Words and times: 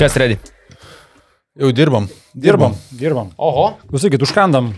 Kas 0.00 0.14
ready? 0.16 0.38
Jau 1.60 1.68
dirbam. 1.76 2.06
Dirbam, 2.32 2.72
dirbam. 2.96 3.26
Oho. 3.36 3.66
Klausykit, 3.90 4.22
užkandam. 4.24 4.70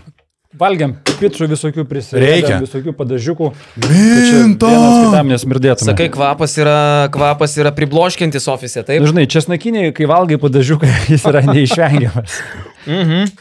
Valgiam 0.59 0.97
picų 1.07 1.47
visokių 1.47 1.85
Reikia. 2.19 2.57
visokių 2.59 2.91
padažiukų. 2.97 3.47
Minto! 3.85 4.67
Vienas 4.67 4.97
kitam 5.05 5.31
nesmirdėtume. 5.31 5.87
Sakai, 5.87 6.09
kvapas 6.11 6.57
yra, 6.59 6.75
kvapas 7.15 7.55
yra 7.55 7.71
pribloškintis 7.71 8.49
ofise, 8.51 8.83
taip? 8.83 8.99
Nu, 8.99 9.07
žinai, 9.13 9.23
česnakiniai, 9.31 9.93
kai 9.95 10.09
valgai 10.11 10.35
padažiuką, 10.43 10.91
jis 11.13 11.23
yra 11.31 11.45
neišvengiamas. 11.47 12.35
Mhm. 12.83 13.31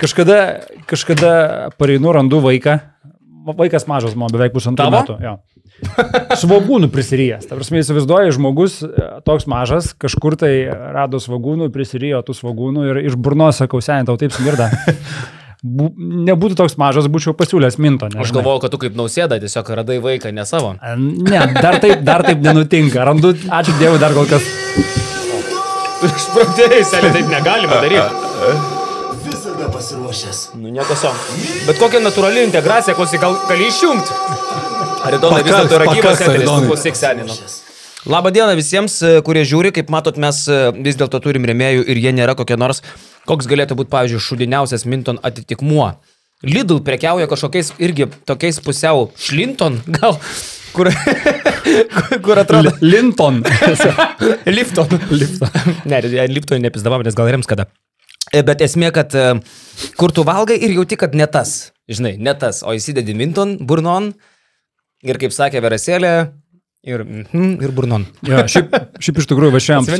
Kažkada, 0.00 0.40
kažkada 0.88 1.34
pareinu, 1.76 2.16
randu 2.16 2.40
vaiką. 2.40 2.80
Vaikas 3.52 3.84
mažas, 3.90 4.16
man 4.16 4.32
beveik 4.32 4.56
pusantrų 4.56 4.88
metų. 4.96 5.20
Jo. 5.28 5.36
Svagūnų 6.42 6.90
prisirijęs. 6.92 7.46
Ta 7.48 7.58
prasme, 7.58 7.82
įsivaizduoju, 7.82 8.34
žmogus 8.34 8.80
e, 8.82 8.92
toks 9.26 9.46
mažas, 9.50 9.92
kažkur 9.98 10.36
tai 10.40 10.52
rado 10.68 11.20
svagūnų, 11.22 11.70
prisirijo 11.74 12.22
tų 12.26 12.34
svagūnų 12.40 12.86
ir 12.90 13.02
iš 13.06 13.18
burnos 13.18 13.60
sakau, 13.62 13.82
seniai, 13.84 14.08
tau 14.08 14.18
taip 14.20 14.34
smirda. 14.34 14.72
Bu, 15.58 15.88
nebūtų 15.98 16.54
toks 16.54 16.76
mažas, 16.78 17.08
būčiau 17.10 17.32
pasiūlęs 17.34 17.80
minto. 17.82 18.06
Aš 18.06 18.14
nežinai. 18.14 18.36
galvojau, 18.36 18.60
kad 18.62 18.70
tu 18.70 18.78
kaip 18.78 18.94
nausėda 18.98 19.40
tiesiog 19.42 19.72
radai 19.80 19.96
vaiką, 20.04 20.30
ne 20.30 20.44
savo. 20.46 20.76
Ne, 20.78 21.40
dar 21.58 21.80
taip, 21.82 22.04
dar 22.06 22.22
taip 22.22 22.44
nenutinka. 22.44 23.02
Randu, 23.08 23.32
ačiū 23.34 23.74
Dievui, 23.80 23.98
dar 23.98 24.14
kol 24.14 24.28
kas. 24.30 24.46
Išprotėjai, 26.06 26.84
seniai, 26.86 27.10
taip 27.16 27.32
negalima 27.34 27.80
daryti. 27.82 28.06
Visada 29.26 29.66
pasiruošęs. 29.74 30.44
Nu, 30.62 30.70
nieko 30.70 30.94
sau. 30.94 31.10
Bet 31.66 31.82
kokia 31.82 32.04
natūrali 32.06 32.46
integracija, 32.46 32.94
klausyk, 32.94 33.26
gal 33.26 33.34
gali 33.50 33.66
išjungti. 33.66 34.77
Ar 35.08 35.16
įdomu, 35.16 35.40
vis 35.40 35.54
dėlto 35.54 35.76
yra 35.78 35.88
gyvas 35.96 36.20
Aridonai. 36.26 36.68
klausyk 36.68 36.98
senino. 36.98 37.36
Labą 38.08 38.30
dieną 38.34 38.52
visiems, 38.58 38.98
e, 39.02 39.14
kurie 39.24 39.40
žiūri, 39.48 39.72
kaip 39.74 39.88
matot, 39.92 40.18
mes 40.20 40.42
e, 40.52 40.58
vis 40.84 40.98
dėlto 41.00 41.20
turim 41.24 41.48
remėjų 41.48 41.86
ir 41.88 42.00
jie 42.02 42.12
nėra 42.14 42.36
kokie 42.38 42.58
nors, 42.60 42.82
koks 43.28 43.48
galėtų 43.48 43.78
būti, 43.80 43.90
pavyzdžiui, 43.94 44.20
šudiniausias 44.26 44.84
Minton 44.88 45.18
atitikmuo. 45.24 45.90
Lidl 46.46 46.78
prekiauja 46.86 47.26
kažkokiais 47.30 47.72
irgi 47.82 48.06
tokiais 48.28 48.60
pusiau 48.62 49.08
šlinton, 49.18 49.80
gal, 49.98 50.20
kur, 50.76 50.92
kur 52.24 52.44
atrodo. 52.44 52.76
Linton. 52.84 53.42
Lifton. 54.58 54.96
Lifton. 55.10 55.76
ne, 55.88 56.04
Lifton 56.30 56.64
nepizdavau, 56.68 57.02
nes 57.02 57.16
gal 57.16 57.32
rems 57.32 57.48
kada. 57.50 57.70
E, 58.28 58.44
Bet 58.44 58.60
esmė, 58.60 58.92
kad 58.92 59.16
kur 59.96 60.12
tu 60.12 60.28
valgai 60.28 60.60
ir 60.60 60.76
jauti, 60.76 61.00
kad 61.00 61.16
ne 61.16 61.26
tas, 61.26 61.72
žinai, 61.88 62.18
ne 62.20 62.36
tas, 62.36 62.60
o 62.60 62.76
įsidedi 62.76 63.16
minton, 63.16 63.56
burnon 63.64 64.12
ir 65.06 65.18
kaip 65.20 65.34
sakė 65.34 65.62
Verasėlė, 65.64 66.12
ir, 66.88 67.04
mhm, 67.04 67.58
ir 67.64 67.74
burnon. 67.74 68.06
Jo, 68.26 68.44
šiaip, 68.50 68.74
šiaip 69.02 69.20
iš 69.22 69.28
tikrųjų 69.32 69.54
važiavam. 69.58 69.90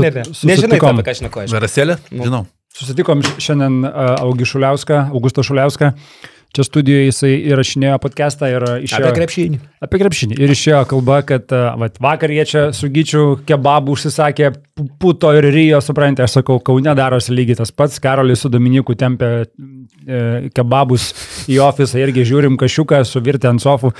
Nežinai, 0.49 0.81
apie 0.81 1.05
ką 1.07 1.15
aš 1.15 1.23
nekoju. 1.27 1.53
Verasėlė? 1.55 1.99
Žinau. 2.15 2.47
Susitikom 2.79 3.23
šiandien 3.41 3.81
Augį 3.89 4.47
Šuliauską, 4.47 5.09
Augustą 5.17 5.43
Šuliauską. 5.47 5.95
Čia 6.57 6.65
studijoje 6.65 7.09
jisai 7.11 7.31
įrašinėjo 7.51 7.97
podcastą 8.01 8.49
ir 8.49 8.65
išėjo. 8.87 9.11
Apie 9.11 9.17
krepšinį. 9.19 9.59
Apie 9.85 9.99
krepšinį. 10.01 10.39
Ir 10.41 10.53
išėjo 10.55 10.79
kalba, 10.89 11.19
kad 11.29 11.53
vat, 11.53 11.99
vakar 12.01 12.33
jie 12.33 12.47
čia 12.49 12.63
su 12.77 12.89
Gyčiu 12.93 13.25
kebabų 13.49 13.93
užsisakė 13.93 14.49
pu- 14.57 14.87
puto 15.03 15.35
ir 15.37 15.45
ryjo, 15.53 15.83
suprantate, 15.85 16.25
aš 16.25 16.39
sakau, 16.39 16.57
Kaune 16.65 16.95
darosi 16.97 17.37
lygiai 17.37 17.59
tas 17.61 17.75
pats. 17.75 18.01
Karolis 18.01 18.41
su 18.41 18.49
Dominiku 18.49 18.97
tempia 18.97 19.45
e, 19.45 20.49
kebabus 20.57 21.11
į 21.53 21.61
ofisą 21.67 22.01
irgi 22.01 22.25
žiūrim 22.33 22.57
kašiuką 22.61 23.03
suvirti 23.05 23.51
ant 23.53 23.61
sofų. 23.65 23.93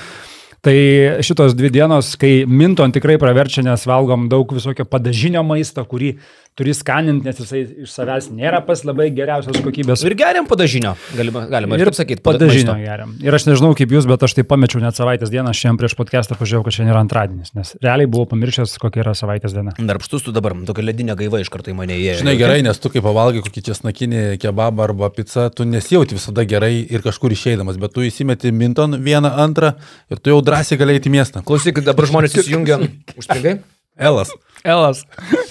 Tai 0.65 0.75
šitos 1.23 1.53
dvi 1.55 1.69
dienos, 1.71 2.11
kai 2.19 2.43
Minton 2.43 2.91
tikrai 2.91 3.15
praverčia, 3.21 3.63
nes 3.63 3.85
valgom 3.87 4.27
daug 4.31 4.49
visokio 4.51 4.83
padažinio 4.83 5.43
maisto, 5.47 5.85
kurį 5.87 6.17
turi 6.59 6.73
skaninti, 6.75 7.23
nes 7.29 7.39
jisai 7.39 7.61
iš 7.85 7.93
savęs 7.95 8.27
nėra 8.35 8.59
pas 8.67 8.83
labai 8.87 9.07
geriausios 9.15 9.57
kokybės. 9.63 10.03
Ir 10.05 10.15
geriam 10.19 10.45
padažinio, 10.49 10.93
galima, 11.17 11.45
galima 11.49 11.79
ir 11.79 11.87
taip 11.89 11.97
sakyti. 12.01 12.21
pada- 12.25 12.41
padažinio 12.43 12.75
geriam. 12.83 13.15
Ir 13.23 13.33
aš 13.39 13.47
nežinau 13.47 13.71
kaip 13.79 13.95
jūs, 13.95 14.05
bet 14.11 14.23
aš 14.27 14.35
tai 14.37 14.43
pamečiau 14.43 14.83
net 14.83 14.99
savaitės 14.99 15.31
dieną, 15.31 15.53
šiandien 15.55 15.79
prieš 15.81 15.95
podcastą 15.99 16.35
pažiūrėjau, 16.39 16.65
kad 16.67 16.75
šiandien 16.77 16.93
yra 16.93 17.01
antradienis, 17.05 17.53
nes 17.55 17.73
realiai 17.81 18.09
buvau 18.11 18.27
pamiršęs, 18.35 18.75
kokia 18.83 19.03
yra 19.05 19.15
savaitės 19.17 19.55
diena. 19.55 19.73
Darbštus 19.79 20.27
tu 20.27 20.35
dabar, 20.35 20.53
tokia 20.67 20.83
ledinė 20.91 21.15
gaiva 21.15 21.39
iš 21.39 21.49
karto 21.49 21.71
į 21.71 21.75
mane 21.79 21.95
įėjo. 21.95 22.19
Žinai 22.21 22.35
gerai, 22.37 22.59
nes 22.67 22.77
tu 22.77 22.89
kai 22.91 23.01
pavalgai 23.01 23.41
kokį 23.47 23.63
česnakinį 23.71 24.23
kebabą 24.43 24.83
arba 24.89 25.09
pizzą, 25.15 25.47
tu 25.55 25.63
nesijauti 25.63 26.17
visada 26.19 26.43
gerai 26.45 26.73
ir 26.89 27.01
kažkur 27.05 27.31
išeidamas, 27.31 27.79
bet 27.79 27.93
tu 27.95 28.01
įsimeti 28.05 28.51
minton 28.51 28.99
vieną, 28.99 29.31
antrą 29.39 29.73
ir 30.11 30.17
tu 30.19 30.29
jau 30.33 30.41
drąsiai 30.43 30.77
gali 30.77 30.97
eiti 30.99 31.07
į 31.09 31.15
miestą. 31.17 31.43
Klausyk, 31.45 31.79
dabar 31.85 32.05
žmonės 32.09 32.35
įsijungia. 32.43 32.79
Užstrigai? 33.17 33.59
Elas. 33.99 34.31
Elas. 34.63 35.03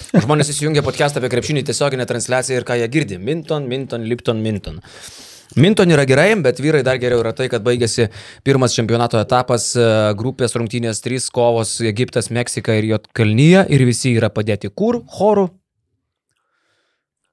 Žmonės 0.09 0.49
įsijungia 0.49 0.81
podcastą 0.81 1.21
apie 1.21 1.29
krepšinį 1.29 1.61
tiesioginę 1.67 2.07
transliaciją 2.09 2.57
ir 2.57 2.65
ką 2.65 2.79
jie 2.79 2.87
girdi. 2.89 3.19
Minton, 3.21 3.67
Minton, 3.69 4.07
Lipton, 4.09 4.41
Minton. 4.41 4.79
Minton 5.57 5.93
yra 5.93 6.05
gerai, 6.09 6.31
bet 6.41 6.61
vyrai 6.61 6.81
dar 6.85 6.97
geriau 7.01 7.21
yra 7.21 7.33
tai, 7.37 7.45
kad 7.49 7.61
baigėsi 7.65 8.07
pirmas 8.45 8.73
čempionato 8.73 9.21
etapas, 9.21 9.71
e, 9.77 9.85
grupės 10.17 10.57
rungtynės, 10.57 11.01
trys 11.05 11.29
kovos- 11.33 11.75
Egiptas, 11.93 12.29
Meksika 12.33 12.73
ir 12.77 12.89
Jotkalnyje 12.89 13.67
ir 13.69 13.85
visi 13.85 14.15
yra 14.17 14.29
padėti 14.33 14.73
kur? 14.73 15.01
Chorų? 15.05 15.49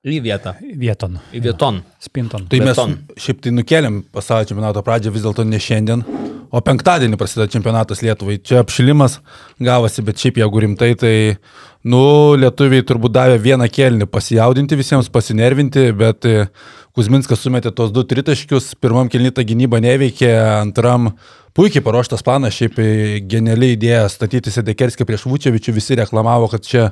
Į 0.07 0.21
vietą. 0.23 0.55
Vieton. 0.61 1.19
Į 1.33 1.43
vieton. 1.49 1.83
Spinton. 2.01 2.47
Tai 2.49 2.61
mes 2.61 2.77
Beton. 2.77 2.99
šiaip 3.17 3.41
tai 3.41 3.51
nukeliam 3.51 4.05
pasaulio 4.13 4.47
čempionato 4.53 4.85
pradžią 4.85 5.13
vis 5.13 5.23
dėlto 5.23 5.45
ne 5.45 5.59
šiandien, 5.59 6.05
o 6.57 6.63
penktadienį 6.65 7.19
prasideda 7.21 7.51
čempionatas 7.53 8.03
Lietuvai. 8.05 8.39
Čia 8.41 8.63
apšilimas 8.63 9.19
gavosi, 9.63 10.05
bet 10.07 10.23
šiaip 10.23 10.41
jeigu 10.41 10.63
rimtai, 10.65 10.91
tai, 10.99 11.15
nu, 11.85 12.03
lietuviai 12.41 12.85
turbūt 12.87 13.15
davė 13.17 13.39
vieną 13.43 13.69
kelnį 13.73 14.09
pasijaudinti 14.11 14.79
visiems, 14.79 15.13
pasinervinti, 15.13 15.91
bet 15.97 16.29
e, 16.29 16.49
Kuzminskas 16.97 17.43
sumetė 17.45 17.75
tos 17.77 17.91
du 17.93 18.07
tritaškius, 18.09 18.71
pirmam 18.81 19.11
kelnį 19.13 19.35
ta 19.37 19.45
gynyba 19.45 19.83
neveikė, 19.85 20.31
antram 20.63 21.11
puikiai 21.57 21.85
paruoštas 21.85 22.21
planas, 22.25 22.55
šiaip 22.57 22.77
e, 22.83 22.87
geniali 23.25 23.71
idėja 23.73 24.05
statyti 24.13 24.53
Sedekerskį 24.53 25.07
prieš 25.09 25.25
Vučevičių, 25.31 25.73
visi 25.77 25.97
reklamavo, 25.97 26.51
kad 26.53 26.67
čia 26.67 26.83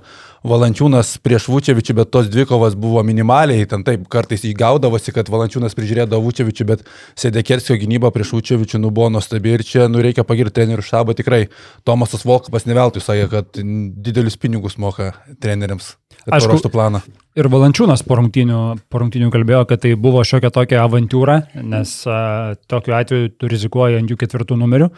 Valančiūnas 0.49 1.19
prieš 1.25 1.51
Vučevičių, 1.53 1.97
bet 1.99 2.13
tos 2.15 2.31
dvi 2.33 2.47
kovos 2.49 2.77
buvo 2.81 3.03
minimaliai, 3.05 3.67
ten 3.69 3.85
taip 3.85 4.07
kartais 4.13 4.47
įgaudavosi, 4.49 5.13
kad 5.17 5.29
Valančiūnas 5.33 5.77
prižiūrėdavo 5.77 6.25
Vučevičių, 6.25 6.69
bet 6.71 6.87
Sedekerskio 7.21 7.77
gynyba 7.81 8.13
prieš 8.15 8.33
Vučevičių 8.39 8.81
nu 8.81 8.93
buvo 8.95 9.11
nuostabi 9.13 9.53
ir 9.53 9.67
čia 9.69 9.91
nu 9.93 10.01
reikia 10.05 10.25
pagirti 10.25 10.57
trenerių 10.61 10.85
štabą 10.85 11.17
tikrai. 11.19 11.45
Tomasas 11.85 12.25
Volkapas 12.25 12.65
neveltui 12.69 13.05
sakė, 13.05 13.29
kad 13.33 13.61
didelius 13.61 14.41
pinigus 14.41 14.81
moka 14.81 15.13
treneriams. 15.45 15.95
Aišku, 16.25 16.49
paruoštų 16.49 16.71
planą. 16.73 17.03
Ir 17.37 17.49
Valančiūnas 17.53 18.05
po 18.07 18.17
rungtynių, 18.21 18.61
po 18.89 19.03
rungtynių 19.03 19.29
kalbėjo, 19.35 19.65
kad 19.69 19.83
tai 19.83 19.93
buvo 20.01 20.23
šiokia 20.25 20.53
tokia 20.55 20.81
avantūra, 20.85 21.41
nes 21.61 21.93
a, 22.09 22.55
tokiu 22.71 22.95
atveju 22.97 23.33
tu 23.37 23.51
rizikuoji 23.51 23.99
ant 24.01 24.13
jų 24.13 24.19
ketvirtų 24.21 24.59
numerių. 24.61 24.89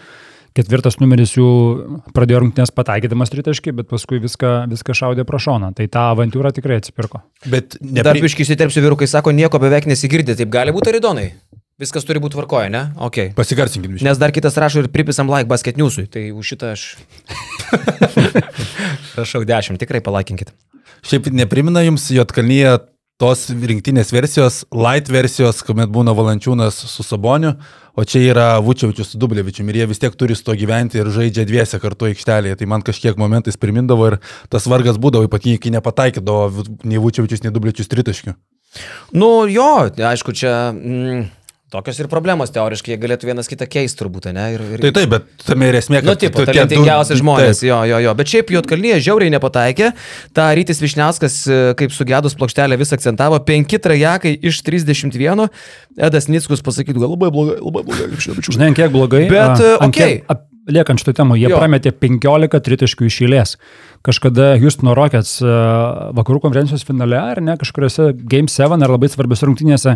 Ketvirtas 0.56 0.97
numeris 1.03 1.34
jų 1.36 1.47
pradėjo 2.16 2.38
rungtynės 2.41 2.72
pataikydamas 2.72 3.32
tritaškį, 3.32 3.75
bet 3.76 3.91
paskui 3.91 4.22
viską, 4.22 4.53
viską 4.70 4.94
šaudė 4.97 5.26
pro 5.28 5.41
šoną. 5.42 5.75
Tai 5.76 5.84
ta 5.92 6.06
avantūra 6.15 6.48
tikrai 6.56 6.78
atsipirko. 6.81 7.20
Bet 7.53 7.76
Dar 7.81 8.16
biškai 8.22 8.47
įsiterpsiu 8.47 8.81
vyrukai, 8.86 9.09
sako, 9.10 9.34
nieko 9.36 9.60
beveik 9.60 9.88
nesigirdi, 9.91 10.38
taip 10.38 10.48
gali 10.54 10.72
būti 10.72 10.94
aridonai. 10.94 11.26
Viskas 11.76 12.09
turi 12.09 12.22
būti 12.25 12.38
tvarkoje, 12.38 12.70
ne? 12.72 12.86
Ok. 13.04 13.19
pasigarsinkim. 13.36 13.98
Nes 14.00 14.16
dar 14.16 14.32
kitas 14.32 14.56
rašo 14.56 14.81
ir 14.81 14.88
pripisam 14.88 15.28
like 15.28 15.44
basket 15.50 15.76
newsui, 15.76 16.06
tai 16.09 16.31
už 16.32 16.54
šitą 16.54 16.72
aš... 16.72 16.86
Rašau 19.19 19.44
10, 19.44 19.76
tikrai 19.82 20.00
palaikinkit. 20.00 20.54
Šiaip 21.06 21.28
neprimina 21.30 21.84
jums 21.84 22.08
Jotkalnyje 22.10 22.72
tos 23.22 23.46
rinktinės 23.48 24.10
versijos, 24.12 24.64
light 24.74 25.06
versijos, 25.12 25.62
kuomet 25.64 25.88
būna 25.92 26.12
Valančiūnas 26.16 26.80
su 26.90 27.04
Saboniu, 27.06 27.52
o 27.97 28.04
čia 28.04 28.24
yra 28.32 28.47
Vučevičius 28.64 29.12
su 29.12 29.20
Dublevičiumi 29.22 29.70
ir 29.72 29.78
jie 29.80 29.86
vis 29.92 30.03
tiek 30.03 30.16
turi 30.18 30.34
su 30.36 30.44
to 30.44 30.56
gyventi 30.58 30.98
ir 31.00 31.08
žaidžia 31.14 31.47
dviese 31.48 31.78
kartu 31.80 32.10
aikštelėje. 32.10 32.58
Tai 32.58 32.68
man 32.74 32.84
kažkiek 32.84 33.16
momentais 33.20 33.56
primindavo 33.56 34.10
ir 34.10 34.18
tas 34.53 34.66
vargas 34.68 34.98
būdavo 34.98 35.30
ypatingai, 35.30 35.62
kai 35.62 35.72
nepataikydavo 35.78 36.66
nei 36.84 37.00
Vučevičius, 37.00 37.47
nei 37.47 37.54
Dublevičius 37.54 37.92
tritaškių. 37.94 38.34
Nu 39.16 39.30
jo, 39.47 39.70
aišku, 40.10 40.34
čia... 40.36 40.56
Mm, 40.74 41.28
tokios 41.76 42.00
ir 42.02 42.08
problemos 42.12 42.50
teoriškai, 42.54 42.94
jie 42.94 42.98
galėtų 43.04 43.28
vienas 43.30 43.48
kitą 43.52 43.68
keisti 43.70 44.00
turbūt, 44.00 44.30
ne? 44.34 44.46
Ir, 44.56 44.64
ir... 44.76 44.82
Tai 44.86 44.92
taip, 44.96 45.10
bet 45.12 45.28
tame 45.46 45.68
ir 45.70 45.78
esmė, 45.78 46.00
kad 46.02 46.10
Nu, 46.10 46.16
tipo, 46.24 46.40
tie 46.40 46.46
du- 46.46 46.52
talentingiausi 46.56 47.18
žmonės, 47.20 47.60
Taip. 47.60 47.68
jo, 47.68 47.78
jo, 47.92 48.00
jo. 48.06 48.14
Bet 48.18 48.32
šiaip 48.32 48.50
Jotkalnyje 48.56 48.98
žiauriai 49.06 49.32
nepataikė. 49.36 49.92
Ta 50.36 50.48
Rytis 50.56 50.80
Višniauskas, 50.82 51.36
e, 51.46 51.60
kaip 51.78 51.92
sugedus 51.94 52.34
plokštelę, 52.40 52.78
vis 52.80 52.92
akcentavo 52.96 53.38
5 53.44 53.78
trajekai 53.86 54.34
iš 54.40 54.62
31. 54.66 55.46
Edas 55.96 56.26
Nickus 56.32 56.64
pasakytų, 56.64 57.00
gal 57.04 57.14
labai 57.14 57.30
blogai, 57.30 57.56
labai 57.60 57.84
blogai. 57.86 58.10
krepšinio 58.16 58.36
bičiuliai. 58.40 58.58
Žinai, 58.58 58.74
kiek 58.80 58.92
blogai. 58.96 59.24
Bet, 59.30 59.60
e, 59.60 59.72
okei. 59.86 60.12
kiek- 60.20 60.24
ap- 60.32 60.46
Liekant 60.66 60.98
šitą 60.98 61.13
temą, 61.21 61.36
jie 61.39 61.47
Jo. 61.47 61.60
prametė 61.60 61.92
15 61.95 62.59
tritaškių 62.66 63.07
iš 63.07 63.18
eilės. 63.22 63.53
Kažkada 64.07 64.57
Houstono 64.59 64.97
Rockets 64.98 65.36
a, 65.42 66.10
vakarų 66.16 66.41
konferencijos 66.42 66.83
finale, 66.86 67.18
ar 67.18 67.41
ne, 67.42 67.54
kažkuriuose 67.60 68.09
Game 68.27 68.51
7 68.51 68.83
ar 68.83 68.91
labai 68.91 69.07
svarbiose 69.13 69.47
rungtynėse 69.47 69.95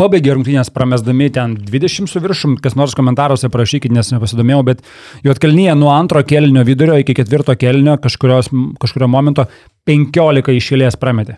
pabaigė 0.00 0.32
rungtynės 0.36 0.72
pramesdami 0.72 1.28
ten 1.36 1.58
20 1.60 2.08
su 2.08 2.22
viršum, 2.24 2.56
kas 2.64 2.76
nors 2.78 2.96
komentaruose 2.96 3.50
parašykit, 3.52 3.92
nes 3.92 4.12
nepasidomėjau, 4.14 4.62
bet 4.70 4.80
Juotkalnyje 5.28 5.76
nuo 5.76 5.92
antro 5.92 6.24
kelnio 6.24 6.64
vidurio 6.64 6.96
iki 6.96 7.16
ketvirto 7.18 7.52
kelnio 7.60 7.98
kažkurios, 8.00 8.48
kažkurio 8.80 9.12
momento 9.12 9.44
15 9.88 10.56
iš 10.56 10.72
eilės 10.72 10.96
prametė. 10.96 11.36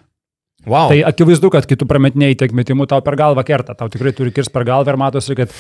Wow. 0.67 0.93
Tai 0.93 0.99
akivaizdu, 1.09 1.49
kad 1.51 1.65
kai 1.67 1.79
tu 1.81 1.87
prametinėjai 1.89 2.37
tiek 2.43 2.53
metimų, 2.53 2.87
tau 2.91 3.01
per 3.03 3.17
galvą 3.17 3.43
kerta, 3.49 3.75
tau 3.75 3.89
tikrai 3.89 4.13
turi 4.13 4.33
kirs 4.35 4.53
per 4.53 4.67
galvą 4.69 4.93
ir 4.93 4.99
matosi, 5.01 5.37
kad 5.39 5.55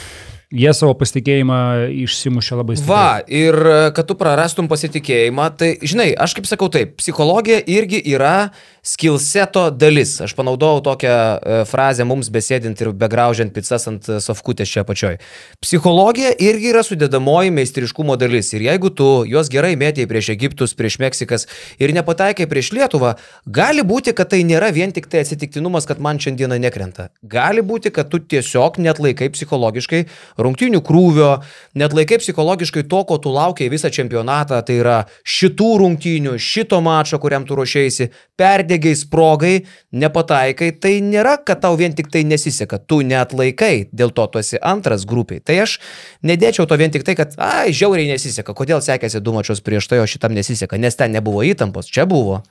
jie 0.50 0.72
savo 0.74 0.96
pasitikėjimą 0.98 1.58
išsimušė 2.04 2.58
labai 2.58 2.76
stipriai. 2.78 2.90
Va, 2.90 3.22
ir 3.30 3.54
e, 3.54 3.76
kad 3.94 4.08
tu 4.08 4.16
prarastum 4.18 4.66
pasitikėjimą, 4.70 5.46
tai, 5.60 5.70
žinai, 5.78 6.10
aš 6.18 6.34
kaip 6.38 6.48
sakau 6.50 6.66
taip, 6.72 6.96
psichologija 6.98 7.60
irgi 7.70 8.00
yra 8.10 8.50
skillseto 8.82 9.68
dalis. 9.70 10.16
Aš 10.24 10.34
panaudojau 10.34 10.80
tokią 10.88 11.12
e, 11.14 11.58
frazę 11.70 12.06
mums 12.08 12.30
besėdint 12.32 12.80
ir 12.82 12.90
begraužiant 12.96 13.52
pizzas 13.54 13.86
ant 13.90 14.08
e, 14.10 14.18
sofkutės 14.24 14.72
čia 14.72 14.84
pačioj. 14.88 15.20
Psichologija 15.62 16.32
irgi 16.42 16.72
yra 16.72 16.82
sudėdamoji 16.86 17.54
meistriškumo 17.54 18.18
dalis. 18.20 18.50
Ir 18.56 18.66
jeigu 18.66 18.90
tu 18.90 19.08
juos 19.30 19.52
gerai 19.52 19.76
mėtėjai 19.78 20.10
prieš 20.10 20.32
Egiptus, 20.34 20.74
prieš 20.74 20.98
Meksikas 21.00 21.46
ir 21.78 21.94
nepataikai 21.96 22.48
prieš 22.50 22.72
Lietuvą, 22.74 23.14
gali 23.46 23.84
būti, 23.86 24.16
kad 24.16 24.32
tai 24.32 24.42
nėra 24.48 24.72
vien 24.74 24.90
tik 24.96 25.06
tai 25.12 25.22
atsitiktinumas, 25.22 25.86
kad 25.86 26.02
man 26.02 26.18
šiandieną 26.18 26.58
nekrenta. 26.60 27.10
Gali 27.22 27.62
būti, 27.62 27.92
kad 27.94 28.10
tu 28.10 28.18
tiesiog 28.18 28.80
net 28.82 28.98
laikai 28.98 29.30
psichologiškai 29.32 30.04
rungtinių 30.44 30.80
krūvio, 30.86 31.30
net 31.78 31.94
laikai 31.96 32.18
psichologiškai 32.22 32.84
to, 32.90 33.02
ko 33.08 33.18
tu 33.22 33.32
laukiai 33.34 33.70
visą 33.72 33.90
čempionatą, 33.92 34.60
tai 34.66 34.78
yra 34.80 34.96
šitų 35.22 35.68
rungtinių, 35.82 36.36
šito 36.40 36.80
mačo, 36.84 37.20
kuriam 37.22 37.46
tu 37.48 37.58
ruošiaisi, 37.58 38.10
perdėgiai, 38.40 38.98
sprogai, 38.98 39.54
nepataikai, 39.92 40.72
tai 40.80 40.96
nėra, 41.04 41.36
kad 41.44 41.62
tau 41.64 41.78
vien 41.80 41.96
tik 41.96 42.10
tai 42.12 42.24
nesiseka, 42.28 42.80
tu 42.80 43.02
net 43.06 43.34
laikai, 43.36 43.88
dėl 43.92 44.14
to 44.16 44.26
tu 44.32 44.42
esi 44.42 44.60
antras 44.60 45.06
grupiai. 45.08 45.44
Tai 45.44 45.60
aš 45.66 45.78
nedėčiau 46.26 46.68
to 46.68 46.80
vien 46.80 46.92
tik 46.92 47.06
tai, 47.06 47.16
kad, 47.18 47.36
ai, 47.40 47.70
žiauriai 47.76 48.10
nesiseka, 48.12 48.56
kodėl 48.56 48.84
sekėsi 48.84 49.22
du 49.24 49.36
mačius 49.36 49.64
prieš 49.64 49.90
tai, 49.92 50.02
o 50.02 50.08
šitam 50.10 50.36
nesiseka, 50.36 50.80
nes 50.80 50.96
ten 50.96 51.12
nebuvo 51.16 51.44
įtampos, 51.46 51.90
čia 51.90 52.08
buvo. 52.08 52.42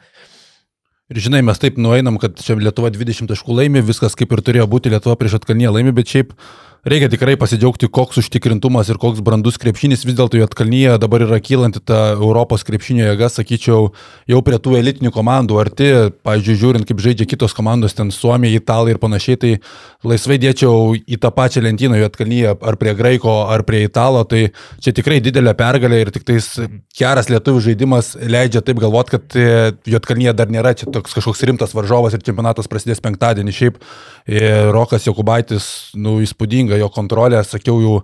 Ir 1.10 1.18
žinai, 1.26 1.40
mes 1.42 1.58
taip 1.58 1.80
nueinam, 1.82 2.20
kad 2.22 2.36
čia 2.38 2.54
Lietuva 2.62 2.92
20 2.94 3.32
taškų 3.32 3.56
laimi, 3.58 3.82
viskas 3.82 4.14
kaip 4.18 4.30
ir 4.36 4.44
turėjo 4.46 4.68
būti, 4.70 4.92
Lietuva 4.94 5.16
prieš 5.18 5.40
atkalnyje 5.40 5.72
laimi, 5.74 5.94
bet 5.98 6.12
šiaip 6.12 6.36
reikia 6.88 7.10
tikrai 7.12 7.36
pasidžiaugti, 7.40 7.90
koks 7.92 8.20
užtikrintumas 8.22 8.90
ir 8.92 9.00
koks 9.02 9.22
brandus 9.26 9.60
krepšinis. 9.62 10.06
Vis 10.08 10.16
dėlto 10.18 10.40
Jotkalnyje 10.40 10.98
dabar 11.02 11.24
yra 11.26 11.40
kylanti 11.44 11.81
ta 11.84 12.14
Europos 12.16 12.64
krepšinio 12.68 13.10
jėga, 13.10 13.30
sakyčiau, 13.34 13.92
jau 14.30 14.42
prie 14.46 14.60
tų 14.62 14.78
elitinių 14.80 15.12
komandų 15.16 15.60
arti. 15.62 15.90
Pavyzdžiui, 16.26 16.58
žiūrint, 16.64 16.88
kaip 16.88 17.04
žaidžia 17.04 17.28
kitos 17.30 17.56
komandos, 17.58 17.96
ten 17.98 18.14
Suomija, 18.16 18.60
Italija 18.60 18.96
ir 18.96 19.02
panašiai, 19.02 19.40
tai 19.40 19.52
laisvai 20.08 20.40
dėčiau 20.42 20.96
į 21.00 21.20
tą 21.22 21.31
pačią 21.36 21.64
lentyną 21.66 22.00
Jotkalnyje 22.00 22.56
ar 22.56 22.80
prie 22.80 22.96
Graiko, 22.98 23.36
ar 23.52 23.66
prie 23.68 23.84
Italo. 23.88 24.24
Tai 24.30 24.46
čia 24.80 24.96
tikrai 24.96 25.20
didelė 25.24 25.56
pergalė 25.60 26.04
ir 26.06 26.14
tik 26.16 26.28
tais 26.28 26.48
geras 27.00 27.30
lietuvių 27.31 27.64
žaidimas 27.70 28.14
leidžia 28.20 28.64
taip 28.66 28.80
galvoti, 28.81 29.18
kad 29.18 29.38
e, 29.40 29.50
Jotkalnyje 29.90 30.36
dar 30.38 30.52
nėra 30.52 30.74
čia 30.78 30.90
toks 30.92 31.16
kažkoks 31.18 31.44
rimtas 31.50 31.76
varžovas 31.76 32.16
ir 32.16 32.24
čempionatas 32.24 32.70
prasidės 32.72 33.04
penktadienį. 33.04 33.56
Šiaip 33.60 33.80
e, 33.80 34.44
Rokas 34.74 35.08
Jokubaitis, 35.08 35.70
nu, 36.00 36.18
įspūdinga 36.69 36.80
jo 36.80 36.89
kontrolė, 36.89 37.44
sakiau 37.44 37.81
jau 37.81 38.04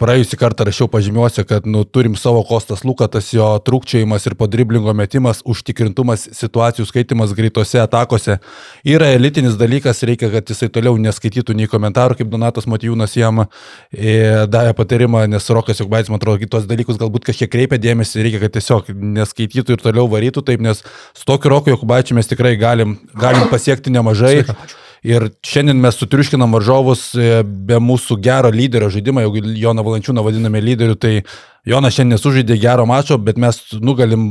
praėjusį 0.00 0.38
kartą 0.40 0.64
rašiau 0.64 0.88
pažymiuose, 0.88 1.44
kad 1.44 1.66
nu, 1.66 1.84
turim 1.84 2.14
savo 2.16 2.42
Kostas 2.42 2.84
Lukatas, 2.84 3.34
jo 3.34 3.60
trūkčiajimas 3.60 4.24
ir 4.26 4.34
podriblingo 4.34 4.94
metimas, 4.96 5.42
užtikrintumas, 5.44 6.24
situacijų 6.32 6.86
skaitimas 6.88 7.34
greitose 7.36 7.82
atakose 7.82 8.38
yra 8.82 9.10
elitinis 9.12 9.58
dalykas, 9.60 10.00
reikia, 10.02 10.30
kad 10.32 10.48
jisai 10.48 10.70
toliau 10.72 10.96
neskaitytų 10.96 11.52
nei 11.52 11.68
komentarų, 11.68 12.16
kaip 12.16 12.32
Donatas 12.32 12.64
Matijūnas 12.64 13.18
jam 13.20 13.44
e, 13.44 14.46
davė 14.48 14.72
patarimą, 14.78 15.26
nes 15.28 15.52
Rokas 15.52 15.84
Jokbaitis, 15.84 16.08
man 16.08 16.16
atrodo, 16.22 16.40
kitos 16.46 16.64
dalykus 16.64 16.96
galbūt 16.96 17.28
kažkiek 17.28 17.52
kreipia 17.52 17.76
dėmesį, 17.76 18.24
reikia, 18.24 18.40
kad 18.46 18.56
tiesiog 18.56 18.88
neskaitytų 19.20 19.76
ir 19.76 19.84
toliau 19.84 20.08
varytų 20.08 20.48
taip, 20.48 20.64
nes 20.64 20.80
su 20.80 21.28
tokiu 21.28 21.52
Roku 21.52 21.76
Jokbaičiu 21.76 22.16
mes 22.16 22.32
tikrai 22.32 22.56
galim, 22.56 22.96
galim 23.20 23.52
pasiekti 23.52 23.92
nemažai. 23.92 24.38
Sveika. 24.48 24.88
Ir 25.06 25.30
šiandien 25.46 25.80
mes 25.80 25.96
sutriuškinam 25.96 26.52
varžovus 26.52 27.06
e, 27.16 27.40
be 27.44 27.78
mūsų 27.80 28.18
gero 28.20 28.50
lyderio 28.52 28.90
žaidimo, 28.92 29.22
jeigu 29.24 29.54
Joną 29.56 29.84
Valančiūną 29.86 30.24
vadiname 30.26 30.60
lyderiu, 30.60 30.98
tai 31.00 31.22
Jonas 31.68 31.96
šiandien 31.96 32.18
nesužaidė 32.18 32.58
gero 32.60 32.84
mačo, 32.88 33.16
bet 33.16 33.40
mes 33.40 33.62
nugalim 33.80 34.28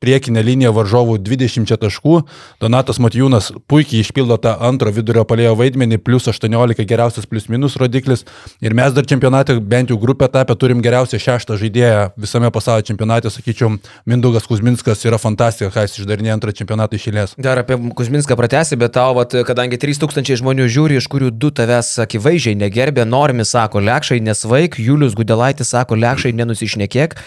priekinę 0.00 0.42
liniją 0.44 0.72
varžovų 0.72 1.18
20 1.20 1.76
taškų. 1.80 2.14
Donatas 2.62 2.98
Matijūnas 3.02 3.50
puikiai 3.68 4.00
išpildo 4.00 4.38
tą 4.40 4.54
antro 4.64 4.92
vidurio 4.96 5.26
palėjo 5.28 5.52
vaidmenį, 5.60 5.98
plus 6.00 6.28
18 6.32 6.86
geriausias 6.88 7.28
plus 7.28 7.50
minus 7.52 7.76
rodiklis. 7.80 8.24
Ir 8.64 8.74
mes 8.76 8.94
dar 8.96 9.04
čempionate, 9.04 9.58
bent 9.60 9.92
jau 9.92 9.98
grupė 10.00 10.30
etapė, 10.30 10.56
turim 10.56 10.80
geriausią 10.84 11.20
šeštą 11.20 11.58
žaidėją 11.60 12.06
visame 12.20 12.48
pasaulio 12.54 12.86
čempionate, 12.88 13.28
sakyčiau, 13.32 13.74
Mindugas 14.08 14.48
Kuzminskas 14.48 15.04
yra 15.04 15.18
fantastika, 15.20 15.68
ką 15.74 15.84
jis 15.84 15.98
išdarinė 16.00 16.32
antrą 16.32 16.54
čempionatą 16.56 16.96
išėlės. 16.96 17.36
Dar 17.36 17.60
apie 17.60 17.76
Kuzminską 17.96 18.38
pratęsi, 18.40 18.78
bet 18.80 18.96
tau, 18.96 19.12
vat, 19.18 19.36
kadangi 19.46 19.78
3000 19.80 20.40
žmonių 20.40 20.70
žiūri, 20.72 20.96
iš 20.96 21.10
kurių 21.12 21.28
du 21.36 21.52
tavęs 21.52 21.92
akivaizdžiai 22.06 22.56
negerbė, 22.62 23.04
norimi, 23.04 23.44
sako, 23.44 23.84
lekšai 23.84 24.22
nesvaik, 24.24 24.80
Julius 24.80 25.14
Gudelaitis 25.18 25.74
sako, 25.74 26.00
lekšai 26.00 26.32
nenusišnekėk 26.40 27.18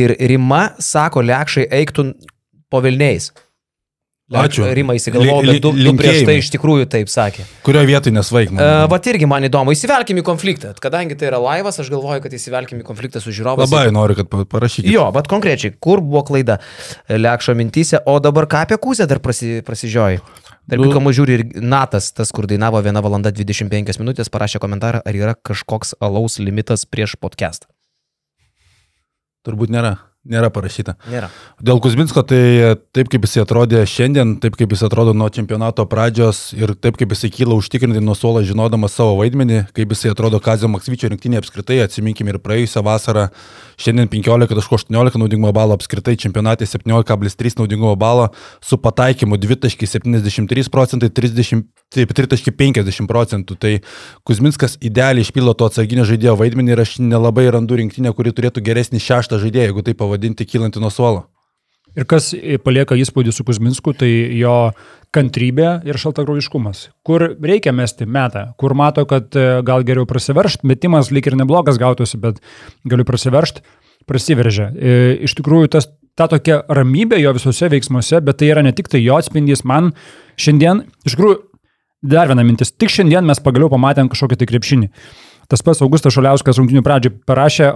ir 0.00 0.16
Rima 0.32 0.64
sako, 0.80 1.24
lekšai 1.28 1.68
eiktų 1.82 2.13
po 2.74 2.82
Vilniais. 2.82 3.30
Ačiū. 4.32 4.64
Rima 4.72 4.94
įsigalvojo, 4.96 5.42
bet 5.44 5.58
du, 5.60 5.70
du 5.76 5.90
prieš 5.98 6.22
tai 6.24 6.38
iš 6.40 6.48
tikrųjų 6.54 6.86
taip 6.88 7.10
sakė. 7.12 7.44
Kurioje 7.66 7.88
vietoje 7.90 8.14
nesvaigma? 8.16 8.56
Uh, 8.56 8.84
Vat 8.88 9.04
irgi 9.12 9.28
man 9.28 9.44
įdomu, 9.44 9.74
įsivelkim 9.76 10.22
į 10.22 10.24
konfliktą. 10.24 10.70
Kadangi 10.80 11.18
tai 11.20 11.28
yra 11.28 11.42
laivas, 11.42 11.76
aš 11.82 11.90
galvoju, 11.92 12.22
kad 12.24 12.32
įsivelkim 12.32 12.80
į 12.80 12.86
konfliktą 12.88 13.20
su 13.20 13.34
žiūrovais. 13.36 13.68
Labai 13.68 13.92
noriu, 13.92 14.16
kad 14.22 14.32
parašykite. 14.48 14.88
Jo, 14.88 15.10
bet 15.12 15.28
konkrečiai, 15.28 15.74
kur 15.76 16.00
buvo 16.00 16.24
klaida 16.24 16.56
Lekšo 17.12 17.52
mintys, 17.58 17.92
o 18.00 18.16
dabar 18.24 18.48
ką 18.48 18.64
apie 18.64 18.80
kūzę 18.80 19.04
dar 19.10 19.20
prasi, 19.20 19.58
prasižioji? 19.66 20.24
Dar 20.72 20.80
nu, 20.80 20.88
kam 20.96 21.12
žiūri 21.12 21.36
ir 21.36 21.44
Natas, 21.60 22.08
tas, 22.16 22.32
kur 22.32 22.48
dainavo 22.48 22.80
1 22.80 23.04
valanda 23.04 23.28
25 23.28 24.00
minutės, 24.00 24.32
parašė 24.32 24.62
komentarą, 24.64 25.04
ar 25.04 25.20
yra 25.20 25.36
kažkoks 25.36 25.98
alaus 26.00 26.40
limitas 26.40 26.88
prieš 26.88 27.18
podcastą. 27.20 27.68
Turbūt 29.44 29.68
nėra. 29.68 29.98
Nėra 30.24 30.48
parašyta. 30.48 30.94
Nėra. 31.12 31.28
Dėl 31.60 31.82
Kuzminsko, 31.84 32.22
tai 32.24 32.76
taip 32.96 33.10
kaip 33.12 33.26
jis 33.26 33.42
atrodė 33.42 33.82
šiandien, 33.84 34.38
taip 34.40 34.54
kaip 34.56 34.72
jis 34.72 34.84
atrodo 34.86 35.12
nuo 35.12 35.28
čempionato 35.28 35.84
pradžios 35.84 36.46
ir 36.56 36.72
taip 36.80 36.96
kaip 36.96 37.12
jis 37.12 37.28
kyla 37.34 37.58
užtikrinti 37.60 38.00
nuo 38.00 38.16
suolo 38.16 38.40
žinodamas 38.40 38.96
savo 38.96 39.18
vaidmenį, 39.18 39.66
kaip 39.76 39.92
jis 39.92 40.06
atrodo 40.14 40.40
Kazio 40.40 40.70
Maksvyčio 40.72 41.10
rinktinė 41.12 41.42
apskritai, 41.42 41.82
atsiminkime 41.84 42.32
ir 42.32 42.40
praėjusią 42.40 42.80
vasarą, 42.86 43.26
šiandien 43.76 44.08
15.18 44.08 45.20
naudingumo 45.20 45.52
balo 45.52 45.76
apskritai, 45.76 46.16
čempionate 46.16 46.64
17,3 46.72 47.60
naudingumo 47.60 47.92
balo 48.00 48.30
su 48.64 48.80
pataikymu 48.80 49.36
2,73 49.44 50.72
procentai, 50.72 51.12
3,50 51.12 53.06
procentų. 53.12 53.58
Tai 53.60 53.74
Kuzminskas 54.24 54.78
idealiai 54.80 55.26
išpildo 55.26 55.52
to 55.58 55.68
atsarginio 55.68 56.08
žaidėjo 56.08 56.38
vaidmenį 56.40 56.74
ir 56.74 56.84
aš 56.86 56.96
nelabai 57.04 57.46
randu 57.52 57.76
rinktinę, 57.78 58.16
kuri 58.16 58.32
turėtų 58.32 58.64
geresnį 58.64 59.04
šeštą 59.04 59.42
žaidėją, 59.42 59.68
jeigu 59.68 59.84
tai 59.84 59.94
pavadinti 59.98 60.13
pavadinti 60.14 60.46
kylanti 60.46 60.80
nuo 60.80 60.90
suolo. 60.90 61.26
Ir 61.94 62.06
kas 62.10 62.32
palieka 62.64 62.96
įspūdį 62.98 63.32
su 63.34 63.44
Kuzminsku, 63.46 63.92
tai 63.94 64.10
jo 64.34 64.72
kantrybė 65.14 65.84
ir 65.86 65.98
šaltakraujiškumas. 66.00 66.88
Kur 67.06 67.22
reikia 67.38 67.70
mesti 67.74 68.06
metą, 68.06 68.48
kur 68.58 68.74
mato, 68.74 69.04
kad 69.06 69.30
e, 69.38 69.60
gal 69.66 69.86
geriau 69.86 70.06
prasiveršt, 70.10 70.64
metimas 70.66 71.12
lyg 71.14 71.28
ir 71.30 71.36
neblogas 71.38 71.78
gautųsi, 71.78 72.18
bet 72.18 72.40
galiu 72.82 73.06
prasiveršt, 73.06 73.62
prasiveržia. 74.10 74.72
E, 74.74 74.96
iš 75.28 75.36
tikrųjų, 75.38 75.70
tas, 75.76 75.86
ta 76.18 76.26
tokia 76.30 76.64
ramybė 76.66 77.20
jo 77.22 77.34
visose 77.36 77.70
veiksmuose, 77.70 78.18
bet 78.26 78.40
tai 78.42 78.50
yra 78.50 78.66
ne 78.66 78.74
tik 78.74 78.90
tai 78.90 79.04
jo 79.04 79.14
atspindys, 79.20 79.62
man 79.62 79.92
šiandien, 80.34 80.82
iš 81.06 81.14
tikrųjų, 81.14 81.38
dar 82.10 82.26
viena 82.32 82.42
mintis, 82.42 82.74
tik 82.74 82.90
šiandien 82.90 83.22
mes 83.30 83.38
pagaliau 83.42 83.70
pamatėm 83.70 84.10
kažkokį 84.10 84.42
tai 84.42 84.50
krepšinį. 84.50 84.90
Tas 85.46 85.62
pats 85.62 85.82
Augustas 85.84 86.16
Šaliauskas 86.16 86.58
rungtinių 86.58 86.82
pradžioj 86.82 87.20
parašė, 87.28 87.70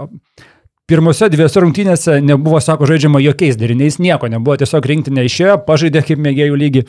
Pirmose 0.89 1.27
dviejose 1.29 1.61
rungtynėse 1.61 2.17
nebuvo, 2.25 2.57
sako, 2.63 2.87
žaidžiama 2.89 3.21
jokiais 3.21 3.57
deriniais, 3.59 3.99
nieko 4.01 4.25
nebuvo, 4.31 4.55
tiesiog 4.57 4.87
rinktinė 4.89 5.27
išėjo, 5.27 5.59
pažaidė 5.67 6.01
kaip 6.07 6.21
mėgėjų 6.25 6.55
lygį 6.57 6.85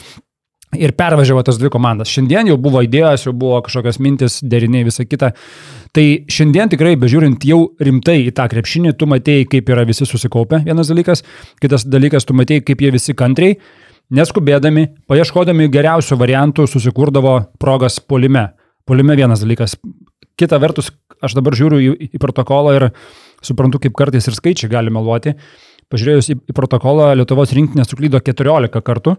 ir 0.78 0.94
pervažiavo 0.96 1.42
tas 1.44 1.58
dvi 1.58 1.70
komandas. 1.72 2.08
Šiandien 2.08 2.48
jau 2.48 2.56
buvo 2.62 2.80
idėjos, 2.86 3.26
jau 3.26 3.34
buvo 3.36 3.58
kažkokios 3.66 3.98
mintis, 4.02 4.38
deriniai, 4.46 4.86
visa 4.86 5.04
kita. 5.04 5.32
Tai 5.96 6.04
šiandien 6.30 6.70
tikrai, 6.72 6.94
bežiūrint 7.00 7.44
jau 7.44 7.60
rimtai 7.82 8.20
į 8.28 8.34
tą 8.38 8.46
krepšinį, 8.52 8.94
tu 8.98 9.08
matėjai, 9.10 9.48
kaip 9.50 9.72
yra 9.74 9.84
visi 9.88 10.06
susikaupę, 10.08 10.62
vienas 10.66 10.92
dalykas, 10.92 11.24
kitas 11.62 11.84
dalykas, 11.84 12.24
tu 12.28 12.36
matėjai, 12.38 12.64
kaip 12.70 12.84
jie 12.86 12.92
visi 12.94 13.16
kantriai, 13.18 13.58
neskubėdami, 14.14 14.86
paieškodami 15.10 15.68
geriausių 15.74 16.18
variantų, 16.20 16.68
susikurdavo 16.70 17.36
progas 17.60 17.98
polime. 18.00 18.50
Polime 18.88 19.18
vienas 19.18 19.42
dalykas. 19.42 19.76
Kita 20.40 20.56
vertus, 20.62 20.88
aš 21.20 21.34
dabar 21.36 21.54
žiūriu 21.58 21.82
į, 21.82 22.12
į 22.16 22.22
protokolą 22.22 22.78
ir 22.78 22.86
suprantu, 23.44 23.80
kaip 23.82 23.96
kartais 23.98 24.28
ir 24.28 24.36
skaičiai 24.36 24.70
gali 24.72 24.92
meluoti. 24.94 25.36
Pažiūrėjus 25.90 26.30
į, 26.32 26.36
į 26.52 26.56
protokolą, 26.56 27.12
Lietuvos 27.18 27.54
rinktinė 27.56 27.86
suklydo 27.88 28.20
14 28.22 28.82
kartų. 28.86 29.16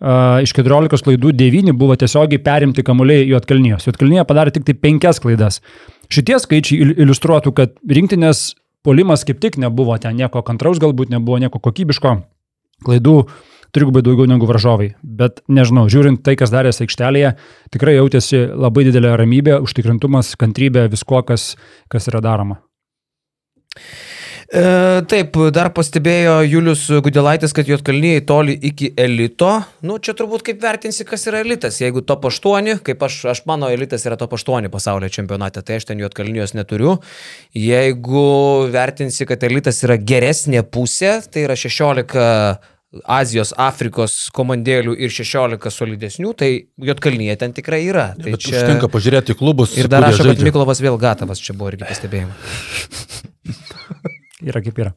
Uh, 0.00 0.40
iš 0.40 0.54
14 0.56 1.04
klaidų 1.04 1.34
9 1.36 1.74
buvo 1.76 1.92
tiesiogiai 2.00 2.40
perimti 2.40 2.84
kamuoliai 2.86 3.26
Juotkalnyjos. 3.28 3.84
Juotkalnyje 3.84 4.24
padarė 4.24 4.54
tik 4.56 4.64
tai 4.64 4.74
5 4.88 5.20
klaidas. 5.20 5.60
Šitie 6.10 6.38
skaičiai 6.40 6.94
iliustruotų, 7.04 7.52
kad 7.52 7.76
rinktinės 7.84 8.54
polimas 8.82 9.26
kaip 9.28 9.42
tik 9.44 9.60
nebuvo 9.60 9.98
ten 10.00 10.16
nieko 10.16 10.40
kantraus, 10.46 10.80
galbūt 10.80 11.12
nebuvo 11.12 11.36
nieko 11.42 11.60
kokybiško. 11.60 12.16
Klaidų 12.86 13.16
trigubai 13.76 14.02
daugiau 14.06 14.26
negu 14.30 14.48
varžovai. 14.48 14.94
Bet 15.04 15.44
nežinau, 15.52 15.84
žiūrint 15.92 16.24
tai, 16.24 16.34
kas 16.40 16.52
darėsi 16.54 16.86
aikštelėje, 16.86 17.34
tikrai 17.74 17.98
jautėsi 17.98 18.46
labai 18.48 18.86
didelė 18.88 19.14
ramybė, 19.20 19.60
užtikrintumas, 19.66 20.32
kantrybė, 20.40 20.88
visko, 20.90 21.22
kas, 21.28 21.52
kas 21.92 22.10
yra 22.10 22.24
daroma. 22.24 22.62
E, 24.50 24.62
taip, 25.06 25.36
dar 25.54 25.68
pastebėjo 25.70 26.40
Julius 26.42 26.82
Gudelaitis, 27.06 27.52
kad 27.54 27.68
Jotkalnyje 27.70 28.24
toli 28.26 28.56
iki 28.66 28.88
elito. 28.98 29.52
Nu, 29.86 30.00
čia 30.02 30.16
turbūt 30.18 30.42
kaip 30.48 30.58
vertinsi, 30.62 31.06
kas 31.06 31.28
yra 31.30 31.44
elitas. 31.44 31.78
Jeigu 31.78 32.02
top 32.02 32.26
8, 32.26 32.80
kaip 32.86 33.04
aš, 33.06 33.20
aš 33.30 33.44
mano 33.46 33.70
elitas 33.70 34.02
yra 34.08 34.18
top 34.18 34.34
8 34.34 34.66
pasaulio 34.72 35.12
čempionate, 35.12 35.62
tai 35.62 35.78
aš 35.78 35.86
ten 35.92 36.02
Jotkalnyjos 36.02 36.56
neturiu. 36.58 36.96
Jeigu 37.54 38.26
vertinsi, 38.74 39.28
kad 39.30 39.46
elitas 39.46 39.78
yra 39.86 40.00
geresnė 40.02 40.64
pusė, 40.66 41.20
tai 41.30 41.46
yra 41.46 41.54
16 41.54 42.18
Azijos, 43.06 43.52
Afrikos 43.54 44.14
komandėlių 44.34 44.96
ir 44.98 45.12
16 45.14 45.70
solidesnių, 45.70 46.32
tai 46.34 46.48
Jotkalnyje 46.82 47.36
ten 47.38 47.54
tikrai 47.54 47.84
yra. 47.86 48.08
Tai 48.18 48.34
Bet 48.34 48.42
čia... 48.42 48.56
užtenka 48.58 48.90
pažiūrėti 48.90 49.36
į 49.36 49.38
klubus. 49.38 49.76
Ir 49.78 49.86
dar 49.90 50.02
rašo, 50.08 50.26
kad. 50.26 50.42
Miklovas 50.42 50.82
vėl 50.82 50.98
gatavas, 50.98 51.42
čia 51.42 51.54
buvo 51.54 51.70
irgi 51.70 51.86
pastebėjimai. 51.86 52.34
Yra 54.50 54.62
kaip 54.64 54.78
yra. 54.80 54.94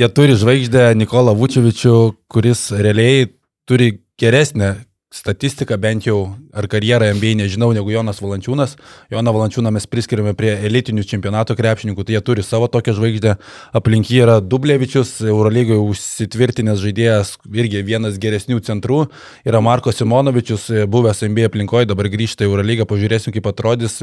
Jie 0.00 0.08
turi 0.16 0.34
žvaigždę 0.38 0.94
Nikolą 0.96 1.34
Vučevičių, 1.36 1.96
kuris 2.32 2.70
realiai 2.72 3.28
turi 3.68 3.92
geresnę 4.18 4.78
statistiką 5.10 5.74
bent 5.76 6.04
jau, 6.06 6.36
ar 6.54 6.68
karjerą 6.70 7.08
MBA 7.16 7.32
nežinau, 7.40 7.72
negu 7.74 7.90
Jonas 7.90 8.20
Valančiūnas. 8.22 8.76
Joną 9.10 9.32
Valančiūną 9.34 9.72
mes 9.74 9.88
priskiriame 9.90 10.36
prie 10.38 10.52
elitinių 10.68 11.02
čempionato 11.02 11.56
krepšininkų, 11.58 12.04
tai 12.06 12.14
jie 12.14 12.20
turi 12.22 12.44
savo 12.46 12.68
tokią 12.70 12.94
žvaigždę. 12.94 13.32
Aplink 13.74 14.06
jį 14.06 14.20
yra 14.22 14.36
Dublevičius, 14.38 15.16
Eurolygoje 15.26 15.82
užsitvirtinęs 15.82 16.78
žaidėjas, 16.78 17.32
irgi 17.50 17.82
vienas 17.88 18.20
geresnių 18.22 18.60
centrų. 18.68 19.00
Yra 19.42 19.58
Marko 19.66 19.90
Simonovičius, 19.90 20.68
buvęs 20.86 21.24
MBA 21.26 21.50
aplinkoje, 21.50 21.90
dabar 21.90 22.06
grįžta 22.12 22.46
į 22.46 22.52
Eurolygą, 22.52 22.86
pažiūrėsim, 22.86 23.34
kaip 23.34 23.50
atrodys. 23.50 23.98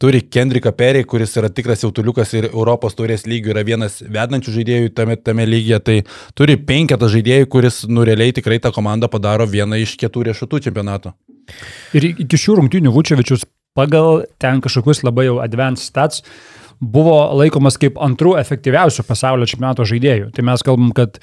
Turi 0.00 0.24
Kendriką 0.24 0.72
Perry, 0.72 1.04
kuris 1.04 1.36
yra 1.36 1.52
tikras 1.52 1.84
jautuliukas 1.84 2.32
ir 2.40 2.48
Europos 2.54 2.96
taurės 2.96 3.28
lygių 3.28 3.52
yra 3.52 3.66
vienas 3.68 4.00
vedančių 4.00 4.56
žaidėjų 4.56 4.96
tame, 4.96 5.20
tame 5.20 5.44
lygyje. 5.44 5.82
Tai 5.84 6.00
turi 6.32 6.56
penketą 6.56 7.12
žaidėjų, 7.12 7.52
kuris 7.52 7.84
nurealiai 7.84 8.32
tikrai 8.32 8.62
tą 8.64 8.72
komandą 8.72 9.12
padaro 9.12 9.44
vieną 9.44 9.84
iš 9.84 9.98
keturių 10.00 10.37
riešutų 10.38 10.62
čempionato. 10.68 11.14
Ir 11.96 12.12
iki 12.14 12.38
šių 12.38 12.60
rungtynių 12.62 12.92
Vučevičius 12.94 13.46
pagal 13.74 14.24
ten 14.38 14.62
kažkokius 14.62 15.02
labai 15.06 15.28
jau 15.28 15.40
advanced 15.42 15.90
stats 15.90 16.22
buvo 16.78 17.18
laikomas 17.34 17.78
kaip 17.80 17.98
antrų 17.98 18.36
efektyviausių 18.38 19.04
pasaulio 19.08 19.48
čempionato 19.50 19.86
žaidėjų. 19.88 20.30
Tai 20.34 20.46
mes 20.46 20.62
kalbam, 20.62 20.92
kad 20.94 21.18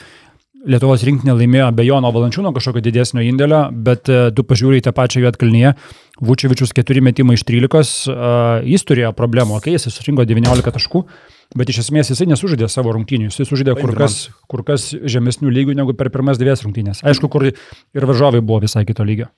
Lietuvos 0.66 1.04
rinktinė 1.06 1.36
laimėjo 1.38 1.68
be 1.78 1.84
Jono 1.86 2.10
Valančiūno 2.10 2.50
kažkokio 2.56 2.82
didesnio 2.82 3.22
indėlio, 3.22 3.68
bet 3.86 4.10
e, 4.10 4.32
tu 4.34 4.42
pažiūrėjai 4.50 4.88
tą 4.88 4.96
pačią 4.98 5.22
Juotkalnyje, 5.22 5.76
Vučevičius 6.26 6.74
4 6.74 7.04
metimai 7.06 7.36
iš 7.38 7.44
13, 7.46 7.92
uh, 8.10 8.64
jis 8.66 8.86
turėjo 8.88 9.12
problemų, 9.14 9.60
okay, 9.60 9.76
jis 9.76 9.92
surinko 9.94 10.26
19 10.26 10.74
taškų, 10.74 11.04
bet 11.58 11.72
iš 11.72 11.84
esmės 11.86 12.12
jisai 12.14 12.28
nesužaidė 12.32 12.70
savo 12.72 12.94
rungtynių, 12.96 13.30
jisai 13.30 13.48
sužaidė 13.50 13.78
kur 13.80 13.94
kas, 13.98 14.20
kur 14.52 14.66
kas 14.68 14.92
žemesnių 14.94 15.54
lygių 15.54 15.78
negu 15.78 15.96
per 15.98 16.10
pirmas 16.14 16.42
dvies 16.42 16.66
rungtynės. 16.66 17.04
Aišku, 17.06 17.30
kur 17.32 17.50
ir 17.52 18.08
varžovai 18.12 18.42
buvo 18.42 18.64
visai 18.66 18.86
kito 18.88 19.06
lygio. 19.06 19.30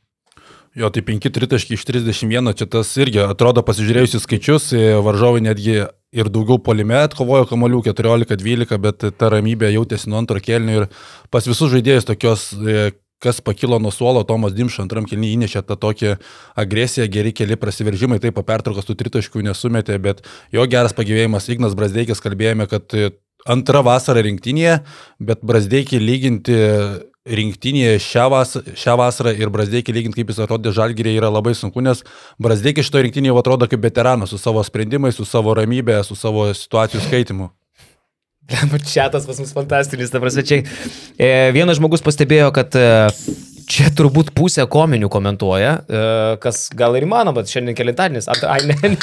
Jo, 0.78 0.92
tai 0.94 1.02
5 1.02 1.32
tritaškiai 1.34 1.74
iš 1.74 1.86
31, 1.88 2.54
čia 2.54 2.68
tas 2.70 2.92
irgi 3.02 3.24
atrodo 3.24 3.64
pasižiūrėjusi 3.66 4.20
skaičius, 4.22 4.68
e, 4.78 4.92
varžovai 5.02 5.42
netgi 5.42 5.80
ir 6.14 6.30
daugiau 6.30 6.60
polime 6.62 7.00
atkovojo 7.00 7.48
kamolių 7.50 7.82
14-12, 7.88 8.78
bet 8.84 9.08
ta 9.18 9.32
ramybė 9.34 9.72
jautėsi 9.74 10.12
nuo 10.12 10.22
antro 10.22 10.38
kelnių 10.44 10.76
ir 10.76 10.86
pas 11.34 11.48
visus 11.50 11.72
žaidėjus 11.74 12.06
tokios, 12.12 12.52
e, 12.54 12.92
kas 13.24 13.42
pakilo 13.42 13.80
nuo 13.82 13.92
suolo, 13.92 14.24
Tomas 14.28 14.54
Dimša 14.58 14.84
antram 14.86 15.08
kelniui 15.10 15.34
įnešė 15.36 15.64
tą 15.66 15.78
tokią 15.80 16.16
agresiją, 16.60 17.08
geri 17.12 17.34
keli 17.36 17.58
prasiveržimai, 17.60 18.22
taip 18.24 18.38
po 18.38 18.46
pertraukos 18.46 18.88
tų 18.88 18.98
tritaškių 19.02 19.46
nesumetė, 19.50 19.98
bet 20.02 20.24
jo 20.54 20.66
geras 20.70 20.96
pagyvėjimas, 20.98 21.50
Ignas 21.54 21.78
Brasdeikis 21.78 22.22
kalbėjome, 22.24 22.70
kad 22.70 22.94
e, 22.94 23.12
antra 23.50 23.82
vasara 23.86 24.22
rinktinėje, 24.26 24.80
bet 25.20 25.46
Brasdeikį 25.46 26.02
lyginti 26.04 26.58
rinktinėje 27.28 28.00
šią, 28.06 28.26
vas, 28.32 28.56
šią 28.80 28.96
vasarą 29.02 29.34
ir 29.36 29.52
Brasdeikį 29.52 29.96
lyginti, 29.96 30.22
kaip 30.22 30.32
jis 30.32 30.42
atrodė 30.46 30.72
žalgyrė, 30.76 31.16
yra 31.20 31.32
labai 31.34 31.54
sunku, 31.58 31.84
nes 31.84 32.04
Brasdeikį 32.44 32.86
šito 32.88 33.04
rinktinėje 33.04 33.36
atrodo 33.42 33.68
kaip 33.70 33.84
veteranas 33.84 34.32
su 34.32 34.40
savo 34.42 34.64
sprendimais, 34.64 35.18
su 35.18 35.28
savo 35.28 35.56
ramybė, 35.58 36.00
su 36.08 36.16
savo 36.16 36.48
situacijų 36.56 37.04
skaitimu. 37.04 37.52
Čiatas 38.88 39.28
pas 39.28 39.40
mus 39.42 39.52
fantastinis, 39.52 40.12
ta 40.14 40.22
prasme, 40.24 40.44
čia 40.48 40.62
e, 41.20 41.52
vienas 41.56 41.80
žmogus 41.82 42.04
pastebėjo, 42.06 42.48
kad 42.56 42.76
e, 42.80 42.86
čia 43.68 43.90
turbūt 43.92 44.32
pusė 44.38 44.64
kominių 44.72 45.10
komentuoja, 45.12 45.74
e, 45.84 46.04
kas 46.44 46.68
gal 46.78 46.96
ir 46.96 47.04
įmanoma, 47.04 47.42
bet 47.42 47.52
šiandien 47.52 47.76
kelintadienis. 47.76 48.30
Ai, 48.48 48.62
ne, 48.70 48.78
ne. 48.88 48.96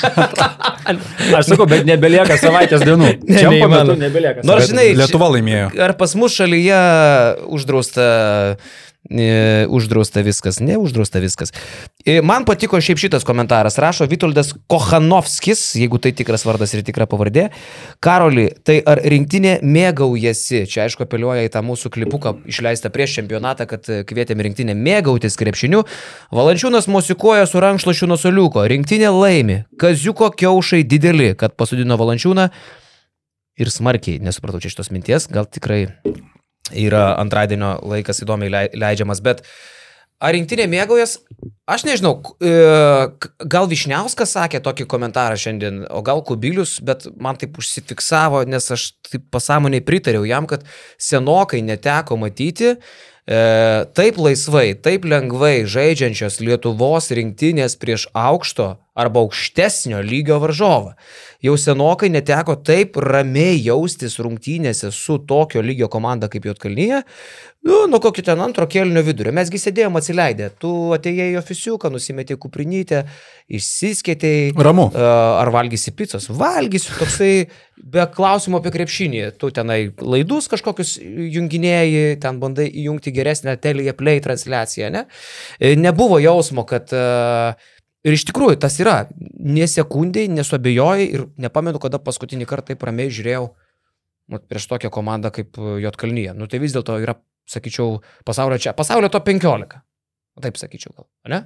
Aš 1.38 1.50
sakau, 1.52 1.68
bet 1.68 1.84
nebelieka 1.88 2.38
savaitės 2.40 2.86
dienų. 2.86 3.12
Ne, 3.34 3.40
Čia 3.40 3.50
neįmanoma. 3.52 3.98
nebelieka. 4.00 4.44
Nors, 4.48 4.70
žinai, 4.72 4.90
Lietuva 4.96 5.28
laimėjo. 5.34 5.68
Ar 5.84 5.94
pas 6.00 6.12
mus 6.18 6.34
šalyje 6.36 6.80
uždrausta, 7.56 8.04
uždrausta 9.68 10.22
viskas? 10.24 10.60
Ne, 10.60 10.78
uždrausta 10.80 11.20
viskas. 11.20 11.52
E, 12.06 12.20
Man 12.22 12.46
patiko 12.48 12.80
šiaip 12.80 12.98
šitas 12.98 13.24
komentaras. 13.24 13.78
Rašo 13.78 14.06
Vitoldas 14.08 14.54
Kochanovskis, 14.66 15.74
jeigu 15.76 15.98
tai 16.00 16.14
tikras 16.16 16.44
vardas 16.46 16.72
ir 16.74 16.84
tikra 16.86 17.06
pavardė. 17.10 17.50
Karoli, 18.04 18.48
tai 18.64 18.78
ar 18.80 19.02
rinktinė 19.04 19.58
mėgaujasi? 19.62 20.64
Čia 20.70 20.86
aišku 20.86 21.04
apeliuoja 21.04 21.44
į 21.46 21.52
tą 21.52 21.64
mūsų 21.64 21.92
klipuką 21.94 22.36
išleistą 22.50 22.92
prieš 22.94 23.18
čempionatą, 23.20 23.68
kad 23.70 23.90
kvietėme 24.08 24.48
rinktinę 24.48 24.76
mėgautis 24.78 25.36
krepšiniu. 25.40 25.84
Valančiūnas 26.34 26.88
musikuoja 26.88 27.44
su 27.50 27.60
rankšluošiu 27.64 28.08
nuo 28.08 28.20
soliuko. 28.20 28.64
Rinktinė 28.70 29.12
laimi. 29.12 29.60
Kaziuko 29.80 30.30
kiaušai 30.32 30.84
dideli, 30.88 31.34
kad 31.38 31.56
pasudino 31.60 32.00
Valančiūną 32.00 32.48
ir 33.60 33.70
smarkiai 33.70 34.22
nesupratau 34.24 34.62
čia 34.62 34.72
šitos 34.72 34.90
minties, 34.94 35.28
gal 35.30 35.46
tikrai 35.46 35.86
yra 36.72 37.14
antradienio 37.20 37.76
laikas 37.84 38.22
įdomiai 38.24 38.52
lei- 38.52 38.72
leidžiamas, 38.72 39.20
bet 39.24 39.42
ar 40.24 40.32
rinktinė 40.32 40.64
mėgaujas, 40.70 41.18
aš 41.68 41.84
nežinau, 41.84 42.14
e, 42.40 42.52
gal 43.50 43.68
Višniauskas 43.68 44.32
sakė 44.38 44.62
tokį 44.64 44.86
komentarą 44.88 45.36
šiandien, 45.36 45.82
o 45.90 46.00
gal 46.06 46.22
Kubilius, 46.24 46.78
bet 46.80 47.06
man 47.20 47.36
taip 47.36 47.58
užsifiksavo, 47.60 48.44
nes 48.48 48.70
aš 48.70 48.92
taip 49.10 49.26
pasąmoniai 49.34 49.84
pritariau 49.84 50.24
jam, 50.24 50.46
kad 50.46 50.64
senokai 50.98 51.60
neteko 51.66 52.16
matyti 52.16 52.76
E, 53.24 53.36
taip 53.96 54.18
laisvai, 54.20 54.74
taip 54.76 55.06
lengvai 55.08 55.62
žaidžiančios 55.64 56.42
Lietuvos 56.44 57.08
rinktinės 57.16 57.78
prieš 57.80 58.04
aukšto 58.12 58.74
arba 58.94 59.22
aukštesnio 59.24 60.02
lygio 60.04 60.36
varžovą. 60.42 60.92
Jau 61.44 61.54
senokai 61.58 62.10
neteko 62.12 62.58
taip 62.60 62.98
ramiai 63.00 63.56
jaustis 63.64 64.18
rungtynėse 64.20 64.92
su 64.92 65.16
tokio 65.24 65.64
lygio 65.64 65.88
komanda 65.92 66.28
kaip 66.28 66.44
Jotkalnyje, 66.50 67.00
nu, 67.64 67.80
nuo 67.88 68.00
kokio 68.04 68.22
ten 68.28 68.44
antro 68.44 68.68
kelnio 68.70 69.02
vidurio. 69.04 69.32
Mesgi 69.32 69.60
sėdėjom 69.60 69.96
atsileidę, 69.98 70.50
tu 70.60 70.92
atėjai 70.94 71.32
į 71.32 71.40
ofisiuką, 71.40 71.90
nusimetė 71.92 72.36
kuprinytę, 72.40 73.06
išsiskėtėjai. 73.48 74.52
Ramu. 74.68 74.90
E, 74.92 75.12
Ar 75.40 75.52
valgysi 75.52 75.96
picos? 75.96 76.28
Valgysiu 76.28 76.92
toksai 77.00 77.32
be 77.84 78.06
klausimų 78.16 78.60
apie 78.60 78.72
krepšinį. 78.74 79.22
Tu 79.40 79.50
tenai 79.54 79.78
laidus 80.00 80.48
kažkokius 80.52 80.96
junginėjai, 81.02 82.16
ten 82.22 82.40
bandai 82.42 82.66
įjungti 82.70 83.12
geresnę 83.14 83.56
Telia 83.60 83.94
Play 83.96 84.22
transliaciją, 84.24 84.90
ne? 84.94 85.04
E, 85.60 85.74
Nebuvo 85.76 86.20
jausmo, 86.22 86.64
kad 86.68 86.92
e, 86.94 87.04
Ir 88.04 88.12
iš 88.12 88.26
tikrųjų 88.28 88.58
tas 88.60 88.74
yra, 88.82 89.06
nesekundai, 89.16 90.26
nesuabejojai 90.28 91.04
ir 91.08 91.22
nepamenu, 91.40 91.80
kada 91.80 91.96
paskutinį 92.04 92.44
kartą 92.50 92.74
taip 92.74 92.84
ramiai 92.84 93.08
žiūrėjau 93.08 93.46
nu, 94.28 94.40
prieš 94.44 94.66
tokią 94.68 94.90
komandą 94.92 95.30
kaip 95.32 95.56
Jotkalnyje. 95.56 96.34
Nu 96.36 96.48
tai 96.50 96.60
vis 96.60 96.76
dėlto 96.76 96.98
yra, 97.00 97.16
sakyčiau, 97.48 98.02
pasaulio 98.28 98.60
čia, 98.60 98.74
pasaulio 98.76 99.08
to 99.12 99.22
15. 99.24 99.80
Taip 100.44 100.60
sakyčiau, 100.60 100.92
gal, 100.98 101.08
ne? 101.32 101.40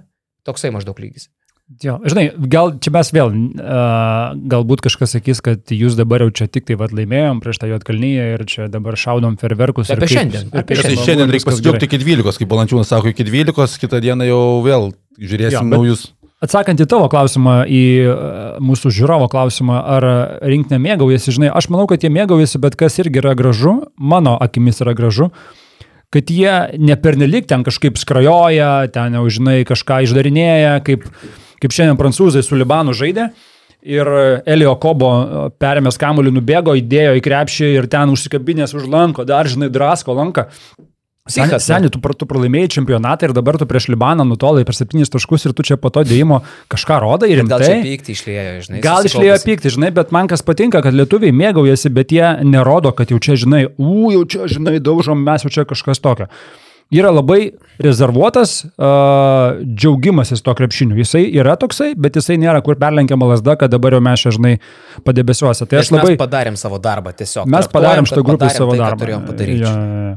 Toksai 0.48 0.72
maždaug 0.74 0.98
lygis. 0.98 1.28
Jo, 1.84 1.98
žinai, 2.00 2.30
gal 2.48 2.70
čia 2.80 2.88
mes 2.94 3.10
vėl, 3.12 3.28
uh, 3.60 4.32
galbūt 4.48 4.80
kažkas 4.86 5.12
sakys, 5.18 5.42
kad 5.44 5.68
jūs 5.68 5.98
dabar 5.98 6.22
jau 6.24 6.30
čia 6.32 6.46
tik 6.48 6.64
tai 6.64 6.78
vad 6.80 6.94
laimėjom 6.96 7.42
prieš 7.44 7.58
tą 7.60 7.68
Jotkalnyje 7.68 8.28
ir 8.38 8.44
čia 8.48 8.68
dabar 8.72 8.96
šaudom 8.96 9.36
ferverkus. 9.36 9.90
Apie 9.92 10.00
ir 10.00 10.06
kaip- 10.06 10.14
šiandien, 10.14 10.46
apie 10.48 10.78
Tai 10.78 10.86
smagu, 10.86 11.04
šiandien 11.04 11.32
reikia 11.34 11.48
pasidžiaugti 11.50 11.84
iki 11.90 11.98
12, 12.00 12.40
kaip 12.40 12.48
Balančiūnas 12.54 12.88
sako, 12.88 13.12
iki 13.12 13.26
12, 13.28 13.76
kitą 13.84 14.00
dieną 14.00 14.24
jau 14.30 14.40
vėl 14.64 14.88
žiūrėsim 15.20 15.60
Jo, 15.60 15.62
naujus. 15.68 16.06
Atsakant 16.40 16.80
į 16.80 16.86
tavo 16.88 17.08
klausimą, 17.12 17.54
į 17.68 17.82
e, 18.06 18.12
mūsų 18.64 18.92
žiūrovo 18.94 19.26
klausimą, 19.28 19.76
ar 19.98 20.04
rinktinė 20.48 20.78
mėgaujasi, 20.84 21.34
žinai, 21.36 21.50
aš 21.52 21.68
manau, 21.74 21.84
kad 21.90 22.00
jie 22.00 22.08
mėgaujasi, 22.14 22.60
bet 22.62 22.76
kas 22.80 22.96
irgi 23.02 23.20
yra 23.20 23.34
gražu, 23.36 23.74
mano 23.98 24.38
akimis 24.40 24.80
yra 24.80 24.94
gražu, 24.96 25.28
kad 26.14 26.30
jie 26.32 26.78
nepernelik 26.78 27.44
ten 27.50 27.66
kažkaip 27.66 27.98
skrajoja, 28.00 28.86
ten 28.94 29.18
jau, 29.18 29.26
žinai, 29.28 29.58
kažką 29.68 29.98
išdarinėja, 30.06 30.78
kaip, 30.86 31.04
kaip 31.62 31.74
šiandien 31.74 31.98
prancūzai 32.00 32.42
su 32.46 32.58
Libanu 32.58 32.96
žaidė. 32.96 33.30
Ir 33.88 34.08
Elio 34.42 34.72
Kobo 34.82 35.08
e, 35.14 35.42
perėmęs 35.62 36.00
kamuolį 36.02 36.32
nubėgo, 36.34 36.74
įdėjo 36.80 37.14
į 37.14 37.22
krepšį 37.22 37.68
ir 37.76 37.86
ten 37.90 38.10
užsikabinės 38.10 38.74
už 38.74 38.88
lanko, 38.90 39.22
dar, 39.28 39.46
žinai, 39.46 39.70
drasko 39.70 40.16
lanką. 40.18 40.48
Seniai, 41.28 41.60
seni, 41.60 41.90
tu, 41.92 42.00
tu 42.00 42.26
pralaimėjai 42.28 42.70
čempionatą 42.78 43.28
ir 43.28 43.34
dabar 43.36 43.58
tu 43.60 43.66
prieš 43.68 43.90
Libaną 43.92 44.24
nutolai 44.24 44.64
per 44.64 44.76
septynis 44.76 45.12
taškus 45.12 45.44
ir 45.44 45.52
tu 45.56 45.64
čia 45.66 45.76
po 45.76 45.90
to 45.92 46.00
dėjimo 46.08 46.40
kažką 46.72 47.00
rodai 47.04 47.28
ir 47.34 47.42
Gal 47.44 47.60
čia 47.60 47.74
rimtai. 47.74 47.82
pykti 47.84 48.14
išlėjo, 48.16 48.44
žinai. 48.64 48.80
Gal 48.84 49.08
išlėjo 49.08 49.36
pykti, 49.44 49.72
žinai, 49.76 49.90
bet 49.94 50.14
man 50.16 50.30
kas 50.30 50.40
patinka, 50.46 50.80
kad 50.84 50.96
lietuviai 50.96 51.34
mėgaujasi, 51.36 51.92
bet 51.92 52.14
jie 52.16 52.30
nerodo, 52.48 52.94
kad 52.96 53.12
jau 53.12 53.20
čia, 53.20 53.36
žinai, 53.44 53.66
u, 53.76 54.08
jau 54.14 54.24
čia, 54.24 54.48
žinai, 54.48 54.78
daužom, 54.80 55.20
mes 55.28 55.44
jau 55.44 55.52
čia 55.52 55.66
kažkas 55.68 56.00
tokio. 56.00 56.30
Yra 56.88 57.10
labai 57.12 57.50
rezervuotas 57.84 58.62
uh, 58.64 59.58
džiaugimasis 59.60 60.40
to 60.44 60.54
krepšiniu. 60.56 60.96
Jisai 61.02 61.26
yra 61.36 61.58
toksai, 61.60 61.90
bet 62.00 62.16
jisai 62.16 62.38
nėra 62.40 62.62
kur 62.64 62.78
perlenkiama 62.80 63.28
lasda, 63.28 63.58
kad 63.60 63.74
dabar 63.74 63.98
jau 63.98 64.00
mes 64.04 64.24
čia, 64.24 64.32
žinai, 64.32 64.54
padebesiuose. 65.04 65.68
Tai 65.68 65.82
aš 65.82 65.92
labai... 65.92 66.14
Mes 66.14 66.22
padarėm 66.22 66.56
savo 66.56 66.80
darbą 66.80 67.12
tiesiog. 67.18 67.50
Mes 67.52 67.68
padarėm 67.68 68.08
šitą 68.08 68.24
grupę 68.24 68.48
savo 68.56 68.72
tai, 68.72 68.80
darbą. 68.80 69.10
Ja, 69.52 69.74
ja. 69.76 70.14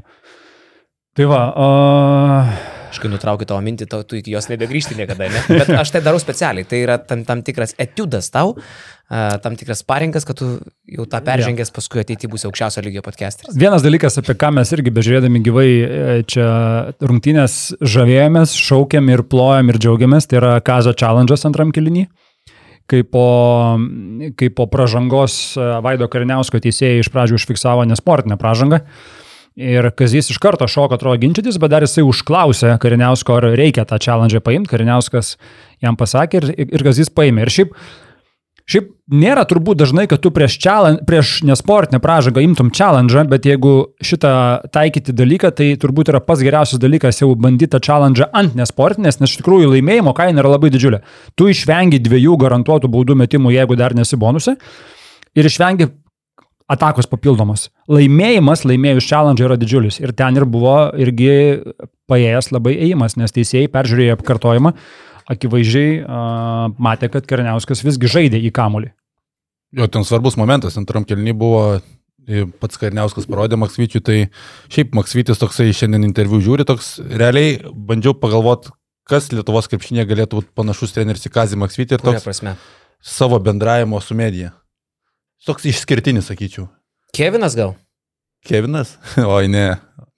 Tai 1.19 1.27
va, 1.27 1.41
uh, 1.51 2.80
Aš 2.91 2.99
kai 2.99 3.07
nutraukiu 3.07 3.47
tavo 3.47 3.61
mintį, 3.63 3.87
tau, 3.87 4.03
tu 4.03 4.17
iki 4.19 4.33
jos 4.33 4.49
nebegrįžti 4.51 4.97
niekada, 4.99 5.29
ne? 5.31 5.41
Bet 5.47 5.69
aš 5.79 5.93
tai 5.95 6.01
darau 6.03 6.19
specialiai. 6.19 6.67
Tai 6.67 6.81
yra 6.83 6.97
tam, 6.99 7.21
tam 7.27 7.39
tikras 7.47 7.71
etiudas 7.79 8.27
tau, 8.33 8.57
uh, 8.57 9.37
tam 9.43 9.55
tikras 9.55 9.83
parinkas, 9.87 10.25
kad 10.27 10.35
tu 10.39 10.49
jau 10.91 11.05
tą 11.07 11.21
peržengęs 11.23 11.71
paskui 11.75 12.03
ateityje 12.03 12.31
būsi 12.31 12.47
aukščiausio 12.49 12.83
lygio 12.83 13.03
podcasteris. 13.05 13.55
Vienas 13.59 13.83
dalykas, 13.83 14.19
apie 14.19 14.35
ką 14.39 14.51
mes 14.55 14.71
irgi 14.75 14.93
bežiūrėdami 14.95 15.41
gyvai 15.43 15.67
e, 15.67 16.17
čia 16.31 16.47
rungtynės 16.99 17.57
žavėjomės, 17.79 18.55
šaukėm 18.59 19.11
ir 19.11 19.25
plojom 19.31 19.71
ir 19.71 19.79
džiaugiamės, 19.83 20.27
tai 20.27 20.39
yra 20.39 20.53
Kazo 20.63 20.95
challenge'as 20.95 21.47
antram 21.47 21.71
kilinį. 21.75 22.09
Kai 22.91 23.05
po, 23.07 23.25
kai 24.39 24.51
po 24.51 24.67
pražangos 24.71 25.39
e, 25.55 25.67
Vaido 25.83 26.07
Kariniausko 26.11 26.59
teisėjai 26.63 27.03
iš 27.03 27.11
pradžių 27.11 27.39
užfiksavo 27.39 27.87
nesportinę 27.87 28.39
pražangą. 28.39 28.83
Ir 29.59 29.89
Kazys 29.97 30.29
iš 30.31 30.37
karto 30.39 30.67
šoko 30.71 30.95
atrodo 30.95 31.19
ginčytis, 31.19 31.57
bet 31.59 31.73
dar 31.73 31.83
jisai 31.83 32.05
užklausė 32.07 32.77
Kariniausko, 32.79 33.35
ar 33.41 33.49
reikia 33.59 33.83
tą 33.87 33.99
challenge 33.99 34.39
paimti. 34.43 34.71
Kariniauskas 34.71 35.35
jam 35.83 35.99
pasakė 35.99 36.39
ir, 36.39 36.47
ir 36.79 36.85
Kazys 36.87 37.11
paėmė. 37.11 37.43
Ir 37.47 37.53
šiaip 37.57 37.75
Šiaip 38.71 38.91
nėra 39.11 39.41
turbūt 39.49 39.79
dažnai, 39.81 40.05
kad 40.07 40.21
tu 40.23 40.29
prieš, 40.31 40.55
challenge, 40.61 41.01
prieš 41.07 41.41
nesportinę 41.47 41.99
pražangą 42.03 42.43
imtum 42.45 42.69
challenge, 42.71 43.23
bet 43.31 43.47
jeigu 43.49 43.73
šitą 44.05 44.33
taikyti 44.71 45.15
dalyką, 45.17 45.51
tai 45.57 45.71
turbūt 45.81 46.11
yra 46.13 46.21
pats 46.23 46.43
geriausias 46.45 46.79
dalykas 46.79 47.19
jau 47.19 47.33
bandyti 47.35 47.71
tą 47.73 47.81
challenge 47.83 48.27
ant 48.37 48.55
nesportinės, 48.55 49.19
nes 49.19 49.33
iš 49.33 49.41
tikrųjų 49.41 49.73
laimėjimo 49.73 50.13
kaina 50.15 50.43
yra 50.43 50.53
labai 50.53 50.71
didžiulė. 50.71 51.01
Tu 51.35 51.49
išvengi 51.51 51.99
dviejų 52.05 52.37
garantuotų 52.45 52.91
baudų 52.93 53.17
metimų, 53.25 53.51
jeigu 53.57 53.79
dar 53.81 53.97
nesi 53.97 54.19
bonuse, 54.21 54.55
ir 55.35 55.51
išvengi 55.51 55.89
atakos 56.71 57.09
papildomos. 57.11 57.69
Laimėjimas 57.91 58.65
laimėjus 58.67 59.07
challenge 59.09 59.43
yra 59.43 59.57
didžiulis 59.59 59.99
ir 60.01 60.13
ten 60.17 60.39
ir 60.39 60.47
buvo 60.49 60.75
irgi 60.99 61.33
paėjęs 62.11 62.51
labai 62.55 62.75
ėjimas, 62.87 63.17
nes 63.19 63.35
teisėjai 63.35 63.71
peržiūrėjo 63.71 64.17
apkartojimą 64.17 64.73
akivaizdžiai 65.31 66.01
uh, 66.01 66.73
matė, 66.81 67.11
kad 67.13 67.27
Karniauskas 67.29 67.83
visgi 67.85 68.09
žaidė 68.11 68.41
į 68.41 68.51
kamolį. 68.55 68.91
Jo, 69.77 69.87
ten 69.87 70.03
svarbus 70.03 70.35
momentas, 70.39 70.75
antram 70.79 71.05
kelny 71.07 71.31
buvo 71.37 71.79
pats 72.61 72.79
Karniauskas 72.79 73.27
parodė 73.29 73.57
Maksvyčiui, 73.59 74.01
tai 74.03 74.17
šiaip 74.71 74.93
Maksvytis 74.97 75.39
toksai 75.41 75.71
šiandien 75.75 76.05
interviu 76.07 76.41
žiūri, 76.43 76.67
toks 76.67 76.99
realiai 77.01 77.57
bandžiau 77.71 78.13
pagalvoti, 78.17 78.73
kas 79.09 79.31
Lietuvos 79.33 79.69
krepšinėje 79.71 80.09
galėtų 80.11 80.41
būti 80.41 80.51
panašus 80.57 80.93
treneris 80.95 81.25
į 81.27 81.33
Kazį 81.33 81.61
Maksvytį 81.63 81.97
ir 81.97 82.05
toks 82.05 82.41
savo 83.01 83.39
bendravimo 83.41 83.99
su 84.03 84.17
medija. 84.17 84.53
Toks 85.47 85.65
išskirtinis, 85.71 86.27
sakyčiau. 86.29 86.67
Kevinas 87.15 87.55
gal? 87.57 87.73
Kevinas? 88.45 88.95
Oi, 89.35 89.47
ne. 89.49 89.67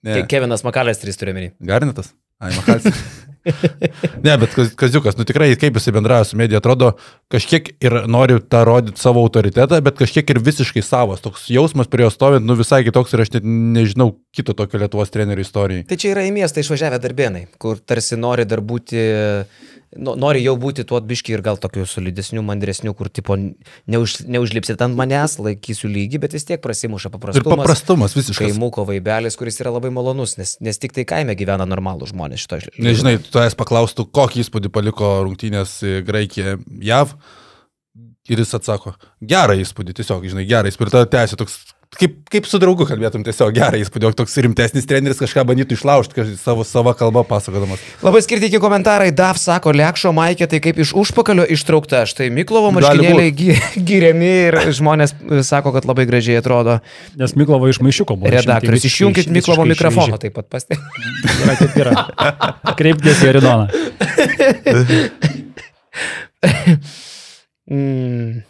ne. 0.04 0.18
Ke 0.20 0.26
Kevinas 0.28 0.64
Makalestris 0.66 1.16
turiu 1.20 1.36
menį. 1.36 1.54
Garnetas? 1.64 2.12
Ai, 2.42 2.50
Makalsis. 2.58 2.98
ne, 4.24 4.34
bet 4.40 4.52
Kaz- 4.56 4.72
Kaziukas, 4.76 5.16
nu 5.16 5.24
tikrai, 5.28 5.50
kaip 5.60 5.76
jisai 5.78 5.92
bendrauja 5.96 6.26
su 6.28 6.36
medija, 6.40 6.60
atrodo, 6.60 6.90
kažkiek 7.32 7.70
ir 7.84 7.96
nori 8.10 8.38
tą 8.52 8.62
rodyti 8.68 9.00
savo 9.00 9.22
autoritetą, 9.24 9.80
bet 9.84 9.96
kažkiek 10.00 10.32
ir 10.32 10.40
visiškai 10.44 10.82
savas. 10.84 11.22
Toks 11.24 11.46
jausmas 11.52 11.88
prie 11.92 12.04
jo 12.06 12.10
stovint, 12.12 12.44
nu 12.48 12.56
visai 12.58 12.82
kitoks 12.86 13.12
ir 13.16 13.24
aš 13.24 13.34
net 13.36 13.48
nežinau 13.48 14.10
kito 14.34 14.56
tokio 14.56 14.80
Lietuvos 14.82 15.12
trenerių 15.14 15.44
istorijai. 15.44 15.86
Tai 15.88 16.00
čia 16.00 16.12
yra 16.14 16.24
į 16.28 16.32
miestą 16.36 16.64
išvažiavę 16.64 17.00
darbėnai, 17.04 17.46
kur 17.60 17.80
tarsi 17.80 18.18
nori 18.20 18.44
dar 18.48 18.64
būti, 18.64 19.00
no- 19.00 19.73
nori 19.96 20.42
jau 20.44 20.54
būti 20.60 20.84
tuo 20.88 20.98
atbiški 21.00 21.34
ir 21.36 21.42
gal 21.44 21.58
tokiu 21.60 21.84
solidesniu, 21.88 22.42
mandresniu, 22.46 22.94
kur 22.98 23.08
tipo 23.12 23.36
neuž, 23.36 24.16
neužlipsit 24.26 24.82
ant 24.84 24.96
manęs, 24.98 25.36
laikysiu 25.42 25.90
lygį, 25.92 26.20
bet 26.24 26.36
vis 26.36 26.46
tiek 26.48 26.62
prasimuša 26.64 27.10
Ir 27.10 27.14
paprastumas. 27.16 27.50
paprastumas 27.62 28.16
visiškai. 28.16 28.50
Kaimuko 28.50 28.84
vaibelis, 28.88 29.36
kuris 29.40 29.60
yra 29.62 29.72
labai 29.74 29.92
malonus, 29.94 30.36
nes, 30.40 30.56
nes 30.64 30.78
tik 30.82 30.92
tai 30.96 31.06
kaime 31.08 31.36
gyvena 31.38 31.66
normalų 31.68 32.10
žmonės 32.10 32.44
šito. 32.44 32.60
Nežinai, 32.82 33.16
tu 33.22 33.40
es 33.42 33.54
paklaustų, 33.58 34.08
kokį 34.14 34.44
įspūdį 34.44 34.72
paliko 34.74 35.14
rungtynės 35.26 35.78
į 35.86 36.02
Graikiją 36.06 36.58
JAV. 36.84 37.16
Ir 38.24 38.40
jis 38.40 38.54
atsako, 38.56 38.94
gerą 39.20 39.52
įspūdį, 39.60 39.92
tiesiog, 39.98 40.22
žinai, 40.24 40.46
gerą 40.48 40.70
įspūdį. 40.70 40.92
Tada 40.94 41.08
tęsi 41.12 41.36
toks, 41.36 41.58
kaip, 41.98 42.14
kaip 42.32 42.46
su 42.48 42.58
draugu 42.62 42.84
kalbėtum, 42.88 43.22
tiesiog 43.26 43.52
gerą 43.56 43.78
įspūdį, 43.82 44.06
o 44.08 44.12
toks 44.18 44.36
rimtesnis 44.44 44.86
treneris 44.88 45.20
kažką 45.20 45.44
bandytų 45.50 45.76
išlaužti, 45.78 46.16
kažkaip 46.16 46.38
savo 46.42 46.64
savo 46.68 46.92
kalbą 46.98 47.22
pasakodamas. 47.28 47.82
Labai 48.04 48.22
skirtingi 48.24 48.60
komentarai. 48.62 49.10
DAF 49.14 49.38
sako, 49.42 49.72
Lekšo 49.76 50.12
Maikė, 50.16 50.48
tai 50.50 50.60
kaip 50.64 50.78
iš 50.84 50.92
užpakalio 50.98 51.44
ištraukta. 51.56 52.04
Štai 52.10 52.30
Miklovo 52.34 52.70
marškinėliai 52.76 53.30
giriami 53.90 54.30
ir 54.48 54.58
žmonės 54.76 55.14
e, 55.14 55.42
sako, 55.46 55.72
kad 55.76 55.86
labai 55.88 56.06
gražiai 56.10 56.40
atrodo. 56.42 56.78
Nes 57.20 57.36
Miklovo 57.38 57.68
iš 57.70 57.80
maišiuko 57.84 58.16
buvo. 58.18 58.32
Redaktorius, 58.34 58.84
visiškai- 58.88 59.30
Miklovo 59.34 59.64
mikrofoną 59.68 60.18
taip 60.22 60.34
pat 60.38 60.46
pastebėjau. 60.52 61.94
Kreipkis 62.78 63.22
į 63.24 63.32
Aridoną. 63.34 63.66
Mm. 67.64 68.42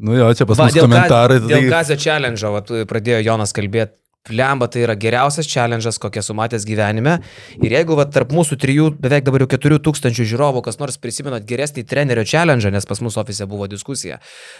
Nu 0.00 0.16
jo, 0.16 0.28
čia 0.34 0.46
pas 0.48 0.58
mus 0.58 0.72
dėl, 0.76 0.86
komentarai. 0.88 1.40
Dėl 1.44 1.66
tai- 1.66 1.72
Kazio 1.72 1.96
challenge, 2.00 2.52
va, 2.54 2.62
tu- 2.64 2.84
pradėjo 2.88 3.22
Jonas 3.26 3.52
kalbėti. 3.56 3.96
Lemba 4.28 4.66
tai 4.68 4.82
yra 4.84 4.92
geriausias 5.00 5.46
challenge'as, 5.48 5.96
kokią 5.96 6.20
esu 6.20 6.34
matęs 6.36 6.66
gyvenime. 6.68 7.22
Ir 7.64 7.70
jeigu 7.72 7.96
va, 7.96 8.04
tarp 8.04 8.28
mūsų 8.36 8.58
trijų, 8.60 8.90
beveik 9.00 9.24
dabar 9.24 9.40
jau 9.40 9.48
keturių 9.48 9.78
tūkstančių 9.80 10.26
žiūrovų, 10.28 10.60
kas 10.66 10.76
nors 10.76 10.98
prisimenat 11.00 11.46
geresnį 11.48 11.86
trenerio 11.88 12.24
challenge, 12.28 12.68
nes 12.70 12.84
pas 12.84 13.00
mūsų 13.00 13.22
ofise 13.24 13.46
buvo 13.48 13.64
diskusija, 13.66 14.18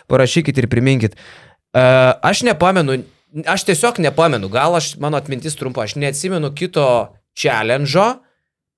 parašykit 0.08 0.56
ir 0.56 0.66
priminkit. 0.66 1.12
Uh, 1.76 2.16
aš 2.24 2.40
nepamenu, 2.48 3.02
aš 3.44 3.64
tiesiog 3.68 4.00
nepamenu, 4.00 4.48
gal 4.48 4.74
aš, 4.80 4.94
mano 4.96 5.20
atmintis 5.20 5.54
trumpa, 5.60 5.84
aš 5.84 5.94
neatsimenu 6.00 6.54
kito 6.56 6.86
challenge'o 7.36 8.16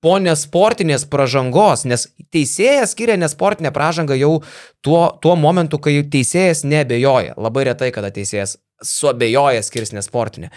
po 0.03 0.17
nesportinės 0.19 1.07
pražangos, 1.09 1.85
nes 1.87 2.09
teisėjas 2.35 2.91
skiria 2.91 3.15
nesportinę 3.19 3.71
pražangą 3.75 4.17
jau 4.19 4.33
tuo, 4.83 5.05
tuo 5.23 5.37
momentu, 5.39 5.79
kai 5.79 6.01
teisėjas 6.03 6.65
nebejoja. 6.67 7.37
Labai 7.39 7.69
retai, 7.71 7.93
kada 7.95 8.11
teisėjas 8.13 8.57
suabejoja 8.83 9.63
skirs 9.63 9.93
nesportinę. 9.95 10.49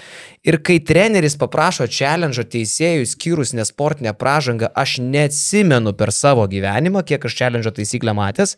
Ir 0.46 0.58
kai 0.66 0.80
treneris 0.82 1.38
paprašo 1.38 1.86
challenge 1.86 2.42
teisėjų 2.50 3.06
skyrus 3.06 3.54
nesportinę 3.54 4.16
pražangą, 4.18 4.72
aš 4.74 4.98
neatsimenu 5.02 5.94
per 5.94 6.12
savo 6.12 6.46
gyvenimą, 6.50 7.04
kiek 7.06 7.24
aš 7.28 7.38
challenge 7.38 7.70
taisyklę 7.78 8.16
matęs, 8.18 8.56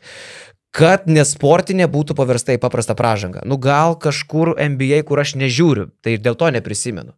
kad 0.75 1.09
nesportinė 1.09 1.89
būtų 1.91 2.17
paversta 2.17 2.57
į 2.57 2.63
paprastą 2.63 2.97
pražangą. 2.99 3.45
Nu 3.49 3.61
gal 3.61 3.97
kažkur 4.01 4.55
NBA, 4.57 5.03
kur 5.09 5.21
aš 5.21 5.37
nežiūriu, 5.41 5.91
tai 6.05 6.19
dėl 6.23 6.37
to 6.39 6.51
neprisimenu. 6.55 7.17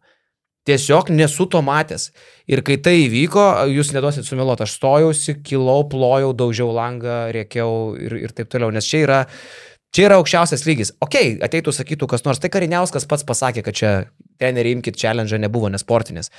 Tiesiog 0.69 1.09
nesu 1.09 1.47
to 1.49 1.61
matęs. 1.65 2.11
Ir 2.51 2.61
kai 2.65 2.77
tai 2.83 2.93
įvyko, 3.07 3.45
jūs 3.73 3.93
neduosit 3.95 4.27
sumiluoti, 4.27 4.67
aš 4.67 4.75
stojausi, 4.77 5.39
kilau, 5.45 5.81
plojau, 5.89 6.35
daužiau 6.37 6.69
langą, 6.75 7.23
rėkiau 7.33 7.95
ir, 7.97 8.17
ir 8.27 8.35
taip 8.37 8.51
toliau, 8.51 8.69
nes 8.73 8.85
čia 8.85 9.01
yra, 9.07 9.21
čia 9.95 10.05
yra 10.09 10.19
aukščiausias 10.21 10.67
lygis. 10.69 10.93
Ok, 11.01 11.17
ateitų 11.47 11.73
sakytų 11.73 12.11
kas 12.13 12.27
nors, 12.27 12.41
tai 12.41 12.51
Kariniauskas 12.53 13.09
pats 13.09 13.25
pasakė, 13.25 13.65
kad 13.65 13.79
čia 13.79 13.93
treneriai 14.41 14.77
imkit 14.77 14.99
challenge 15.01 15.41
nebuvo 15.41 15.71
nesportinės. 15.73 16.29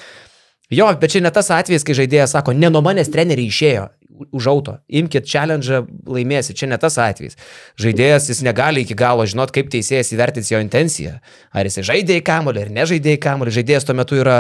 Jo, 0.73 0.87
bet 1.01 1.13
čia 1.13 1.21
ne 1.25 1.35
tas 1.35 1.51
atvejis, 1.53 1.83
kai 1.85 1.99
žaidėjas 1.99 2.37
sako, 2.37 2.55
ne 2.55 2.71
nuo 2.71 2.81
manęs 2.85 3.11
treneriai 3.13 3.51
išėjo 3.51 3.91
už 4.31 4.47
auto, 4.47 4.77
imkit 4.89 5.27
challenge, 5.29 5.83
laimėsi, 6.07 6.55
čia 6.57 6.69
ne 6.71 6.79
tas 6.81 6.99
atvejis. 7.01 7.37
Žaidėjas 7.81 8.29
jis 8.31 8.43
negali 8.47 8.85
iki 8.85 8.97
galo 8.99 9.25
žinot, 9.29 9.53
kaip 9.55 9.71
teisėjas 9.73 10.13
įvertins 10.15 10.53
jo 10.53 10.61
intenciją. 10.63 11.17
Ar 11.53 11.69
jis 11.69 11.81
žaidė 11.89 12.19
į 12.21 12.25
kamolį, 12.27 12.67
ar 12.67 12.73
nežaidė 12.77 13.17
į 13.17 13.23
kamolį. 13.23 13.55
Žaidėjas 13.59 13.89
tuo 13.89 13.97
metu 13.99 14.19
yra 14.21 14.37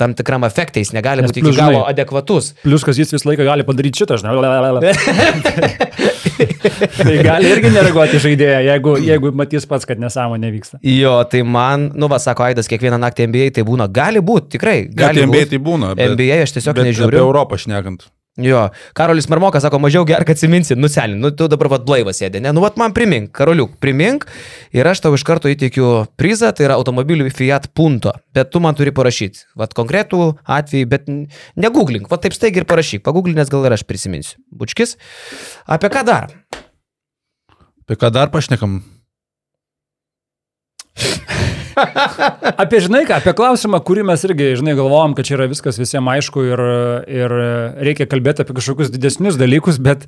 tam 0.00 0.14
tikram 0.18 0.46
efektai, 0.48 0.84
jis 0.84 0.92
negali 0.96 1.24
būti 1.24 1.42
iki 1.42 1.54
galo 1.56 1.80
žinai, 1.80 1.94
adekvatus. 1.94 2.52
Plius, 2.62 2.84
kad 2.86 3.00
jis 3.00 3.14
visą 3.16 3.30
laiką 3.30 3.46
gali 3.48 3.66
padaryti 3.66 4.04
šitą, 4.04 4.20
žinai. 4.20 4.36
tai 6.98 7.16
gali 7.22 7.50
irgi 7.52 7.70
nereaguoti 7.74 8.20
žaidėją, 8.22 8.60
jeigu, 8.68 8.96
jeigu 9.04 9.32
matys 9.36 9.66
pats, 9.70 9.86
kad 9.88 10.00
nesąmonė 10.02 10.50
vyksta. 10.54 10.80
Jo, 10.88 11.16
tai 11.30 11.44
man, 11.46 11.90
nu, 11.94 12.08
va, 12.10 12.18
sako 12.22 12.48
Aidas, 12.48 12.68
kiekvieną 12.70 12.98
naktį 13.02 13.28
NBA 13.30 13.50
tai 13.58 13.66
būna. 13.66 13.88
Gali 13.94 14.22
būti, 14.24 14.56
tikrai. 14.56 14.78
Gali 14.90 15.14
Gali 15.14 15.28
NBA 15.28 15.44
būt. 15.44 15.54
tai 15.54 15.62
būna. 15.68 15.94
Bet, 15.94 16.14
NBA 16.14 16.42
aš 16.44 16.56
tiesiog 16.58 16.76
bet 16.78 16.90
nežiūriu. 16.90 17.14
Apie 17.14 17.22
Europą 17.22 17.60
šnekant. 17.60 18.06
Jo, 18.34 18.64
Karolis 18.98 19.28
Marmokas 19.30 19.62
sako, 19.62 19.78
mažiau 19.78 20.02
gerk 20.08 20.32
atsiminsi, 20.32 20.74
nuselin, 20.74 21.20
nu 21.22 21.30
tu 21.30 21.46
dabar 21.46 21.68
vad 21.70 21.84
blaivas 21.86 22.18
sėdė, 22.18 22.40
ne, 22.42 22.50
nu 22.50 22.64
vad 22.64 22.74
man 22.80 22.90
primink, 22.96 23.30
Karoliuk, 23.38 23.76
primink 23.78 24.26
ir 24.74 24.90
aš 24.90 25.04
tau 25.04 25.14
iš 25.14 25.22
karto 25.22 25.46
įteikiu 25.52 26.08
prizą, 26.18 26.50
tai 26.50 26.66
yra 26.66 26.74
automobilių 26.80 27.28
Fiat 27.30 27.68
Punto, 27.78 28.10
bet 28.34 28.50
tu 28.50 28.58
man 28.64 28.74
turi 28.74 28.90
parašyti, 28.96 29.46
vad 29.54 29.76
konkretų 29.78 30.32
atvejį, 30.50 30.90
bet 30.90 31.06
negooglink, 31.54 32.10
vad 32.10 32.26
taip 32.26 32.34
staigi 32.34 32.64
ir 32.64 32.66
parašyk, 32.66 33.06
paguglinės 33.06 33.54
gal 33.54 33.70
ir 33.70 33.78
aš 33.78 33.86
prisiminsiu. 33.86 34.42
Bučkis, 34.50 34.98
apie 35.70 35.94
ką 35.94 36.02
dar? 36.10 36.34
Apie 37.86 37.94
ką 38.02 38.10
dar 38.18 38.34
pašnekam? 38.34 38.80
Apie, 42.62 42.80
žinai 42.84 43.02
ką, 43.08 43.18
apie 43.20 43.34
klausimą, 43.36 43.80
kurį 43.86 44.06
mes 44.08 44.24
irgi, 44.26 44.52
žinai, 44.60 44.76
galvojom, 44.78 45.16
kad 45.18 45.28
čia 45.28 45.36
yra 45.38 45.48
viskas 45.50 45.78
visiems 45.80 46.12
aišku 46.14 46.44
ir, 46.46 46.62
ir 47.10 47.36
reikia 47.88 48.08
kalbėti 48.10 48.44
apie 48.44 48.56
kažkokius 48.56 48.92
didesnius 48.94 49.38
dalykus, 49.40 49.80
bet 49.82 50.06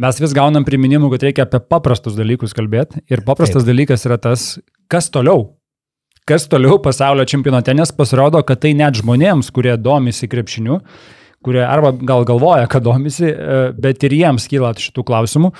mes 0.00 0.20
vis 0.22 0.36
gaunam 0.36 0.66
priminimų, 0.68 1.12
kad 1.14 1.26
reikia 1.28 1.46
apie 1.46 1.60
paprastus 1.60 2.16
dalykus 2.18 2.56
kalbėti. 2.56 3.02
Ir 3.12 3.24
paprastas 3.26 3.62
Taip. 3.62 3.72
dalykas 3.72 4.06
yra 4.08 4.20
tas, 4.22 4.54
kas 4.92 5.10
toliau. 5.12 5.50
Kas 6.28 6.46
toliau 6.46 6.78
pasaulio 6.78 7.24
čempionate, 7.26 7.74
nes 7.74 7.90
pasirodo, 7.96 8.40
kad 8.46 8.60
tai 8.62 8.76
net 8.78 9.00
žmonėms, 9.00 9.50
kurie 9.54 9.74
domisi 9.74 10.28
krepšiniu, 10.30 10.78
kurie 11.42 11.64
arba 11.66 11.90
gal 11.98 12.22
galvoja, 12.28 12.68
kad 12.70 12.84
domisi, 12.86 13.26
e, 13.26 13.62
bet 13.74 14.06
ir 14.06 14.14
jiems 14.14 14.46
kyla 14.50 14.70
šitų 14.78 15.02
klausimų. 15.08 15.50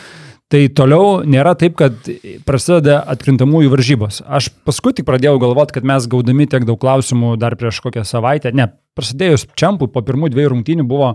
Tai 0.53 0.61
toliau 0.77 1.23
nėra 1.25 1.55
taip, 1.57 1.79
kad 1.81 2.09
prasideda 2.45 2.99
atkrintamųjų 3.09 3.71
varžybos. 3.73 4.19
Aš 4.29 4.51
paskui 4.67 4.93
tik 4.93 5.07
pradėjau 5.09 5.39
galvoti, 5.41 5.79
kad 5.79 5.87
mes 5.89 6.05
gaudami 6.13 6.45
tiek 6.45 6.67
daug 6.69 6.77
klausimų 6.83 7.39
dar 7.41 7.57
prieš 7.57 7.79
kokią 7.81 8.03
savaitę, 8.05 8.53
ne, 8.53 8.67
prasidėjus 8.93 9.47
čiampui 9.57 9.89
po 9.95 10.03
pirmų 10.05 10.29
dviejų 10.35 10.51
rungtynių 10.53 10.85
buvo 10.91 11.15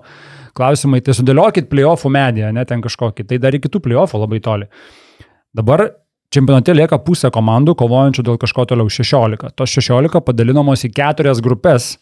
klausimai, 0.58 1.04
tai 1.06 1.13
sudėliokit 1.13 1.69
playoffų 1.69 2.10
mediją, 2.17 2.50
ne 2.56 2.65
ten 2.65 2.82
kažkokį, 2.82 3.28
tai 3.30 3.38
dar 3.43 3.54
iki 3.54 3.69
tų 3.69 3.84
playoffų 3.86 4.23
labai 4.23 4.41
toli. 4.41 4.71
Dabar 5.54 5.86
čempionate 6.34 6.73
lieka 6.73 6.97
pusė 7.06 7.30
komandų 7.34 7.78
kovojančių 7.78 8.26
dėl 8.26 8.41
kažko 8.41 8.65
toliau 8.73 8.89
16. 8.89 9.54
Tos 9.54 9.78
16 9.78 10.26
padalinamos 10.26 10.89
į 10.89 10.95
keturias 10.97 11.45
grupės. 11.45 11.95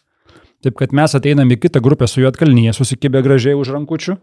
Taip 0.64 0.80
kad 0.80 0.96
mes 0.96 1.12
ateiname 1.12 1.58
į 1.58 1.66
kitą 1.66 1.84
grupę 1.84 2.08
su 2.08 2.24
Juotkalnyje, 2.24 2.72
susikibę 2.80 3.20
gražiai 3.20 3.60
už 3.60 3.76
rankučių. 3.76 4.16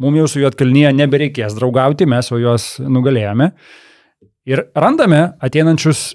Mums 0.00 0.22
jau 0.22 0.28
su 0.32 0.40
Juotkalnyje 0.40 0.94
nebereikės 0.96 1.54
draugauti, 1.58 2.08
mes 2.08 2.30
jau 2.30 2.38
juos 2.40 2.72
nugalėjome. 2.80 3.50
Ir 4.48 4.64
randame 4.72 5.26
ateinančius 5.44 6.14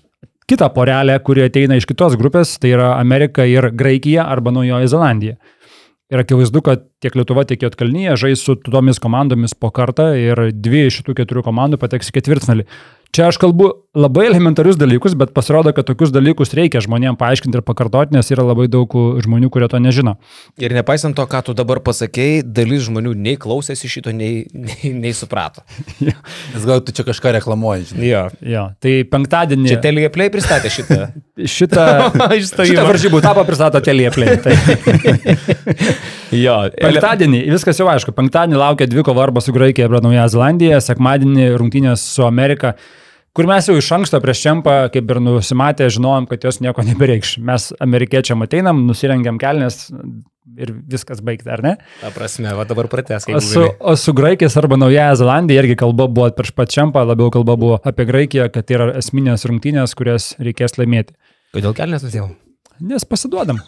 kitą 0.50 0.71
porelę, 0.74 1.17
kuri 1.26 1.45
ateina 1.45 1.78
iš 1.78 1.86
kitos 1.89 2.17
grupės, 2.17 2.56
tai 2.62 2.74
yra 2.74 2.95
Amerika 2.98 3.45
ir 3.45 3.69
Graikija 3.78 4.26
arba 4.30 4.54
Naujoji 4.56 4.89
Zelandija. 4.89 5.38
Ir 6.13 6.21
akivaizdu, 6.21 6.62
kad 6.65 6.84
tiek 7.02 7.15
Lietuva, 7.17 7.45
tiek 7.50 7.62
Jotkalnyje 7.65 8.17
žais 8.21 8.41
su 8.45 8.54
tomis 8.62 9.02
komandomis 9.02 9.56
po 9.58 9.71
kartą 9.74 10.12
ir 10.17 10.48
dvi 10.54 10.86
iš 10.89 11.00
šitų 11.00 11.15
keturių 11.21 11.45
komandų 11.48 11.80
pateks 11.82 12.12
į 12.12 12.19
ketvirtfinalį. 12.19 12.65
Čia 13.15 13.30
aš 13.32 13.39
kalbu 13.41 13.71
labai 13.95 14.25
elementarius 14.29 14.77
dalykus, 14.79 15.15
bet 15.17 15.31
pasirodo, 15.36 15.71
kad 15.75 15.88
tokius 15.88 16.12
dalykus 16.13 16.53
reikia 16.58 16.81
žmonėms 16.84 17.19
paaiškinti 17.19 17.60
ir 17.60 17.63
pakartoti, 17.65 18.15
nes 18.15 18.29
yra 18.34 18.43
labai 18.45 18.67
daug 18.71 18.91
žmonių, 19.23 19.49
kurie 19.53 19.69
to 19.71 19.79
nežino. 19.81 20.17
Ir 20.62 20.75
nepaisant 20.75 21.15
to, 21.17 21.25
ką 21.29 21.41
tu 21.47 21.55
dabar 21.58 21.79
pasakėjai, 21.86 22.43
dalis 22.45 22.86
žmonių 22.89 23.15
nei 23.15 23.38
klausėsi 23.41 23.89
šito, 23.91 24.13
nei, 24.15 24.45
nei, 24.51 24.91
nei 24.93 25.13
suprato. 25.15 25.63
Nes 26.03 26.67
gal 26.67 26.84
tu 26.86 26.95
čia 26.95 27.08
kažką 27.08 27.36
reklamuoji, 27.39 27.91
žinai. 27.93 28.10
Jo. 28.10 28.23
Jo, 28.55 28.65
tai 28.84 28.97
penktadienį. 29.10 29.69
Čia 29.71 29.79
Telija 29.84 30.12
Play 30.13 30.34
pristatė 30.34 30.71
šitą. 30.73 30.99
Šitą, 31.55 31.86
šitą 32.39 32.84
varžybų 32.88 33.19
etapą 33.19 33.43
pristato 33.47 33.81
Telieplė. 33.84 34.38
Tai. 34.43 34.53
jo. 36.45 36.55
Penktadienį, 36.79 37.41
viskas 37.51 37.81
jau 37.81 37.89
aišku, 37.91 38.13
penktadienį 38.15 38.62
laukia 38.62 38.88
dvi 38.88 39.03
kova 39.03 39.25
arba 39.27 39.43
su 39.43 39.55
Graikija 39.55 39.89
arba 39.89 39.99
Nauja 40.05 40.29
Zelandija, 40.31 40.79
sekmadienį 40.84 41.49
rungtynės 41.60 42.05
su 42.15 42.23
Amerika, 42.23 42.75
kur 43.36 43.50
mes 43.50 43.67
jau 43.67 43.76
iš 43.80 43.89
anksto 43.98 44.21
prieš 44.24 44.43
čempą, 44.45 44.76
kaip 44.93 45.12
ir 45.12 45.19
nusimatę, 45.24 45.89
žinojom, 45.91 46.30
kad 46.32 46.48
jos 46.48 46.62
nieko 46.63 46.86
nebereikš. 46.88 47.38
Mes 47.45 47.71
amerikiečiam 47.84 48.45
ateinam, 48.45 48.86
nusirengiam 48.88 49.39
kelnes 49.41 49.89
ir 50.62 50.71
viskas 50.91 51.19
baigta, 51.26 51.56
ar 51.58 51.63
ne? 51.65 51.74
Ta 52.02 52.12
prasme, 52.15 52.54
va 52.56 52.63
dabar 52.69 52.88
pratęs, 52.91 53.28
O 53.36 53.41
su, 53.43 53.65
o 53.80 53.95
su 54.00 54.13
Graikijos 54.15 54.56
arba 54.62 54.78
Naujaja 54.80 55.17
Zelandija 55.19 55.63
irgi 55.63 55.76
kalba 55.80 56.08
buvo 56.08 56.30
prieš 56.38 56.54
pat 56.56 56.71
čempą, 56.71 57.04
labiau 57.08 57.32
kalba 57.34 57.58
buvo 57.60 57.80
apie 57.84 58.08
Graikiją, 58.08 58.48
kad 58.54 58.67
tai 58.67 58.80
yra 58.80 58.91
esminės 59.02 59.48
rungtynės, 59.50 59.98
kurias 59.98 60.34
reikės 60.39 60.80
laimėti. 60.80 61.17
Kodėl 61.56 61.76
kelnes 61.76 62.06
nusėjau? 62.06 62.30
Nes 62.84 63.08
pasiduodam. 63.08 63.60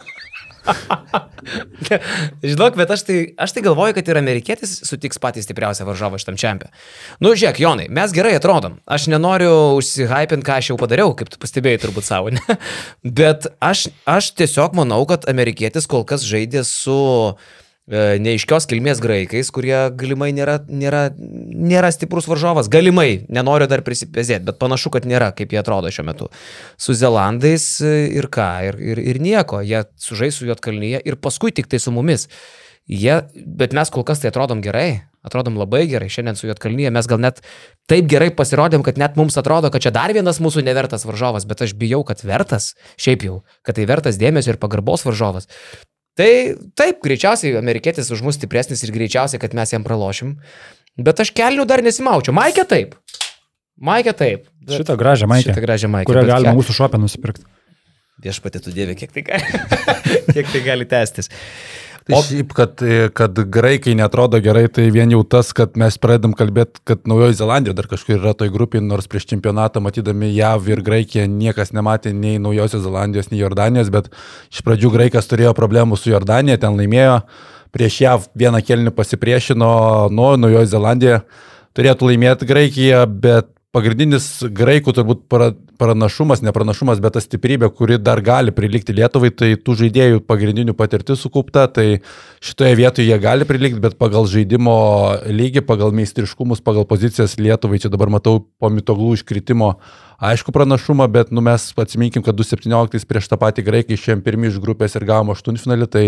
Žinok, 2.44 2.78
bet 2.80 2.92
aš 2.92 3.04
tai, 3.08 3.18
aš 3.40 3.54
tai 3.56 3.64
galvoju, 3.66 3.96
kad 3.98 4.10
ir 4.10 4.20
amerikietis 4.20 4.74
sutiks 4.88 5.22
patį 5.22 5.44
stipriausią 5.46 5.88
varžovą 5.88 6.20
šitam 6.22 6.40
čempionui. 6.40 6.74
Nu, 7.24 7.34
žiūrėk, 7.34 7.62
Jonai, 7.64 7.88
mes 7.94 8.14
gerai 8.16 8.36
atrodom. 8.38 8.80
Aš 8.90 9.08
nenoriu 9.14 9.52
užsihypinti, 9.80 10.46
ką 10.48 10.60
aš 10.60 10.72
jau 10.72 10.80
padariau, 10.80 11.14
kaip 11.18 11.32
tu 11.34 11.40
pastebėjai 11.42 11.84
turbūt 11.86 12.08
savo, 12.08 12.34
ne? 12.34 12.58
Bet 13.20 13.50
aš, 13.64 13.88
aš 14.10 14.34
tiesiog 14.40 14.76
manau, 14.78 15.04
kad 15.10 15.28
amerikietis 15.30 15.90
kol 15.90 16.06
kas 16.08 16.26
žaidė 16.28 16.66
su 16.68 16.98
e, 17.32 17.36
neiškios 17.88 18.68
kilmės 18.68 19.00
graikais, 19.00 19.48
kurie 19.56 19.76
galimai 19.96 20.34
nėra, 20.36 20.58
nėra, 20.68 21.06
nėra 21.16 21.92
stiprus 21.96 22.28
varžovas. 22.28 22.68
Galimai, 22.72 23.24
nenoriu 23.32 23.70
dar 23.72 23.84
prisipėzėti, 23.86 24.44
bet 24.50 24.60
panašu, 24.60 24.92
kad 24.92 25.08
nėra, 25.08 25.32
kaip 25.36 25.56
jie 25.56 25.62
atrodo 25.62 25.92
šiuo 25.94 26.08
metu. 26.10 26.30
Su 26.76 26.98
Zelandais 26.98 27.78
e, 27.80 27.96
ir 28.20 28.28
ką, 28.34 28.50
ir, 28.68 28.80
ir, 28.92 29.04
ir 29.14 29.22
nieko, 29.24 29.64
jie 29.64 29.86
sužais 30.04 30.36
su 30.36 30.50
Jotkalnyje 30.50 31.00
ir 31.08 31.20
paskui 31.20 31.56
tik 31.56 31.72
tai 31.72 31.80
su 31.80 31.96
mumis. 31.96 32.28
Jie, 32.88 33.22
bet 33.36 33.74
mes 33.76 33.90
kol 33.92 34.06
kas 34.08 34.22
tai 34.24 34.32
atrodom 34.32 34.62
gerai, 34.64 35.08
atrodom 35.28 35.58
labai 35.60 35.86
gerai. 35.88 36.12
Šiandien 36.12 36.40
su 36.40 36.48
Jotkalnyje 36.48 36.92
mes 36.96 37.08
gal 37.08 37.20
net 37.24 37.42
taip 37.88 38.08
gerai 38.12 38.34
pasirodėm, 38.36 38.84
kad 38.84 39.00
net 39.00 39.20
mums 39.20 39.36
atrodo, 39.40 39.72
kad 39.72 39.84
čia 39.84 39.96
dar 39.96 40.12
vienas 40.16 40.40
mūsų 40.44 40.64
nevertas 40.68 41.08
varžovas, 41.08 41.48
bet 41.48 41.64
aš 41.64 41.76
bijau, 41.80 42.04
kad 42.08 42.24
vertas, 42.24 42.74
šiaip 43.00 43.28
jau, 43.28 43.42
kad 43.68 43.80
tai 43.80 43.88
vertas 43.88 44.20
dėmesio 44.20 44.56
ir 44.56 44.60
pagarbos 44.60 45.04
varžovas. 45.08 45.52
Tai 46.18 46.30
taip, 46.78 46.98
greičiausiai 47.06 47.56
amerikietis 47.60 48.10
už 48.14 48.24
mus 48.26 48.40
stipresnis 48.40 48.82
ir 48.84 48.92
greičiausiai, 48.96 49.40
kad 49.42 49.54
mes 49.58 49.70
jam 49.74 49.84
pralošim. 49.86 50.36
Bet 50.98 51.20
aš 51.22 51.30
kelnių 51.38 51.66
dar 51.70 51.84
nesimaučiau. 51.86 52.34
Maikė 52.34 52.66
taip. 52.66 52.96
Maikė 53.78 54.16
taip. 54.18 54.48
Bet- 54.66 54.80
Šitą 54.82 54.96
gražią 54.98 55.28
maikę, 55.30 55.52
Šitą 55.54 55.62
gražią 55.62 55.92
maikę. 55.94 56.10
kurią 56.10 56.26
galima 56.26 56.56
ke- 56.56 56.58
mūsų 56.58 56.74
šopę 56.80 56.98
nusipirkti. 56.98 57.46
Viešpatė 58.26 58.64
tu 58.66 58.72
dievė, 58.74 58.96
kiek 58.98 59.12
tai 59.14 59.22
gali, 59.28 59.46
kiek 60.34 60.48
tai 60.50 60.62
gali 60.66 60.88
tęstis. 60.90 61.30
Tai 62.08 62.16
O- 62.16 62.22
šiaip, 62.24 62.54
kad, 62.56 62.80
kad 63.20 63.40
graikai 63.52 63.92
netrodo 64.00 64.40
gerai, 64.40 64.70
tai 64.72 64.86
vien 64.96 65.12
jau 65.12 65.26
tas, 65.28 65.50
kad 65.56 65.74
mes 65.76 65.98
pradedam 66.00 66.32
kalbėti, 66.38 66.80
kad 66.88 67.02
Naujoji 67.10 67.36
Zelandija 67.36 67.76
dar 67.76 67.90
kažkur 67.92 68.16
yra 68.16 68.32
toj 68.38 68.48
grupiai, 68.54 68.80
nors 68.84 69.10
prieš 69.12 69.26
čempionatą 69.34 69.82
matydami 69.84 70.30
JAV 70.32 70.70
ir 70.72 70.84
Graikiją 70.88 71.26
niekas 71.28 71.74
nematė 71.76 72.14
nei 72.16 72.40
Naujosios 72.40 72.86
Zelandijos, 72.86 73.28
nei 73.34 73.42
Jordanijos, 73.42 73.92
bet 73.92 74.08
iš 74.54 74.64
pradžių 74.64 74.94
graikas 74.94 75.28
turėjo 75.28 75.52
problemų 75.58 76.00
su 76.00 76.14
Jordanija, 76.14 76.62
ten 76.64 76.80
laimėjo, 76.80 77.20
prieš 77.76 78.00
JAV 78.06 78.32
vieną 78.40 78.64
kelnį 78.64 78.96
pasipriešino, 78.96 79.74
nu, 80.16 80.30
Naujoji 80.40 80.72
Zelandija 80.72 81.20
turėtų 81.76 82.14
laimėti 82.14 82.48
Graikiją, 82.48 83.04
bet 83.28 83.52
pagrindinis 83.78 84.26
graikų 84.58 84.94
turbūt 84.98 85.24
para- 85.30 85.54
pranašumas, 85.78 86.42
ne 86.42 86.52
pranašumas, 86.54 87.00
bet 87.04 87.16
ta 87.18 87.22
stiprybė, 87.22 87.70
kuri 87.74 88.00
dar 88.02 88.22
gali 88.26 88.52
prilikti 88.56 88.96
Lietuvai, 88.98 89.30
tai 89.30 89.52
tų 89.62 89.78
žaidėjų 89.84 90.24
pagrindinių 90.26 90.74
patirtis 90.78 91.22
sukaupta, 91.22 91.68
tai 91.70 92.02
šitoje 92.42 92.74
vietoje 92.80 93.06
jie 93.08 93.20
gali 93.22 93.46
prilikti, 93.46 93.82
bet 93.84 93.98
pagal 94.02 94.26
žaidimo 94.30 94.78
lygį, 95.30 95.64
pagal 95.70 95.94
meistriškumus, 95.94 96.64
pagal 96.66 96.88
pozicijas 96.90 97.38
Lietuvai, 97.38 97.80
čia 97.84 97.94
dabar 97.94 98.10
matau 98.10 98.42
po 98.60 98.72
mitoglų 98.74 99.14
iškritimo 99.20 99.76
aišku 100.18 100.52
pranašumą, 100.52 101.06
bet 101.14 101.32
nu, 101.32 101.44
mes 101.46 101.70
atsiminkim, 101.78 102.26
kad 102.26 102.38
2017 102.38 103.06
prieš 103.06 103.30
tą 103.30 103.38
patį 103.38 103.68
graikai 103.68 103.98
išėjom 103.98 104.24
pirmi 104.26 104.50
iš 104.50 104.58
grupės 104.64 104.98
ir 104.98 105.06
gavom 105.06 105.36
aštuntfinalį, 105.36 105.90
tai 105.94 106.06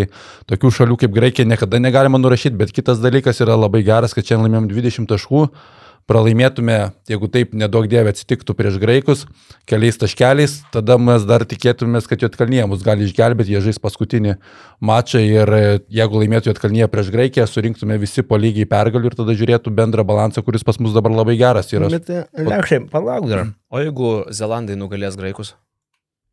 tokių 0.50 0.74
šalių 0.80 0.98
kaip 1.04 1.14
Graikija 1.14 1.46
niekada 1.46 1.82
negalima 1.82 2.18
nurašyti, 2.18 2.58
bet 2.58 2.74
kitas 2.74 3.04
dalykas 3.04 3.44
yra 3.46 3.60
labai 3.60 3.84
geras, 3.86 4.18
kad 4.18 4.26
čia 4.26 4.42
laimėjom 4.42 4.72
20 4.72 5.14
taškų 5.14 5.46
pralaimėtume, 6.10 6.78
jeigu 7.10 7.30
taip 7.32 7.54
nedaug 7.58 7.86
dievė 7.90 8.14
atsitiktų 8.14 8.56
prieš 8.58 8.80
graikus, 8.82 9.24
keliais 9.70 10.00
taškeliais, 10.02 10.58
tada 10.74 10.98
mes 11.02 11.26
dar 11.30 11.46
tikėtumės, 11.50 12.10
kad 12.10 12.26
Jotkalnyje 12.26 12.66
mus 12.72 12.84
gali 12.86 13.06
išgelbėti, 13.06 13.54
jie 13.54 13.62
žais 13.70 13.82
paskutinį 13.84 14.36
mačą 14.82 15.22
ir 15.22 15.54
e, 15.54 15.64
jeigu 16.02 16.24
laimėtų 16.24 16.52
Jotkalnyje 16.52 16.90
prieš 16.92 17.14
Graikiją, 17.14 17.48
surinktume 17.50 18.00
visi 18.02 18.26
po 18.26 18.40
lygiai 18.42 18.68
pergalių 18.70 19.14
ir 19.14 19.18
tada 19.22 19.38
žiūrėtų 19.38 19.74
bendrą 19.78 20.06
balansą, 20.08 20.44
kuris 20.46 20.66
pas 20.66 20.82
mus 20.82 20.98
dabar 20.98 21.14
labai 21.22 21.38
geras 21.40 21.70
yra. 21.76 21.92
Bet, 21.94 22.10
lekšai, 22.34 22.84
palauk 22.92 23.30
dar. 23.30 23.50
O 23.70 23.82
jeigu 23.84 24.14
Zelandai 24.34 24.80
nugalės 24.80 25.20
graikus? 25.20 25.54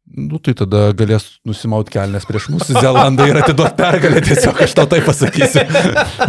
Nu, 0.07 0.39
tai 0.39 0.55
tada 0.55 0.93
galės 0.95 1.25
nusimauti 1.45 1.91
kelnes 1.97 2.25
prieš 2.29 2.47
mūsų 2.55 2.79
Zelandą 2.79 3.27
ir 3.27 3.41
atiduoti 3.41 3.75
pergalę, 3.77 4.21
tiesiog 4.23 4.61
aš 4.63 4.75
tau 4.79 4.87
tai 4.89 5.01
pasakysiu. 5.05 5.65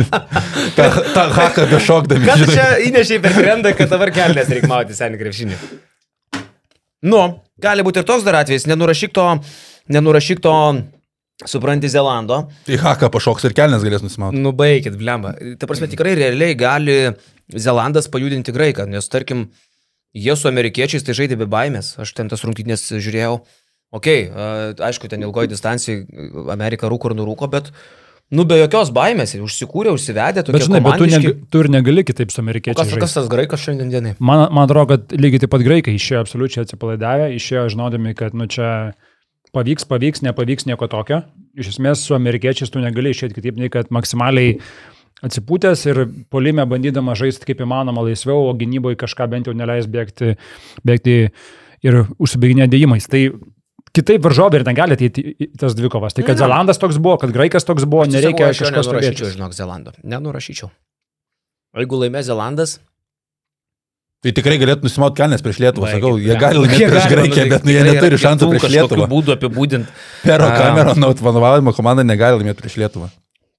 ta, 0.78 0.88
ta 1.14 1.26
haka 1.36 1.68
be 1.70 1.78
šokdami. 1.86 2.26
Žinai. 2.26 2.56
čia 2.56 2.66
įnešiai 2.88 3.22
per 3.22 3.38
grendą, 3.38 3.76
kad 3.78 3.94
dabar 3.94 4.10
kelnes 4.16 4.50
reikia 4.50 4.72
mauti 4.72 4.98
senį 4.98 5.20
krepšinį? 5.22 5.60
Nu, 7.06 7.22
gali 7.62 7.86
būti 7.86 8.02
ir 8.02 8.08
toks 8.10 8.26
dar 8.26 8.40
atvejis, 8.40 8.66
nenurašyk 8.72 9.14
to, 9.14 9.28
nenurašyk 9.94 10.42
to 10.42 10.56
supranti, 11.46 11.92
Zelando. 11.94 12.48
Tai 12.66 12.82
haka 12.82 13.12
pašoks 13.14 13.46
ir 13.46 13.56
kelnes 13.58 13.86
galės 13.86 14.02
nusimauti. 14.02 14.42
Nu, 14.42 14.56
baigit, 14.58 14.98
blemba. 14.98 15.36
Ta 15.62 15.70
prasme, 15.70 15.90
tikrai 15.92 16.16
realiai 16.18 16.58
gali 16.58 16.98
Zelandas 17.54 18.10
pajudinti 18.10 18.52
graiką, 18.56 18.88
nes 18.90 19.06
tarkim, 19.14 19.46
jie 20.18 20.36
su 20.36 20.50
amerikiečiais 20.50 21.06
tai 21.06 21.16
žaidė 21.18 21.38
be 21.40 21.48
baimės. 21.48 21.94
Aš 22.02 22.16
ten 22.18 22.34
tas 22.34 22.42
rungtynės 22.48 22.90
žiūrėjau. 22.98 23.38
Ok, 23.96 24.10
aišku, 24.84 25.08
ten 25.08 25.24
ilgoji 25.24 25.54
distancija, 25.54 26.04
Amerika 26.52 26.90
rūko 26.92 27.14
ir 27.14 27.16
nurūko, 27.16 27.48
bet, 27.52 27.70
nu, 28.36 28.44
be 28.48 28.58
jokios 28.60 28.92
baimės, 28.96 29.38
užsikūrė, 29.40 29.94
užsivedė, 29.96 30.44
Bet 30.52 30.66
žinai, 30.66 30.82
bet 30.84 31.00
tu, 31.00 31.08
neg 31.08 31.46
tu 31.48 31.62
ir 31.64 31.72
negali 31.72 32.04
kitaip 32.08 32.34
su 32.34 32.44
amerikiečiais. 32.44 32.82
Kas, 32.82 32.92
žaist. 32.92 33.04
kas 33.06 33.16
tas 33.16 33.32
graikas 33.32 33.64
šiandien 33.64 33.94
dienai? 33.94 34.14
Man, 34.20 34.50
man 34.52 34.68
atrodo, 34.68 34.92
kad 34.92 35.16
lygiai 35.16 35.46
taip 35.46 35.56
pat 35.56 35.64
graikai 35.64 35.96
išėjo 35.96 36.26
absoliučiai 36.26 36.68
atsipalaidavę, 36.68 37.32
išėjo 37.40 37.64
žinodami, 37.78 38.12
kad 38.20 38.36
nu 38.36 38.50
čia 38.52 38.92
pavyks, 39.56 39.88
pavyks, 39.88 40.26
nepavyks 40.28 40.68
nieko 40.68 40.92
tokio. 40.92 41.24
Iš 41.58 41.78
esmės 41.78 42.04
su 42.04 42.16
amerikiečiais 42.18 42.70
tu 42.74 42.84
negali 42.84 43.16
išėti 43.16 43.40
kitaip, 43.40 43.56
nei 43.58 43.72
kad 43.74 43.88
maksimaliai 43.96 44.58
atsipūtęs 45.26 45.88
ir 45.90 46.04
polime 46.30 46.68
bandydama 46.70 47.16
žaisti 47.18 47.48
kaip 47.48 47.64
įmanoma 47.64 48.04
laisviau, 48.06 48.50
o 48.50 48.56
gynyboje 48.58 49.00
kažką 49.02 49.32
bent 49.32 49.48
jau 49.48 49.56
neleis 49.58 49.88
bėgti, 49.90 50.36
bėgti 50.86 51.16
ir 51.88 52.04
užsibėginė 52.20 52.68
dėjimais. 52.70 53.08
Tai 53.10 53.24
kitaip 53.98 54.24
varžovai 54.26 54.62
ir 54.62 54.66
negali 54.70 54.96
ateiti 54.98 55.24
į 55.34 55.50
tas 55.60 55.74
dvikovas. 55.78 56.14
Tai 56.18 56.24
kad 56.28 56.38
Ne. 56.38 56.42
Zelandas 56.46 56.78
toks 56.82 56.98
buvo, 57.02 57.18
kad 57.22 57.34
Graikas 57.36 57.66
toks 57.68 57.86
buvo, 57.90 58.06
nereikia 58.10 58.52
Aš 58.54 58.64
kažko 58.68 58.84
stebėti. 58.88 59.32
žinok, 59.34 59.54
Zelando. 59.58 59.94
Nenurašyčiau. 60.06 60.70
O 61.76 61.82
jeigu 61.84 62.04
laimė 62.06 62.24
Zelandas, 62.28 62.78
Tai 64.26 64.32
tikrai 64.34 64.56
galėtų 64.58 64.88
nusimauti 64.88 65.14
kelnes 65.20 65.44
prieš 65.46 65.60
Lietuvą. 65.62 65.92
Sakau, 65.94 66.16
jie 66.18 66.32
blemba. 66.34 66.42
gali 66.42 66.62
laimėti 66.64 66.88
prieš 66.90 67.06
Graikiją, 67.12 67.44
nu, 67.46 67.52
bet 67.54 67.66
nu, 67.68 67.72
jie 67.76 67.84
neturi 67.86 68.18
šansų 68.18 68.48
prieš 68.50 68.72
Lietuvą. 68.74 69.06
būdų 69.12 69.34
apibūdinti. 69.36 69.94
Pero 70.24 70.48
A. 70.50 70.56
Camerono 70.58 71.12
vadovavimo 71.22 71.74
komanda 71.78 72.02
negali 72.04 72.40
laimėti 72.42 72.64
prieš 72.64 72.78
Lietuvą. 72.82 73.12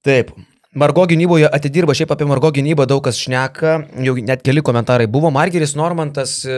Taip. 0.03 0.33
Margo 0.77 1.01
gynyboje 1.09 1.47
atidirba, 1.49 1.95
šiaip 1.97 2.11
apie 2.13 2.27
Margo 2.29 2.51
gynybą 2.53 2.85
daug 2.85 3.01
kas 3.01 3.17
šneka, 3.17 3.71
jau 4.05 4.13
net 4.21 4.43
keli 4.45 4.61
komentarai 4.61 5.07
buvo. 5.09 5.31
Margeris 5.33 5.71
Normantas 5.73 6.43
e, 6.45 6.57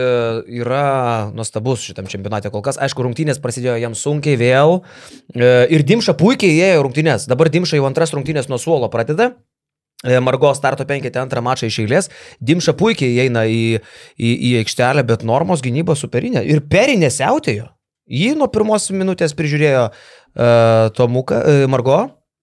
yra 0.52 1.30
nuostabus 1.32 1.80
šitam 1.80 2.10
čempionate 2.12 2.50
kol 2.52 2.60
kas. 2.60 2.76
Aišku, 2.76 3.06
rungtynės 3.06 3.40
prasidėjo 3.40 3.78
jam 3.80 3.96
sunkiai 3.96 4.36
vėl. 4.36 4.82
E, 5.32 5.48
Ir 5.72 5.84
Dimša 5.88 6.12
puikiai 6.20 6.58
įėjo 6.58 6.82
rungtynės. 6.84 7.24
Dabar 7.30 7.48
Dimša 7.54 7.80
jau 7.80 7.86
antras 7.88 8.12
rungtynės 8.12 8.50
nuo 8.52 8.58
suolo 8.60 8.90
pradeda. 8.92 9.30
E, 10.04 10.20
Margo 10.20 10.52
starto 10.52 10.84
penketė 10.84 11.22
antrą 11.22 11.40
mačą 11.40 11.72
iš 11.72 11.80
eilės. 11.86 12.10
Dimša 12.44 12.76
puikiai 12.76 13.16
įeina 13.16 13.46
į, 13.48 13.80
į, 14.20 14.34
į 14.50 14.52
aikštelę, 14.60 15.06
bet 15.08 15.24
normos 15.24 15.64
gynyba 15.64 15.96
superinė. 15.96 16.44
Ir 16.52 16.60
perinė 16.68 17.08
siautėjo. 17.08 17.70
Jį 18.12 18.36
nuo 18.36 18.52
pirmos 18.52 18.90
minutės 18.92 19.32
prižiūrėjo 19.38 19.88
uh, 19.88 20.92
Tomuka, 20.92 21.40
uh, 21.40 21.64
Margo 21.70 22.02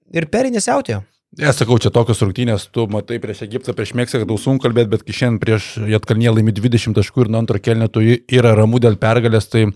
ir 0.09 0.25
perinė 0.33 0.65
siautėjo. 0.65 1.03
Ne, 1.37 1.51
sakau, 1.53 1.75
čia 1.77 1.91
tokios 1.93 2.23
rungtynės, 2.23 2.63
tu 2.73 2.87
matai 2.89 3.19
prieš 3.21 3.43
Egiptą, 3.45 3.75
prieš 3.77 3.91
Meksiką, 3.93 4.25
tau 4.25 4.39
sunku 4.41 4.63
kalbėti, 4.63 4.89
bet 4.89 5.03
kai 5.05 5.13
šiandien 5.13 5.37
prieš 5.43 5.67
Jatkalnie 5.91 6.31
laimi 6.33 6.55
20 6.57 6.97
taškų 6.97 7.27
ir 7.27 7.29
nuo 7.29 7.43
antro 7.43 7.59
y- 8.01 8.23
yra 8.33 8.55
ramu 8.57 8.79
dėl 8.81 8.97
pergalės, 8.97 9.45
tai 9.45 9.67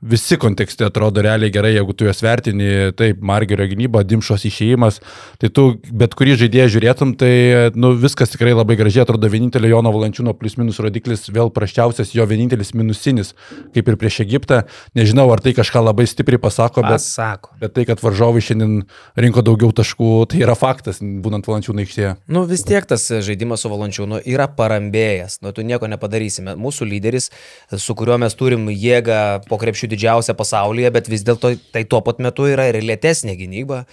visi 0.00 0.36
kontekste 0.36 0.84
atrodo 0.84 1.22
realiai 1.24 1.50
gerai, 1.50 1.72
jeigu 1.72 1.94
tu 1.96 2.04
juos 2.04 2.20
vertini, 2.20 2.92
taip, 2.96 3.22
Margerio 3.24 3.64
gynyba, 3.70 4.02
Dimšos 4.04 4.44
išėjimas, 4.44 5.00
tai 5.40 5.48
tu 5.48 5.64
bet 5.88 6.12
kurį 6.18 6.36
žaidėją 6.42 6.66
žiūrėtum, 6.74 7.14
tai 7.16 7.32
nu, 7.72 7.94
viskas 7.96 8.34
tikrai 8.34 8.52
labai 8.52 8.76
gražiai 8.76 9.06
atrodo, 9.06 9.30
vienintelio 9.32 9.70
Jono 9.72 9.92
Valančiūno 9.94 10.34
plius 10.36 10.58
minus 10.60 10.80
rodiklis 10.84 11.24
vėl 11.32 11.48
praščiausias, 11.54 12.12
jo 12.12 12.26
vienintelis 12.28 12.74
minusinis, 12.76 13.32
kaip 13.72 13.88
ir 13.88 13.96
prieš 13.96 14.20
Egiptą, 14.26 14.62
nežinau, 14.98 15.30
ar 15.32 15.40
tai 15.40 15.54
kažką 15.56 15.80
labai 15.88 16.04
stipriai 16.10 16.42
pasako, 16.44 16.84
bet... 16.84 17.00
Pasako. 17.00 17.56
Bet 17.64 17.72
tai, 17.78 17.86
kad 17.88 18.04
varžovai 18.04 18.44
šiandien 18.44 18.84
rinko 19.16 19.40
daugiau 19.46 19.72
taškų, 19.72 20.12
tai 20.28 20.44
yra 20.44 20.58
faktas, 20.58 21.00
būnant 21.00 21.48
valančiūnų 21.48 21.86
aikštėje. 21.86 22.12
Nu 22.28 22.44
vis 22.48 22.66
tiek 22.68 22.84
tas 22.84 23.08
žaidimas 23.24 23.64
su 23.64 23.72
Valančiūnu 23.72 24.20
yra 24.28 24.44
parambėjęs, 24.52 25.40
nu 25.40 25.56
tu 25.56 25.64
nieko 25.66 25.88
nepadarysime. 25.88 26.56
Mūsų 26.60 26.88
lyderis, 26.92 27.30
su 27.72 27.96
kuriuo 27.96 28.20
mes 28.20 28.36
turim 28.36 28.68
jėgą 28.68 29.48
po 29.48 29.58
krepšių 29.60 29.85
didžiausią 29.90 30.36
pasaulyje, 30.38 30.92
bet 30.94 31.10
vis 31.12 31.24
dėlto 31.26 31.54
tai 31.74 31.86
tuo 31.88 32.02
pat 32.06 32.22
metu 32.22 32.48
yra 32.50 32.68
ir 32.70 32.80
lėtesnė 32.84 33.36
gynyba, 33.38 33.84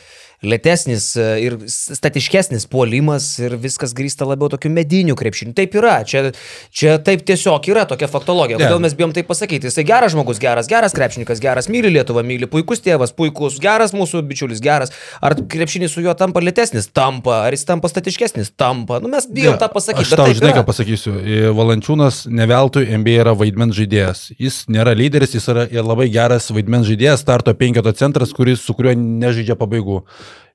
lėtesnis 0.44 1.06
e, 1.18 1.26
ir 1.46 1.56
statiškesnis 1.72 2.66
puolimas 2.72 3.28
ir 3.42 3.56
viskas 3.62 3.94
grįsta 3.96 4.28
labiau 4.28 4.52
tokiu 4.52 4.72
mediniu 4.74 5.16
krepšiniu. 5.20 5.56
Taip 5.58 5.76
yra, 5.80 5.96
čia, 6.08 6.34
čia 6.74 6.98
taip 7.04 7.24
tiesiog 7.28 7.70
yra 7.72 7.86
tokia 7.90 8.10
faktologija. 8.12 8.60
Kodėl 8.62 8.82
mes 8.84 8.96
bijom 8.98 9.16
tai 9.16 9.24
pasakyti? 9.28 9.70
Jisai 9.72 9.86
geras 9.88 10.14
žmogus, 10.16 10.42
geras, 10.44 10.70
geras 10.72 10.96
krepšininkas, 10.96 11.42
geras, 11.44 11.70
myli 11.72 11.94
Lietuvą, 11.94 12.26
myli, 12.28 12.50
puikus 12.52 12.84
tėvas, 12.84 13.16
puikus, 13.16 13.60
geras 13.64 13.96
mūsų 13.96 14.24
bičiulis, 14.28 14.62
geras. 14.64 14.94
Ar 15.24 15.38
krepšinis 15.38 15.96
su 15.96 16.04
juo 16.04 16.16
tampa 16.20 16.44
lėtesnis? 16.44 16.90
Tampa. 16.92 17.44
Ar 17.48 17.56
jis 17.56 17.66
tampa 17.70 17.92
statiškesnis? 17.92 18.54
Tampa. 18.60 19.00
Nu 19.04 19.12
mes 19.12 19.28
bijom 19.32 19.58
tą 19.62 19.72
pasakyti. 19.72 20.10
Aš 20.10 20.18
tau 20.20 20.28
žinai, 20.36 20.52
yra. 20.52 20.60
ką 20.60 20.68
pasakysiu. 20.68 21.16
E, 21.22 21.40
Valančiūnas 21.56 22.26
neveltui 22.32 22.86
NBA 22.92 23.22
yra 23.24 23.36
vaidmens 23.38 23.78
žaidėjas. 23.80 24.26
Jis 24.42 24.64
nėra 24.74 24.96
lyderis, 24.98 25.38
jis 25.38 25.48
yra 25.54 25.68
labai 25.86 26.10
geras 26.14 26.50
vaidmens 26.54 26.88
žaidėjas, 26.90 27.24
starto 27.24 27.54
penketo 27.58 27.94
centras, 27.98 28.34
kuris, 28.36 28.64
su 28.64 28.76
kuriuo 28.78 28.96
nežaidžia 28.98 29.58
pabaigų. 29.60 30.02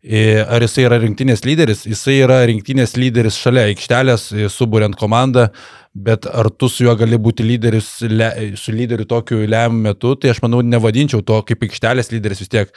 E, 0.03 0.45
Ar 0.47 0.63
jisai 0.63 0.85
yra 0.87 1.01
rinktinės 1.03 1.43
lyderis? 1.47 1.83
Jisai 1.89 2.21
yra 2.23 2.39
rinktinės 2.47 2.95
lyderis 2.99 3.39
šalia 3.41 3.67
aikštelės, 3.73 4.29
e, 4.33 4.51
suburiant 4.53 4.95
komandą, 4.99 5.49
bet 5.95 6.29
ar 6.31 6.51
tu 6.55 6.69
su 6.71 6.85
juo 6.87 6.95
gali 6.99 7.19
būti 7.19 7.47
lyderis, 7.47 7.89
le, 8.07 8.31
su 8.61 8.75
lyderiu 8.75 9.09
tokiu 9.11 9.43
lemiamu 9.43 9.83
metu, 9.89 10.15
tai 10.15 10.31
aš 10.35 10.43
manau 10.45 10.63
nevadinčiau 10.63 11.25
to 11.27 11.41
kaip 11.49 11.67
aikštelės 11.67 12.13
lyderis 12.15 12.45
vis 12.45 12.55
tiek. 12.55 12.73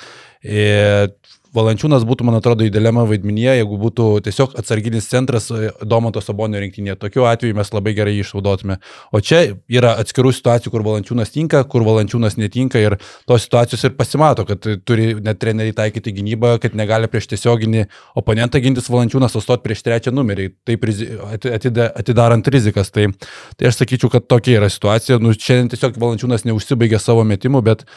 Valančiūnas 1.51 2.05
būtų, 2.07 2.23
man 2.27 2.37
atrodo, 2.37 2.63
įdėliame 2.63 3.03
vaidmenyje, 3.09 3.57
jeigu 3.59 3.77
būtų 3.81 4.05
tiesiog 4.23 4.53
atsarginis 4.59 5.09
centras 5.11 5.49
e, 5.51 5.71
Domanto 5.83 6.21
Sabonio 6.23 6.61
rinktinėje. 6.63 6.95
Tokiu 7.01 7.25
atveju 7.27 7.57
mes 7.57 7.71
labai 7.75 7.91
gerai 7.97 8.13
jį 8.15 8.23
išnaudotume. 8.23 8.77
O 9.11 9.19
čia 9.19 9.41
yra 9.67 9.91
atskirų 9.99 10.31
situacijų, 10.37 10.71
kur 10.71 10.85
Valančiūnas 10.85 11.33
tinka, 11.33 11.63
kur 11.67 11.83
Valančiūnas 11.83 12.37
netinka 12.39 12.79
ir 12.79 12.95
tos 13.27 13.43
situacijos 13.43 13.83
ir 13.83 13.97
pasimato, 13.97 14.45
kad 14.47 14.63
turi 14.87 15.09
net 15.19 15.41
treneriai 15.43 15.75
taikyti 15.75 16.15
gynybą, 16.21 16.53
kad 16.63 16.77
negali 16.79 17.11
prieš 17.11 17.27
tiesioginį 17.33 17.83
oponentą 18.21 18.63
gintis 18.63 18.87
Valančiūnas, 18.93 19.35
o 19.35 19.43
stoti 19.43 19.67
prieš 19.67 19.83
trečią 19.89 20.15
numerį, 20.15 20.53
taip 20.63 20.87
atidarant 21.99 22.47
rizikas. 22.55 22.95
Tai, 22.95 23.09
tai 23.59 23.67
aš 23.73 23.83
sakyčiau, 23.83 24.13
kad 24.15 24.31
tokia 24.31 24.61
yra 24.61 24.71
situacija. 24.71 25.19
Nu, 25.19 25.35
šiandien 25.35 25.75
tiesiog 25.75 25.99
Valančiūnas 25.99 26.47
neužsibaigė 26.47 27.03
savo 27.03 27.27
metimų, 27.27 27.65
bet 27.67 27.87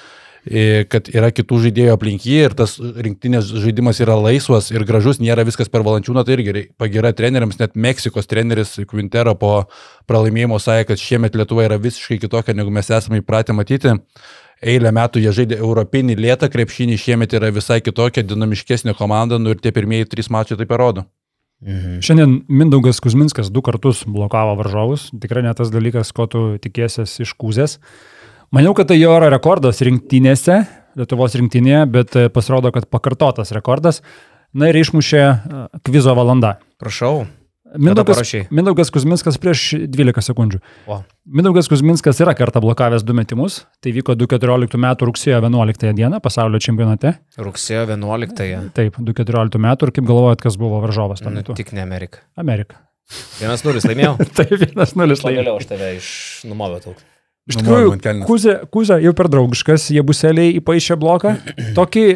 kad 0.93 1.09
yra 1.09 1.31
kitų 1.33 1.59
žaidėjų 1.67 1.95
aplink 1.95 2.27
jį 2.29 2.41
ir 2.51 2.55
tas 2.59 2.77
rinktinės 2.79 3.49
žaidimas 3.65 4.01
yra 4.05 4.17
laisvas 4.21 4.69
ir 4.75 4.85
gražus, 4.85 5.21
nėra 5.23 5.47
viskas 5.49 5.73
per 5.73 5.85
valančiūną, 5.87 6.25
tai 6.27 6.37
irgi 6.37 6.67
pagira 6.77 7.15
treneriams, 7.17 7.57
net 7.63 7.75
Meksikos 7.75 8.29
treneris 8.29 8.77
Quintero 8.91 9.33
po 9.41 9.55
pralaimėjimo 10.11 10.61
sakė, 10.61 10.91
kad 10.93 11.01
šiemet 11.01 11.39
Lietuva 11.41 11.65
yra 11.65 11.81
visiškai 11.81 12.21
kitokia, 12.27 12.57
negu 12.57 12.75
mes 12.75 12.93
esame 12.93 13.23
įpratę 13.23 13.57
matyti. 13.57 13.97
Eilę 14.65 14.93
metų 14.97 15.25
jie 15.25 15.33
žaidė 15.35 15.59
europinį 15.59 16.17
lėtą 16.21 16.49
krepšinį, 16.53 17.01
šiemet 17.01 17.35
yra 17.37 17.51
visai 17.53 17.81
kitokia, 17.85 18.25
dinamiškesnė 18.29 18.95
komanda, 18.97 19.41
nu 19.41 19.53
ir 19.53 19.61
tie 19.61 19.73
pirmieji 19.75 20.13
trys 20.13 20.31
mačai 20.33 20.61
tai 20.61 20.69
parodo. 20.69 21.09
Šiandien 22.05 22.43
Mindaugas 22.53 23.01
Kuzminskas 23.01 23.49
du 23.53 23.63
kartus 23.65 24.03
blokavo 24.05 24.53
varžovus. 24.59 25.09
Tikrai 25.17 25.45
ne 25.47 25.53
tas 25.57 25.71
dalykas, 25.73 26.11
ko 26.13 26.27
tu 26.29 26.43
tikėsies 26.61 27.17
iš 27.25 27.33
kūzės. 27.41 27.79
Maniau, 28.55 28.75
kad 28.79 28.87
tai 28.91 29.01
jo 29.01 29.11
yra 29.17 29.33
rekordas 29.35 29.83
rinktinėse, 29.83 30.63
Lietuvos 30.95 31.35
rinktinėje, 31.35 31.81
bet 31.91 32.13
e, 32.15 32.29
pasirodo, 32.31 32.71
kad 32.71 32.85
pakartotas 32.87 33.51
rekordas. 33.57 33.99
Na 34.55 34.69
ir 34.71 34.77
išmušė 34.79 35.23
e, 35.25 35.63
kvizo 35.89 36.13
valanda. 36.15 36.53
Prašau. 36.79 37.25
Mindaugas? 37.75 38.21
Mindaugas 38.55 38.93
Kuzminskas 38.95 39.35
prieš 39.43 39.65
12 39.91 40.23
sekundžių. 40.23 40.61
O. 40.87 41.01
Mindaugas 41.27 41.67
Kuzminskas 41.73 42.21
yra 42.23 42.37
kartą 42.39 42.63
blokavęs 42.63 43.03
du 43.03 43.17
metimus. 43.19 43.65
Tai 43.83 43.91
vyko 43.97 44.15
2014 44.15 44.79
m. 44.79 44.87
rugsėjo 45.09 45.41
11 45.43 45.91
d. 45.99 46.21
pasaulio 46.23 46.61
čempionate. 46.63 47.17
Rugsėjo 47.43 47.89
11-ąją. 47.91 48.61
Taip, 48.79 49.01
2014 49.03 49.59
m. 49.59 49.67
ir 49.75 49.95
kaip 49.99 50.07
galvojat, 50.07 50.45
kas 50.47 50.61
buvo 50.61 50.79
varžovas 50.85 51.25
tuo 51.25 51.33
Nu, 51.35 51.41
metu? 51.43 51.59
tik 51.59 51.75
ne 51.75 51.83
Amerika. 51.83 52.23
Amerika. 52.39 52.79
1-0 53.43 53.83
laimėjau. 53.91 54.15
Tai 54.39 54.47
vienas 54.55 54.95
nulis 54.95 55.27
laimėjo. 55.27 55.43
Pagaliau 55.43 55.59
aš 55.59 55.69
tave 55.75 55.91
iš 55.99 56.13
numoviau 56.47 56.87
tau. 56.87 56.95
Iš 57.51 57.61
tikrųjų. 57.61 57.97
Kuzė, 58.25 58.55
Kuzė 58.73 59.01
jau 59.05 59.13
per 59.17 59.29
draugiškas, 59.33 59.91
jie 59.93 60.05
buseliai 60.07 60.55
įpaišė 60.61 60.97
bloką. 61.01 61.35
Tokį 61.77 62.07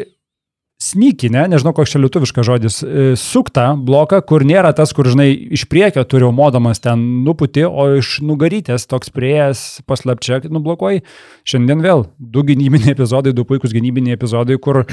snykinę, 0.79 1.43
nežinau 1.51 1.73
koks 1.75 1.91
čia 1.91 1.99
lietuviškas 1.99 2.47
žodis, 2.47 2.77
e, 2.83 3.11
suktą 3.19 3.73
bloką, 3.85 4.21
kur 4.25 4.45
nėra 4.47 4.71
tas, 4.75 4.93
kur, 4.95 5.09
žinai, 5.11 5.27
iš 5.51 5.65
priekio 5.69 6.05
turi 6.07 6.29
modamas 6.31 6.79
ten 6.79 7.01
nuputi, 7.25 7.65
o 7.67 7.99
iš 7.99 8.21
nugarytės 8.23 8.87
toks 8.87 9.11
prieėjęs 9.11 9.83
paslapčia 9.89 10.39
nublokuoji. 10.47 11.03
Šiandien 11.43 11.83
vėl 11.83 12.07
du 12.17 12.45
gynybiniai 12.47 12.95
epizodai, 12.95 13.35
du 13.35 13.43
puikūs 13.43 13.75
gynybiniai 13.75 14.15
epizodai, 14.15 14.55
kur 14.57 14.85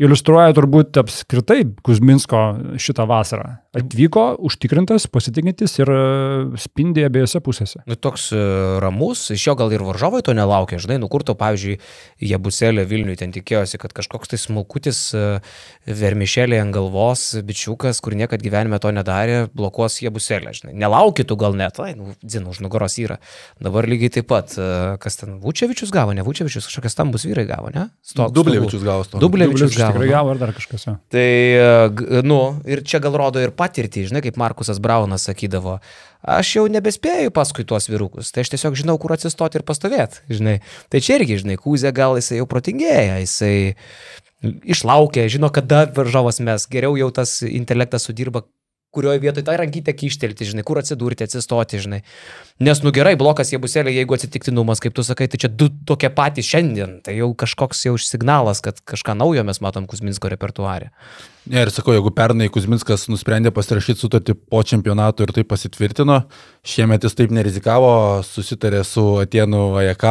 iliustruoja 0.00 0.54
turbūt 0.56 0.96
apskritai 1.02 1.64
Kuzminsko 1.84 2.40
šitą 2.80 3.04
vasarą. 3.08 3.58
Atvyko, 3.76 4.24
užtikrintas, 4.44 5.06
pasitikintis 5.12 5.78
ir 5.80 5.88
e, 5.92 6.00
spindi 6.60 7.04
abiejose 7.06 7.40
pusėse. 7.44 7.80
Nu, 7.88 7.96
toks 7.96 8.28
e, 8.36 8.40
ramus, 8.84 9.24
iš 9.32 9.46
jo 9.48 9.54
gal 9.56 9.72
ir 9.72 9.84
varžovai 9.84 10.20
to 10.24 10.34
nelaukia, 10.36 10.80
žinai, 10.82 10.98
nukurto, 11.00 11.32
pavyzdžiui, 11.40 11.78
jie 12.20 12.40
buselė 12.42 12.84
Vilniui 12.88 13.16
ten 13.20 13.32
tikėjosi, 13.32 13.80
kad 13.80 13.94
kažkoks 13.96 14.32
tai 14.32 14.40
smulkutis 14.40 15.00
e, 15.16 15.24
vermišėlė 15.88 16.60
ant 16.60 16.76
galvos, 16.76 17.24
bičiukas, 17.48 18.02
kur 18.04 18.16
niekad 18.18 18.44
gyvenime 18.44 18.80
to 18.82 18.92
nedarė, 18.92 19.46
blokuos 19.56 20.00
jie 20.04 20.12
buselę, 20.12 20.52
žinai. 20.56 20.76
Nelaukitų 20.84 21.38
gal 21.40 21.56
net, 21.56 21.80
ai, 21.80 21.94
nu, 21.96 22.12
dzin, 22.20 22.44
už 22.52 22.60
nugaros 22.64 22.98
yra. 23.00 23.18
Dabar 23.62 23.88
lygiai 23.88 24.12
taip 24.18 24.28
pat, 24.32 24.52
kas 25.00 25.20
ten, 25.20 25.38
Vučevičius 25.40 25.94
gavo, 25.94 26.12
ne 26.16 26.24
Vučevičius, 26.26 26.68
kažkokie 26.68 26.92
stambus 26.92 27.24
vyrai 27.28 27.48
gavo, 27.48 27.72
ne? 27.72 27.88
Stok, 28.04 28.36
Dublevičius 28.36 28.84
gavo. 28.84 29.08
Dublevičius 29.16 29.72
Dublevičius 29.72 29.91
gavo. 29.96 30.08
gavo 30.10 30.32
ar 30.32 30.40
dar 30.40 30.52
kažkas. 30.56 30.86
Tai, 31.12 31.28
nu, 32.26 32.38
ir 32.68 32.82
čia 32.86 33.02
gal 33.02 33.16
rodo 33.18 33.42
ir 33.42 33.54
patirtį, 33.56 34.06
žinai, 34.10 34.22
kaip 34.24 34.38
Markusas 34.40 34.80
Braunas 34.82 35.26
sakydavo, 35.28 35.78
aš 36.22 36.54
jau 36.56 36.64
nebespėju 36.72 37.34
paskui 37.34 37.66
tuos 37.68 37.90
vyrukus, 37.90 38.32
tai 38.34 38.46
aš 38.46 38.54
tiesiog 38.54 38.78
žinau, 38.78 38.98
kur 39.02 39.14
atsistoti 39.16 39.60
ir 39.60 39.66
pastovėti, 39.68 40.24
žinai. 40.32 40.58
Tai 40.92 41.02
čia 41.04 41.18
irgi, 41.20 41.42
žinai, 41.44 41.58
Kūzė 41.60 41.92
gal 41.96 42.18
jisai 42.20 42.40
jau 42.40 42.48
protingėja, 42.50 43.20
jisai 43.22 43.54
išlaukė, 44.42 45.28
žino, 45.30 45.52
kada 45.54 45.84
varžovas 45.94 46.40
mes, 46.42 46.66
geriau 46.70 46.96
jau 46.98 47.12
tas 47.14 47.40
intelektas 47.46 48.08
sudirba, 48.08 48.44
kurioje 48.92 49.22
vietoje 49.22 49.44
tą 49.46 49.56
rankytę 49.56 49.94
kištelti, 49.96 50.46
žinai, 50.52 50.64
kur 50.68 50.80
atsidurti, 50.80 51.24
atsistoti, 51.24 51.80
žinai. 51.82 52.02
Nes, 52.62 52.82
nu 52.84 52.92
gerai, 52.94 53.14
blokas 53.18 53.52
jie 53.52 53.60
buselė, 53.62 53.94
jeigu 53.96 54.16
atsitiktinumas, 54.16 54.82
kaip 54.84 54.94
tu 54.96 55.04
sakai, 55.06 55.30
tai 55.32 55.40
čia 55.40 55.48
du 55.48 55.70
tokie 55.88 56.10
patys 56.12 56.50
šiandien, 56.52 56.98
tai 57.06 57.16
jau 57.16 57.30
kažkoks 57.38 57.86
jau 57.88 57.96
signalas, 58.00 58.60
kad 58.64 58.78
kažką 58.92 59.16
naujo 59.18 59.44
mes 59.48 59.62
matom 59.64 59.88
Kuzminsko 59.90 60.30
repertuare. 60.32 60.92
Ne, 61.48 61.64
ir 61.64 61.72
sakau, 61.74 61.96
jeigu 61.96 62.12
pernai 62.14 62.50
Kuzminskas 62.52 63.08
nusprendė 63.10 63.50
pasirašyti 63.54 64.04
sutartį 64.04 64.36
po 64.52 64.60
čempionato 64.62 65.24
ir 65.24 65.32
tai 65.34 65.46
pasitvirtino, 65.48 66.20
šiemet 66.62 67.08
jis 67.08 67.16
taip 67.18 67.32
nerizikavo, 67.34 67.94
susitarė 68.28 68.84
su 68.86 69.08
Atienų 69.24 69.64
AEK, 69.82 70.06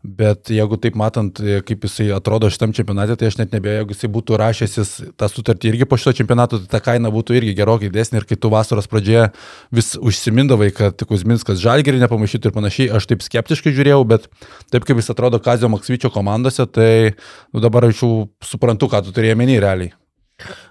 bet 0.00 0.48
jeigu 0.48 0.78
taip 0.80 0.96
matant, 0.96 1.40
e, 1.44 1.58
kaip 1.66 1.84
jisai 1.84 2.06
atrodo 2.16 2.48
šitam 2.52 2.72
čempionate, 2.76 3.18
tai 3.20 3.28
aš 3.28 3.36
net 3.36 3.52
nebėjau, 3.52 3.82
jeigu 3.82 3.96
jisai 3.96 4.08
būtų 4.14 4.38
rašęsis 4.40 4.92
tą 5.20 5.28
sutartį 5.28 5.72
irgi 5.72 5.88
po 5.88 5.98
šito 6.00 6.14
čempionato, 6.20 6.60
tai 6.62 6.70
ta 6.72 6.80
kaina 6.84 7.12
būtų 7.12 7.36
irgi 7.36 7.54
gerokai 7.58 7.90
didesnė 7.92 8.22
ir 8.22 8.26
kai 8.28 8.38
tu 8.40 8.48
vasaros 8.52 8.88
pradžioje 8.88 9.28
vis 9.76 9.92
užsimindavai, 10.00 10.70
kad 10.76 11.04
Kuzminskas 11.04 11.60
žalgerį 11.60 12.00
nepamaišytų 12.04 12.48
ir 12.48 12.56
panašiai, 12.56 12.90
aš 12.96 13.10
taip 13.10 13.24
skeptiškai 13.26 13.74
žiūrėjau, 13.76 14.02
bet 14.08 14.28
taip 14.72 14.88
kaip 14.88 15.02
jis 15.02 15.12
atrodo 15.12 15.40
Kazio 15.44 15.68
Maksvyčio 15.72 16.12
komandose, 16.14 16.64
tai 16.64 17.16
nu, 17.52 17.60
dabar 17.60 17.90
aš 17.90 18.00
jau 18.00 18.12
suprantu, 18.44 18.88
ką 18.88 19.02
tu 19.04 19.12
turėjai 19.16 19.36
menį 19.36 19.58
realiai. 19.60 19.96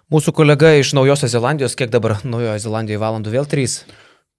Mūsų 0.09 0.33
kolega 0.33 0.71
iš 0.79 0.95
Naujosios 0.97 1.35
Zelandijos, 1.35 1.75
kiek 1.77 1.91
dabar 1.93 2.17
Naujojo 2.25 2.57
Zelandijoje 2.63 3.03
valandų 3.03 3.35
vėl 3.35 3.45
3? 3.45 3.83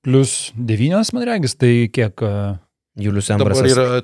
Plus 0.03 0.50
devynios, 0.57 1.12
man 1.14 1.29
regis, 1.29 1.55
tai 1.55 1.87
kiek... 1.94 2.18
e, 2.18 2.59
Julius 2.98 3.29
Dabar 3.29 3.53
Embrasas. 3.53 3.72
yra 3.72 4.03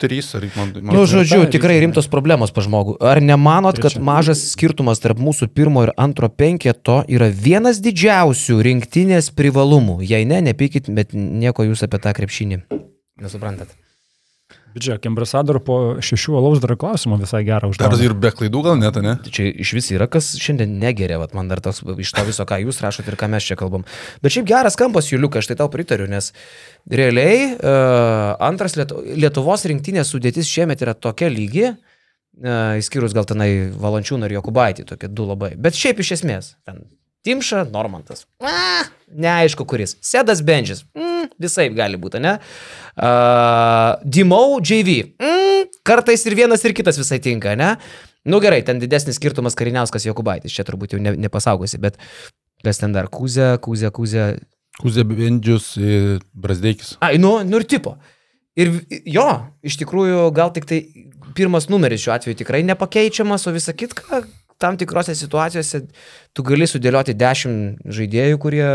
trys, 0.00 0.30
ar 0.38 0.46
man... 0.56 0.72
man 0.80 0.94
Nu, 0.96 1.04
žodžiu, 1.08 1.42
penki, 1.44 1.58
tikrai 1.58 1.76
rimtos 1.84 2.08
problemos 2.12 2.54
pa 2.54 2.64
žmogų. 2.64 2.96
Ar 3.04 3.20
nemanot, 3.24 3.80
kad 3.82 3.98
mažas 4.00 4.42
skirtumas 4.54 5.02
tarp 5.02 5.20
mūsų 5.20 5.50
pirmo 5.54 5.84
ir 5.86 5.94
antro 6.00 6.30
penketo 6.32 7.02
yra 7.10 7.30
vienas 7.30 7.82
didžiausių 7.84 8.60
rinktinės 8.66 9.32
privalumų? 9.36 10.00
Jei 10.06 10.28
ne, 10.28 10.40
nepykit, 10.50 10.90
bet 10.96 11.14
nieko 11.16 11.68
jūs 11.68 11.84
apie 11.86 12.02
tą 12.02 12.16
krepšinį. 12.16 12.64
Nesuprantat. 13.20 13.76
Bičiak, 14.70 15.02
ambasador 15.10 15.58
po 15.66 15.76
šešių 15.98 16.36
alaus 16.38 16.60
dar 16.62 16.76
klausimą 16.78 17.16
visai 17.18 17.40
gerą 17.46 17.66
Dar 17.66 17.72
uždavė. 17.72 18.04
ir 18.06 18.14
be 18.14 18.30
klaidų 18.30 18.60
gal 18.62 18.76
net, 18.78 18.94
ne? 19.02 19.16
Tai 19.24 19.32
Čia 19.34 19.48
iš 19.64 19.72
vis 19.74 19.90
yra, 19.96 20.06
kas 20.06 20.28
šiandien 20.38 20.76
negeria, 20.78 21.18
vat 21.18 21.34
man 21.34 21.50
dar 21.50 21.58
toks 21.64 21.82
iš 21.98 22.12
to 22.14 22.24
viso, 22.28 22.46
ką 22.46 22.60
jūs 22.62 22.78
rašote 22.84 23.10
ir 23.10 23.18
ką 23.18 23.26
mes 23.32 23.48
čia 23.48 23.58
kalbam. 23.58 23.82
Bet 24.22 24.36
šiaip 24.36 24.46
geras 24.46 24.78
kampas, 24.78 25.10
Juliukas, 25.10 25.42
aš 25.42 25.50
tai 25.50 25.58
tau 25.58 25.66
pritariu, 25.72 26.06
nes 26.10 26.30
realiai 26.90 27.50
uh, 27.56 28.36
antras 28.46 28.78
Lietu 28.78 29.02
Lietuvos 29.02 29.66
rinktinės 29.66 30.14
sudėtis 30.14 30.46
šiemet 30.46 30.86
yra 30.86 30.94
tokia 30.94 31.32
lygi, 31.34 31.72
uh, 31.74 32.78
išskyrus 32.78 33.16
gal 33.16 33.26
tenai 33.26 33.50
Valančiūną 33.74 34.30
ir 34.30 34.38
Jokubaitį, 34.38 34.86
tokie 34.94 35.10
du 35.10 35.26
labai. 35.26 35.56
Bet 35.58 35.74
šiaip 35.74 35.98
iš 36.04 36.14
esmės, 36.20 36.54
ten 36.62 36.84
Timša, 37.26 37.66
Normantas. 37.74 38.22
A, 38.40 38.86
neaišku 39.10 39.66
kuris. 39.68 39.96
Sedas 40.04 40.42
Benžis. 40.46 40.84
Mm, 40.96 41.30
visai 41.40 41.68
gali 41.74 41.98
būti, 42.00 42.20
ne? 42.22 42.36
Uh, 42.94 43.96
Dimau, 44.04 44.60
JV. 44.60 45.00
Mm, 45.20 45.72
kartais 45.86 46.24
ir 46.28 46.38
vienas 46.38 46.64
ir 46.64 46.76
kitas 46.76 47.00
visai 47.00 47.20
tinka, 47.22 47.56
ne? 47.58 47.74
Nu 48.28 48.40
gerai, 48.42 48.60
ten 48.66 48.80
didesnis 48.80 49.16
skirtumas 49.16 49.56
Kariniauskas 49.56 50.04
Jokubaitis, 50.04 50.52
čia 50.52 50.64
turbūt 50.68 50.94
jau 50.94 51.00
ne, 51.00 51.14
nepasaugosi, 51.16 51.80
bet 51.80 51.96
kas 52.64 52.80
ten 52.82 52.92
dar? 52.92 53.08
Kūzė, 53.08 53.54
Kūzė, 53.64 53.92
Kūzė. 53.96 54.24
Kuzė 54.80 55.04
Bendžius, 55.08 55.72
e, 55.80 56.18
Brasdeikis. 56.36 56.94
Ai, 57.04 57.16
nu, 57.20 57.38
nu 57.48 57.60
ir 57.60 57.66
tipo. 57.68 57.96
Ir 58.60 58.74
jo, 59.08 59.26
iš 59.64 59.78
tikrųjų, 59.80 60.26
gal 60.36 60.52
tik 60.52 60.68
tai 60.68 60.82
pirmas 61.36 61.68
numeris 61.72 62.02
šiuo 62.04 62.12
atveju 62.16 62.40
tikrai 62.42 62.60
nepakeičiamas, 62.68 63.46
o 63.48 63.54
visa 63.54 63.72
kitka, 63.76 64.24
tam 64.60 64.76
tikrose 64.76 65.14
situacijose 65.16 65.80
tu 66.36 66.44
gali 66.46 66.66
sudėlioti 66.68 67.14
dešimt 67.18 67.80
žaidėjų, 67.90 68.38
kurie 68.38 68.66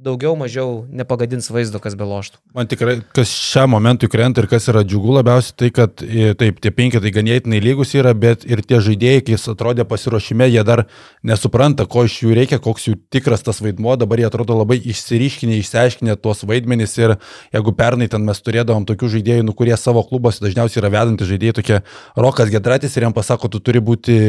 daugiau 0.00 0.36
mažiau 0.38 0.84
nepagadins 0.94 1.48
vaizdo, 1.50 1.80
kas 1.82 1.96
beloštų. 1.98 2.38
Man 2.54 2.68
tikrai, 2.70 2.98
kas 3.16 3.32
šiam 3.34 3.72
momentui 3.74 4.08
krenta 4.12 4.44
ir 4.44 4.48
kas 4.50 4.68
yra 4.70 4.84
džiugu 4.86 5.16
labiausiai, 5.16 5.56
tai 5.58 5.70
kad 5.74 6.04
e, 6.04 6.30
taip, 6.38 6.60
tie 6.62 6.70
penketai 6.74 7.12
ganėtinai 7.16 7.58
lygus 7.64 7.96
yra, 7.98 8.12
bet 8.14 8.46
ir 8.48 8.62
tie 8.62 8.78
žaidėjai, 8.84 9.24
kai 9.26 9.34
jis 9.34 9.48
atrodė 9.54 9.88
pasiruošime, 9.90 10.46
jie 10.52 10.64
dar 10.66 10.84
nesupranta, 11.26 11.88
ko 11.90 12.06
iš 12.06 12.20
jų 12.22 12.36
reikia, 12.38 12.60
koks 12.62 12.86
jų 12.90 12.96
tikras 13.12 13.44
tas 13.46 13.60
vaidmo, 13.64 13.96
dabar 14.00 14.22
jie 14.22 14.30
atrodo 14.30 14.60
labai 14.60 14.78
išsiriškinę, 14.92 15.58
išsiaiškinę 15.64 16.18
tuos 16.22 16.44
vaidmenys 16.46 16.98
ir 17.00 17.16
jeigu 17.56 17.74
pernai 17.76 18.10
ten 18.12 18.28
mes 18.28 18.44
turėdavom 18.44 18.86
tokių 18.88 19.14
žaidėjų, 19.18 19.48
nu, 19.50 19.56
kurie 19.58 19.74
savo 19.80 20.06
klubuose 20.06 20.44
dažniausiai 20.46 20.84
yra 20.84 20.94
vedantys 21.00 21.32
žaidėjai, 21.32 21.58
tokie 21.58 21.82
Rokas 22.16 22.54
Gedratis 22.54 22.94
ir 22.96 23.08
jam 23.08 23.16
pasako, 23.16 23.50
tu 23.50 23.64
turi 23.64 23.82
būti 23.82 24.20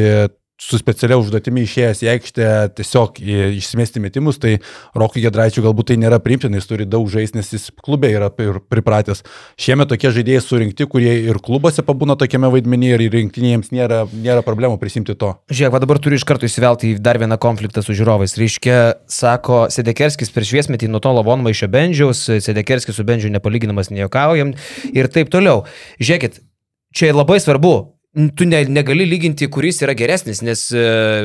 su 0.62 0.78
specialia 0.80 1.18
užduotimi 1.20 1.64
išėjęs 1.66 2.02
į 2.04 2.10
aikštę 2.12 2.48
tiesiog 2.78 3.18
išsimesti 3.58 4.02
metimus, 4.02 4.38
tai 4.42 4.56
Rokui 4.98 5.22
Gedraičiui 5.24 5.64
galbūt 5.64 5.90
tai 5.90 5.98
nėra 6.00 6.20
priimtina, 6.22 6.58
jis 6.60 6.68
turi 6.70 6.86
daug 6.88 7.08
žaisti, 7.10 7.38
nes 7.40 7.50
jis 7.54 7.68
klube 7.82 8.10
yra 8.12 8.30
pripratęs. 8.32 9.24
Šiemet 9.60 9.90
tokie 9.90 10.12
žaidėjai 10.14 10.42
surinkti, 10.44 10.86
kurie 10.90 11.14
ir 11.26 11.40
klubuose 11.42 11.84
pabūna 11.86 12.16
tokiame 12.20 12.50
vaidmenyje 12.52 12.98
ir 12.98 13.16
rinktinėms 13.16 13.72
nėra, 13.74 14.04
nėra 14.12 14.44
problemų 14.46 14.78
prisimti 14.82 15.16
to. 15.18 15.34
Žiūrėk, 15.52 15.74
va 15.74 15.82
dabar 15.82 16.00
turiu 16.02 16.20
iš 16.20 16.26
karto 16.28 16.48
įsivelti 16.48 16.92
į 16.92 17.00
dar 17.02 17.20
vieną 17.22 17.38
konfliktą 17.42 17.84
su 17.84 17.96
žiūrovais. 17.98 18.36
Reiškia, 18.40 18.78
sako 19.10 19.64
Sedekerskis 19.72 20.32
per 20.34 20.46
šviesmetį 20.48 20.90
nuo 20.92 21.02
to 21.02 21.14
lavonmaišio 21.18 21.70
Bendžiaus, 21.72 22.26
Sedekerskis 22.44 22.98
su 22.98 23.06
Bendžiu 23.08 23.32
nepalyginamas, 23.34 23.90
nejuokaujam 23.92 24.54
ir 24.92 25.10
taip 25.12 25.32
toliau. 25.32 25.64
Žiūrėkit, 25.98 26.40
čia 26.94 27.12
labai 27.16 27.40
svarbu. 27.42 27.74
Tu 28.12 28.44
ne, 28.44 28.58
negali 28.68 29.06
lyginti, 29.08 29.46
kuris 29.48 29.78
yra 29.80 29.94
geresnis, 29.96 30.42
nes 30.44 30.66
e, 30.76 30.82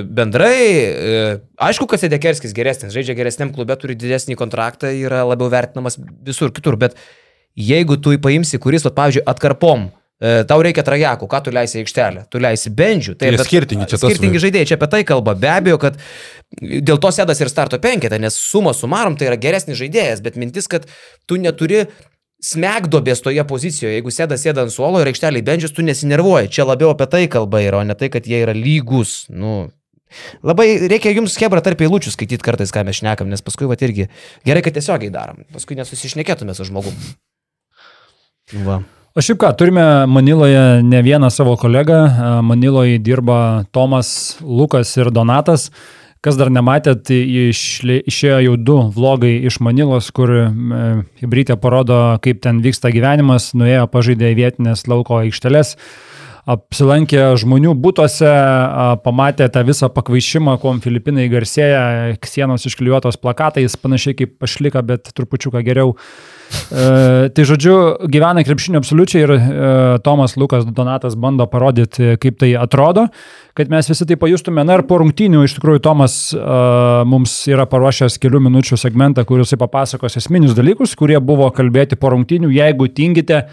bendrai, 0.07 0.59
e, 0.63 1.25
aišku, 1.67 1.83
kad 1.91 1.99
Sedekerskis 1.99 2.53
geresnis, 2.55 2.93
žaidžia 2.95 3.17
geresniam 3.17 3.51
klube, 3.51 3.75
turi 3.75 3.97
didesnį 3.99 4.37
kontraktą, 4.39 4.93
yra 4.95 5.25
labiau 5.27 5.51
vertinamas 5.51 5.99
visur 5.99 6.53
kitur, 6.55 6.77
bet 6.79 6.95
jeigu 7.59 7.99
tu 7.99 8.15
paimsi, 8.23 8.55
kuris, 8.63 8.87
vat, 8.87 8.95
pavyzdžiui, 8.95 9.25
atkarpom, 9.33 9.89
e, 10.23 10.33
tau 10.47 10.63
reikia 10.63 10.87
trajakų, 10.87 11.27
ką 11.27 11.43
tu 11.43 11.55
leisi 11.59 11.83
aikštelę, 11.83 12.23
tu 12.31 12.39
leisi 12.39 12.71
bendžių. 12.79 13.17
Jie 13.19 13.35
bet- 13.35 13.47
skirtingi, 13.49 13.91
čia 13.91 13.99
tas 13.99 14.07
skirtingi 14.07 14.45
žaidėjai, 14.47 14.71
čia 14.71 14.79
apie 14.79 14.93
tai 14.95 15.03
kalba. 15.11 15.35
Be 15.35 15.51
abejo, 15.57 15.83
kad 15.83 15.99
dėl 16.63 17.03
to 17.03 17.11
sėdas 17.11 17.43
ir 17.43 17.51
starto 17.51 17.83
penketą, 17.83 18.15
nes 18.15 18.39
suma 18.39 18.71
sumarom 18.71 19.19
tai 19.19 19.27
yra 19.27 19.35
geresnis 19.35 19.75
žaidėjas, 19.83 20.23
bet 20.23 20.39
mintis, 20.39 20.71
kad 20.71 20.87
tu 21.27 21.35
neturi 21.35 21.89
smegdobės 22.43 23.23
toje 23.25 23.43
pozicijoje. 23.49 23.97
Jeigu 23.97 24.13
sėda 24.13 24.37
sėda 24.37 24.65
ant 24.65 24.73
suolo 24.73 25.01
ir 25.01 25.09
aikšteliai 25.09 25.45
bendžius, 25.45 25.73
tu 25.73 25.85
nesinervuoji. 25.85 26.51
Čia 26.53 26.67
labiau 26.69 26.93
apie 26.93 27.09
tai 27.09 27.25
kalba 27.31 27.63
yra, 27.65 27.81
o 27.81 27.87
ne 27.87 27.97
tai, 27.97 28.11
kad 28.13 28.29
jie 28.29 28.43
yra 28.45 28.55
lygus. 28.57 29.25
Nu, 29.33 29.67
Labai 30.45 30.87
reikia 30.87 31.11
jums 31.11 31.35
kebra 31.39 31.59
tarp 31.63 31.81
eilučių 31.83 32.13
skaityti 32.13 32.45
kartais, 32.45 32.71
ką 32.71 32.85
mes 32.87 33.01
šnekam, 33.01 33.27
nes 33.31 33.43
paskui 33.43 33.67
va 33.67 33.75
irgi 33.75 34.07
gerai, 34.47 34.61
kad 34.63 34.77
tiesiogiai 34.77 35.11
darom. 35.11 35.43
Paskui 35.51 35.75
nesusišnekėtume 35.79 36.55
su 36.55 36.67
žmogum. 36.67 36.95
Va. 38.63 38.79
O 39.17 39.23
šiaip 39.23 39.39
ką, 39.41 39.51
turime 39.59 39.83
Maniloje 40.07 40.83
ne 40.85 41.01
vieną 41.03 41.31
savo 41.33 41.57
kolegą. 41.59 41.99
Maniloje 42.45 43.01
dirba 43.03 43.65
Tomas, 43.75 44.37
Lukas 44.39 44.93
ir 44.99 45.11
Donatas. 45.11 45.71
Kas 46.25 46.37
dar 46.39 46.49
nematėt, 46.49 47.11
išlė- 47.13 48.01
išėjo 48.09 48.39
jau 48.41 48.55
du 48.57 48.77
vlogai 48.95 49.35
iš 49.45 49.59
Manilos, 49.61 50.09
kur 50.11 50.31
Hibrytė 51.21 51.59
parodo, 51.61 52.17
kaip 52.21 52.41
ten 52.41 52.61
vyksta 52.63 52.89
gyvenimas, 52.91 53.53
nuėjo 53.53 53.85
pažaidė 53.93 54.33
vietinės 54.35 54.87
lauko 54.89 55.21
aikštelės. 55.21 55.75
Apsilankė 56.47 57.21
žmonių 57.41 57.73
būtose, 57.83 58.29
pamatė 59.03 59.49
tą 59.51 59.65
visą 59.67 59.89
pakvaišimą, 59.91 60.55
kuom 60.63 60.79
Filipinai 60.83 61.27
garsėja, 61.31 62.15
sienos 62.23 62.65
išklijuotos 62.69 63.19
plakatais, 63.19 63.75
panašiai 63.81 64.15
kaip 64.21 64.37
pašlika, 64.39 64.83
bet 64.87 65.11
trupučiuką 65.17 65.63
geriau. 65.67 65.95
E, 66.47 67.27
tai 67.35 67.43
žodžiu, 67.47 67.75
gyvena 68.07 68.43
krepšinio 68.47 68.79
absoliučiai 68.79 69.23
ir 69.25 69.33
e, 69.35 69.39
Tomas 70.05 70.37
Lukas 70.39 70.63
Donatas 70.63 71.17
bando 71.19 71.47
parodyti, 71.51 72.13
kaip 72.23 72.39
tai 72.39 72.53
atrodo, 72.55 73.07
kad 73.57 73.71
mes 73.71 73.89
visi 73.91 74.07
tai 74.07 74.15
pajustume. 74.19 74.63
Na 74.63 74.77
ir 74.79 74.85
po 74.87 75.01
rungtynių 75.01 75.43
iš 75.43 75.57
tikrųjų 75.57 75.83
Tomas 75.83 76.17
e, 76.31 76.41
mums 77.11 77.35
yra 77.51 77.67
paruošęs 77.67 78.19
kelių 78.23 78.45
minučių 78.47 78.79
segmentą, 78.79 79.27
kuris 79.27 79.55
papasakos 79.59 80.15
esminius 80.21 80.55
dalykus, 80.55 80.95
kurie 80.95 81.19
buvo 81.19 81.49
kalbėti 81.51 81.99
po 81.99 82.15
rungtynių. 82.15 82.53
Jeigu 82.55 82.87
tingite, 82.95 83.43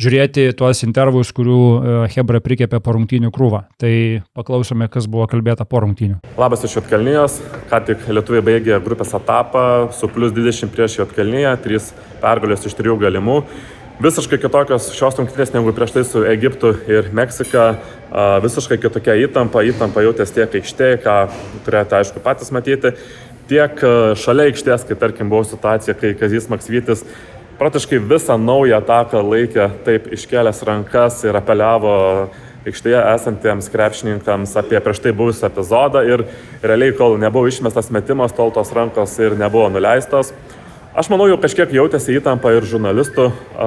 žiūrėti 0.00 0.48
tuos 0.56 0.80
intervus, 0.86 1.32
kurių 1.36 1.58
e, 1.60 1.96
Hebra 2.14 2.40
prikėpė 2.44 2.80
po 2.82 2.94
rungtynių 2.96 3.32
krūvą. 3.34 3.64
Tai 3.80 3.92
paklausome, 4.36 4.88
kas 4.92 5.08
buvo 5.10 5.26
kalbėta 5.30 5.66
po 5.68 5.82
rungtynių. 5.84 6.20
Labas 6.40 6.64
iš 6.66 6.78
Jotkalnyjos, 6.78 7.40
ką 7.70 7.82
tik 7.90 8.06
Lietuvai 8.08 8.40
baigė 8.46 8.80
grupės 8.84 9.12
etapą 9.18 9.64
su 9.96 10.08
plus 10.12 10.32
20 10.36 10.72
prieš 10.72 11.00
Jotkalnyje, 11.02 11.52
3 11.66 11.92
pergalės 12.22 12.64
iš 12.68 12.78
3 12.80 12.96
galimų. 13.04 13.42
Visiškai 14.00 14.38
kitokios 14.40 14.86
šios 14.96 15.18
rungtynės 15.18 15.50
negu 15.52 15.74
prieš 15.76 15.90
tai 15.92 16.02
su 16.08 16.22
Egiptu 16.24 16.70
ir 16.88 17.10
Meksika, 17.12 17.74
visiškai 18.40 18.78
kitokia 18.80 19.18
įtampa, 19.26 19.60
įtampa 19.68 20.00
jautės 20.06 20.32
tiek 20.32 20.56
aikštėje, 20.56 21.02
ką 21.04 21.16
turėjote 21.66 21.98
aišku 21.98 22.22
patys 22.24 22.48
matyti, 22.56 22.94
tiek 23.50 23.84
šalia 24.16 24.48
aikštės, 24.48 24.86
kai 24.88 24.96
tarkim 24.96 25.28
buvo 25.28 25.44
situacija, 25.44 25.92
kai 26.00 26.14
Kazis 26.16 26.48
Maksvytis 26.48 27.04
praktiškai 27.60 27.98
visą 28.08 28.38
naują 28.40 28.78
ataką 28.80 29.20
laikė 29.20 29.66
taip 29.84 30.06
iškelęs 30.16 30.62
rankas 30.64 31.18
ir 31.28 31.36
apeliavo 31.36 31.96
aikštėje 32.64 33.00
esantiems 33.10 33.68
krepšininkams 33.72 34.54
apie 34.56 34.80
prieš 34.80 35.02
tai 35.04 35.12
buvusią 35.16 35.50
epizodą 35.50 36.00
ir 36.08 36.24
realiai, 36.62 36.94
kol 36.96 37.18
nebuvo 37.20 37.50
išmestas 37.52 37.90
metimas, 37.92 38.32
tol 38.32 38.52
tos 38.54 38.72
rankos 38.72 39.12
ir 39.20 39.36
nebuvo 39.36 39.68
nuleistos. 39.74 40.32
Aš 40.90 41.06
manau, 41.12 41.28
jau 41.30 41.36
kažkiek 41.38 41.70
jautėsi 41.70 42.16
įtampa 42.18 42.50
ir 42.56 42.64
žurnalistų 42.66 43.26
a, 43.28 43.66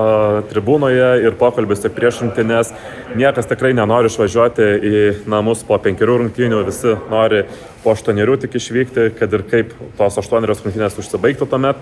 tribūnoje 0.50 1.12
ir 1.24 1.38
pokalbėse 1.40 1.88
prieš 1.94 2.24
rungtynės. 2.24 2.74
Niekas 3.16 3.48
tikrai 3.48 3.72
nenori 3.78 4.10
išvažiuoti 4.10 4.68
į 4.90 5.04
namus 5.32 5.62
po 5.64 5.78
penkerių 5.86 6.18
rungtynių, 6.24 6.64
visi 6.68 6.98
nori 7.14 7.46
po 7.86 7.94
aštuonerių 7.94 8.36
tik 8.42 8.58
išvykti, 8.60 9.08
kad 9.22 9.38
ir 9.38 9.46
kaip 9.54 9.72
tos 10.02 10.20
aštuonerios 10.20 10.66
rungtynės 10.66 11.00
užsibaigtų 11.00 11.48
tuomet. 11.54 11.80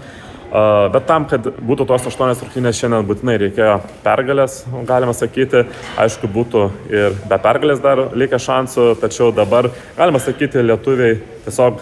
Bet 0.51 1.05
tam, 1.07 1.23
kad 1.31 1.45
būtų 1.63 1.85
tos 1.87 2.09
aštuonios 2.09 2.41
rungtynės 2.43 2.75
šiandien 2.75 3.05
būtinai 3.07 3.37
reikėjo 3.39 3.77
pergalės, 4.03 4.57
galima 4.89 5.13
sakyti. 5.15 5.61
Aišku, 6.01 6.27
būtų 6.27 6.65
ir 6.91 7.15
be 7.29 7.37
pergalės 7.39 7.79
dar 7.79 8.01
likę 8.19 8.39
šansų, 8.41 8.89
tačiau 8.99 9.29
dabar, 9.35 9.69
galima 9.95 10.19
sakyti, 10.19 10.59
lietuviai 10.65 11.21
tiesiog 11.45 11.79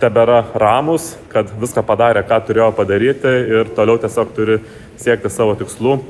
tebėra 0.00 0.40
ramus, 0.56 1.12
kad 1.28 1.52
viską 1.60 1.84
padarė, 1.84 2.24
ką 2.24 2.40
turėjo 2.48 2.70
padaryti 2.80 3.36
ir 3.58 3.74
toliau 3.76 4.00
tiesiog 4.00 4.32
turi 4.32 4.58
siekti 4.96 5.28
savo 5.28 5.52
tikslų. 5.60 6.00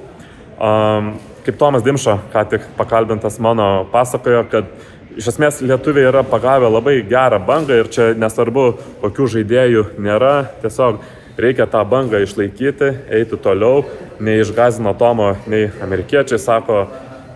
Kaip 1.43 1.59
Tomas 1.59 1.83
Dimša, 1.83 2.21
ką 2.31 2.49
tik 2.55 2.71
pakalbintas 2.79 3.43
mano 3.43 3.89
pasakojo, 3.91 4.45
kad 4.53 4.71
iš 5.19 5.33
esmės 5.33 5.59
lietuviai 5.65 6.07
yra 6.07 6.23
pagavę 6.23 6.71
labai 6.71 7.01
gerą 7.09 7.41
bangą 7.43 7.81
ir 7.81 7.91
čia 7.91 8.13
nesvarbu, 8.15 8.77
kokių 9.03 9.27
žaidėjų 9.35 9.89
nėra, 9.99 10.37
tiesiog 10.63 11.01
reikia 11.41 11.67
tą 11.71 11.85
bangą 11.89 12.21
išlaikyti, 12.25 12.91
eiti 13.11 13.39
toliau, 13.41 13.85
neišgazino 14.21 14.93
Tomo, 14.99 15.33
nei 15.51 15.71
amerikiečiai 15.83 16.39
sako, 16.41 16.85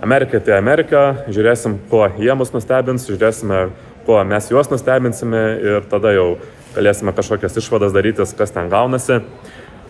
Amerika 0.05 0.41
tai 0.45 0.59
Amerika, 0.59 1.03
žiūrėsim, 1.33 1.79
kuo 1.89 2.05
jie 2.21 2.35
mus 2.37 2.51
nustebins, 2.53 3.07
žiūrėsime, 3.09 3.61
kuo 4.05 4.19
mes 4.29 4.51
juos 4.53 4.69
nustebinsime 4.69 5.43
ir 5.65 5.87
tada 5.89 6.13
jau 6.13 6.27
galėsime 6.75 7.15
kažkokias 7.17 7.57
išvadas 7.63 7.95
darytis, 7.95 8.35
kas 8.37 8.53
ten 8.53 8.69
gaunasi. 8.73 9.23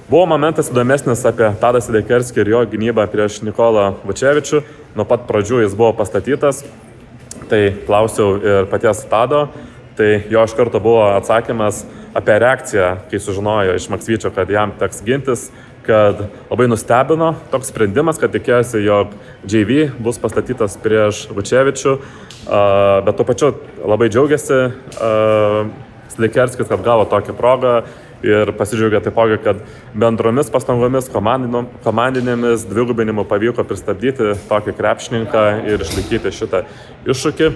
Buvo 0.04 0.26
momentas 0.30 0.68
įdomesnis 0.70 1.24
apie 1.26 1.48
Tadą 1.58 1.80
Sidekerskį 1.82 2.42
ir 2.44 2.52
jo 2.52 2.62
gynybą 2.74 3.06
prieš 3.10 3.40
Nikolą 3.42 3.88
Vučevičių. 4.04 4.60
Nuo 4.94 5.06
pat 5.08 5.24
pradžių 5.26 5.62
jis 5.64 5.74
buvo 5.74 5.94
pastatytas, 5.96 6.60
tai 7.50 7.62
klausiau 7.88 8.36
ir 8.38 8.68
paties 8.70 9.00
Tado, 9.10 9.46
tai 9.96 10.26
jo 10.30 10.44
iš 10.44 10.54
karto 10.54 10.78
buvo 10.84 11.08
atsakymas, 11.14 11.82
apie 12.14 12.38
reakciją, 12.38 12.88
kai 13.10 13.20
sužinojo 13.20 13.74
iš 13.74 13.88
Maksvyčio, 13.90 14.30
kad 14.34 14.50
jam 14.50 14.72
teks 14.78 15.02
gintis, 15.04 15.48
kad 15.86 16.20
labai 16.50 16.68
nustebino 16.70 17.34
toks 17.52 17.68
sprendimas, 17.72 18.18
kad 18.20 18.32
tikėjosi, 18.32 18.80
jog 18.86 19.12
JV 19.44 19.90
bus 20.00 20.20
pastatytas 20.22 20.78
prieš 20.80 21.26
Vučevičių, 21.34 21.98
bet 23.04 23.18
tuo 23.18 23.26
pačiu 23.28 23.52
labai 23.84 24.08
džiaugiasi 24.08 24.62
Slikerskis, 26.14 26.70
kad 26.70 26.84
gavo 26.86 27.04
tokią 27.10 27.34
progą 27.36 27.74
ir 28.24 28.52
pasidžiaugia 28.56 29.02
taipogi, 29.04 29.36
kad 29.44 29.60
bendromis 29.92 30.48
pastangomis, 30.52 31.10
komandinėmis 31.12 32.64
dvigubinimu 32.70 33.26
pavyko 33.28 33.66
pristabdyti 33.68 34.32
tokį 34.48 34.76
krepšininką 34.78 35.44
ir 35.68 35.84
išlaikyti 35.84 36.32
šitą 36.32 36.64
iššūkį. 37.04 37.50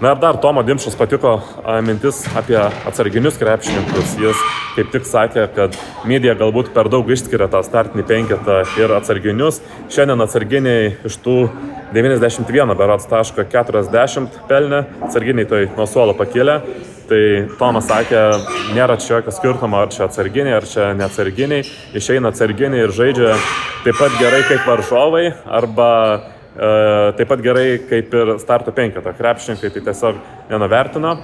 Na 0.00 0.10
ir 0.12 0.18
dar 0.20 0.36
Tomo 0.36 0.60
Dimšas 0.60 0.92
patiko 0.92 1.38
mintis 1.80 2.18
apie 2.36 2.58
atsarginius 2.60 3.38
krepšininkus. 3.40 4.10
Jis 4.20 4.42
kaip 4.74 4.90
tik 4.92 5.06
sakė, 5.08 5.46
kad 5.56 5.78
medija 6.04 6.34
galbūt 6.36 6.68
per 6.74 6.90
daug 6.92 7.08
išskiria 7.08 7.48
tą 7.48 7.62
startinį 7.64 8.04
penketą 8.04 8.58
ir 8.76 8.92
atsarginius. 8.92 9.62
Šiandien 9.88 10.20
atsarginiai 10.20 10.90
iš 11.08 11.16
tų 11.24 11.38
91 11.96 12.76
berots 12.76 13.08
taško 13.08 13.46
40 13.48 14.36
pelnė, 14.50 14.84
atsarginiai 15.08 15.48
tai 15.48 15.64
nuo 15.72 15.88
suolo 15.88 16.12
pakilė. 16.18 16.60
Tai 17.08 17.24
Tomas 17.56 17.88
sakė, 17.88 18.20
nėra 18.76 18.98
čia 19.00 19.14
jokio 19.14 19.32
skirtumo, 19.32 19.80
ar 19.80 19.92
čia 19.94 20.10
atsarginiai, 20.10 20.58
ar 20.58 20.68
čia 20.68 20.92
neatsarginiai. 20.98 21.64
Išeina 21.96 22.34
atsarginiai 22.34 22.84
ir 22.84 22.92
žaidžia 22.92 23.36
taip 23.86 23.96
pat 23.96 24.20
gerai 24.20 24.44
kaip 24.44 24.66
varžovai 24.68 25.30
arba 25.46 25.92
taip 26.56 27.28
pat 27.28 27.42
gerai 27.44 27.66
kaip 27.90 28.14
ir 28.16 28.36
starto 28.42 28.72
penketą. 28.72 29.12
Krepšininkai 29.16 29.72
tai 29.74 29.84
tiesiog 29.90 30.22
nenuvertino. 30.50 31.16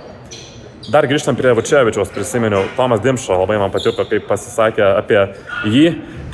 Dar 0.90 1.06
grįžtant 1.06 1.38
prie 1.38 1.52
Vučevičiaus, 1.54 2.10
prisiminiau, 2.10 2.64
Tomas 2.74 3.02
Dimšo 3.04 3.36
labai 3.38 3.54
man 3.60 3.70
patiko, 3.70 4.02
kaip 4.08 4.24
pasisakė 4.26 4.82
apie 4.96 5.20
jį. 5.70 5.84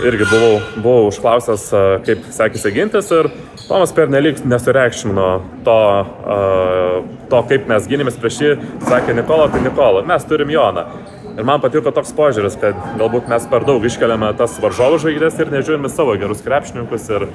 Irgi 0.08 0.28
buvau, 0.30 0.54
buvau 0.78 1.08
užklausęs, 1.10 1.66
e, 1.74 1.82
kaip 2.06 2.24
sekėsi 2.32 2.72
gintis 2.72 3.10
ir 3.12 3.28
Tomas 3.66 3.92
pernelyg 3.92 4.40
nesureikšmino 4.48 5.28
to, 5.66 5.78
e, 6.36 6.38
to, 7.28 7.42
kaip 7.50 7.68
mes 7.68 7.90
gynėmės 7.90 8.16
prieš 8.22 8.40
jį. 8.40 8.52
Sakė 8.88 9.18
Nikola, 9.18 9.50
tai 9.52 9.60
Nikola, 9.60 10.04
mes 10.06 10.24
turim 10.24 10.54
Joną. 10.54 10.86
Ir 11.36 11.44
man 11.44 11.60
patiko 11.60 11.92
toks 11.94 12.14
požiūris, 12.16 12.56
kad 12.58 12.78
galbūt 12.98 13.28
mes 13.28 13.44
per 13.50 13.66
daug 13.68 13.84
iškeliame 13.84 14.32
tas 14.38 14.56
varžovų 14.62 15.02
žvaigždės 15.04 15.36
ir 15.42 15.52
nežiūrime 15.52 15.90
savo 15.92 16.16
gerus 16.18 16.40
krepšininkus 16.46 17.10
ir 17.12 17.28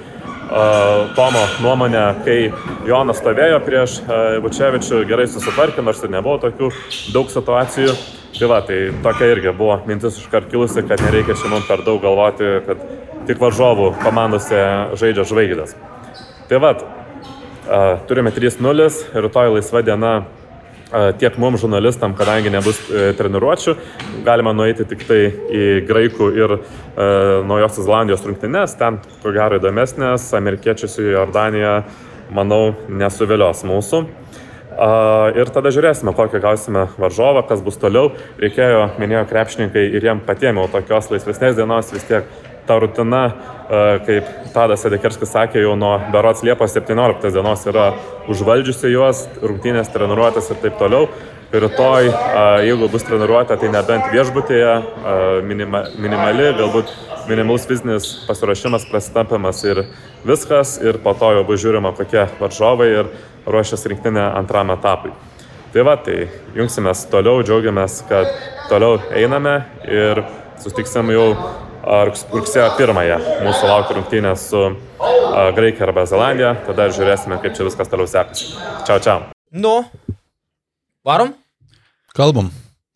Tomo 1.18 1.39
nuomonė, 1.64 2.01
kai 2.26 2.51
Jonas 2.86 3.18
stovėjo 3.18 3.58
prieš 3.66 3.95
Vučevičių, 4.43 4.99
gerai 5.10 5.26
susitvarkė, 5.26 5.82
nors 5.82 6.04
ir 6.06 6.12
nebuvo 6.14 6.38
tokių 6.43 6.70
daug 7.16 7.32
situacijų. 7.34 7.95
Tai 8.34 8.49
va, 8.49 8.60
tai 8.66 8.78
tokia 9.01 9.32
irgi 9.34 9.54
buvo 9.58 9.80
mintis 9.89 10.20
iškart 10.22 10.51
kilusi, 10.51 10.84
kad 10.89 11.01
nereikia 11.06 11.34
mums 11.49 11.66
per 11.70 11.82
daug 11.86 12.01
galvoti, 12.01 12.51
kad 12.68 12.86
tik 13.30 13.41
varžovų 13.41 13.91
komandose 14.04 14.62
žaidžia 14.99 15.26
žvaigždės. 15.30 15.74
Tai 16.49 16.62
va, 16.62 16.72
turime 18.10 18.34
3-0, 18.34 18.89
rytoj 19.26 19.54
laisva 19.56 19.82
diena 19.86 20.16
tiek 21.19 21.37
mums 21.41 21.61
žurnalistam, 21.63 22.13
kadangi 22.17 22.51
nebus 22.53 22.79
e, 22.89 23.11
treniruočių, 23.17 23.75
galima 24.25 24.53
nueiti 24.53 24.85
tik 24.89 25.05
tai 25.09 25.19
į 25.29 25.63
Graikų 25.89 26.29
ir 26.37 26.55
e, 26.55 26.59
Naujosios 27.49 27.87
Zelandijos 27.87 28.25
rungtynes, 28.27 28.77
ten 28.77 28.99
ko 29.23 29.33
gero 29.33 29.57
įdomesnės, 29.61 30.29
amerikiečius 30.37 30.99
į 31.01 31.09
Jordaniją, 31.15 31.77
manau, 32.33 32.65
nesuvilios 32.89 33.65
mūsų. 33.67 34.05
Uh, 34.73 35.29
ir 35.37 35.49
tada 35.53 35.69
žiūrėsime, 35.69 36.15
kokią 36.17 36.39
gausime 36.41 36.87
varžovą, 36.97 37.43
kas 37.45 37.59
bus 37.61 37.75
toliau. 37.77 38.07
Reikėjo, 38.41 38.87
minėjo 38.97 39.27
krepšininkai, 39.29 39.83
ir 39.93 40.07
jiem 40.07 40.21
patiem 40.25 40.57
jau 40.57 40.65
tokios 40.73 41.11
laisvesnės 41.13 41.59
dienos 41.59 41.91
vis 41.93 42.07
tiek 42.09 42.25
ta 42.68 42.80
rutina, 42.80 43.24
e, 43.28 43.84
kaip 44.07 44.32
Tadas 44.53 44.86
Edekerskis 44.88 45.32
sakė, 45.34 45.61
jau 45.64 45.76
nuo 45.80 45.95
berots 46.14 46.43
Liepos 46.45 46.76
17 46.76 47.32
dienos 47.34 47.66
yra 47.70 47.91
užvaldžiusi 48.32 48.91
juos, 48.93 49.26
rungtynės, 49.41 49.91
treniruotės 49.93 50.51
ir 50.53 50.61
taip 50.64 50.78
toliau. 50.82 51.07
Rytoj, 51.53 52.07
e, 52.09 52.45
jeigu 52.70 52.88
bus 52.89 53.05
treniruotė, 53.05 53.59
tai 53.61 53.70
nebent 53.74 54.07
viešbutėje, 54.14 54.72
e, 54.78 55.18
minima, 55.45 55.84
minimali, 56.01 56.49
galbūt 56.57 56.93
minimalus 57.30 57.68
fizinis 57.70 58.07
pasiruošimas, 58.28 58.88
prasitapimas 58.89 59.61
ir 59.68 59.84
viskas, 60.26 60.80
ir 60.82 60.97
po 61.03 61.14
to 61.20 61.30
jau 61.38 61.43
bus 61.47 61.61
žiūrima, 61.64 61.93
kokie 61.97 62.26
varžovai 62.39 62.89
ir 62.95 63.11
ruošiasi 63.45 63.93
rinktinė 63.93 64.26
antram 64.39 64.74
etapui. 64.74 65.14
Tai 65.74 65.86
va, 65.88 65.95
tai 65.97 66.28
jungsimės 66.53 67.07
toliau, 67.09 67.41
džiaugiamės, 67.45 68.03
kad 68.09 68.30
toliau 68.70 68.99
einame 69.18 69.55
ir 69.89 70.22
sustiksim 70.61 71.09
jau 71.09 71.32
rugsėjo 71.84 72.69
1-ąją 72.79 73.19
mūsų 73.43 73.69
laukia 73.69 73.97
rungtynės 73.97 74.47
su 74.53 74.63
a, 74.63 75.51
Graikija 75.55 75.89
arba 75.89 76.05
Zelandija, 76.09 76.55
tada 76.67 76.88
žiūrėsime, 76.95 77.39
kaip 77.43 77.57
čia 77.57 77.67
viskas 77.67 77.91
toliau 77.91 78.07
sekasi. 78.07 78.53
Čiau, 78.88 78.99
čiau. 79.03 79.29
Nu, 79.51 79.81
varom? 81.05 81.36
Kalbam. 82.15 82.51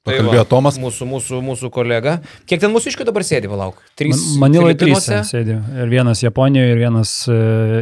Tai 0.07 0.15
Pakalbėjo 0.15 0.43
va, 0.43 0.47
Tomas. 0.47 0.77
Mūsų, 0.79 1.05
mūsų, 1.09 1.39
mūsų 1.43 1.69
kolega. 1.73 2.17
Kiek 2.47 2.61
ten 2.63 2.71
mūsų 2.71 2.91
iškių 2.93 3.07
dabar 3.09 3.25
sėdi, 3.27 3.49
palauk? 3.51 3.81
Trys. 3.99 4.21
Manilai 4.39 4.75
trys 4.79 5.09
sėdi. 5.27 5.57
Ir 5.83 5.91
vienas 5.91 6.21
Japonijoje, 6.23 6.73
ir 6.73 6.79
vienas 6.79 7.13
e, 7.27 7.39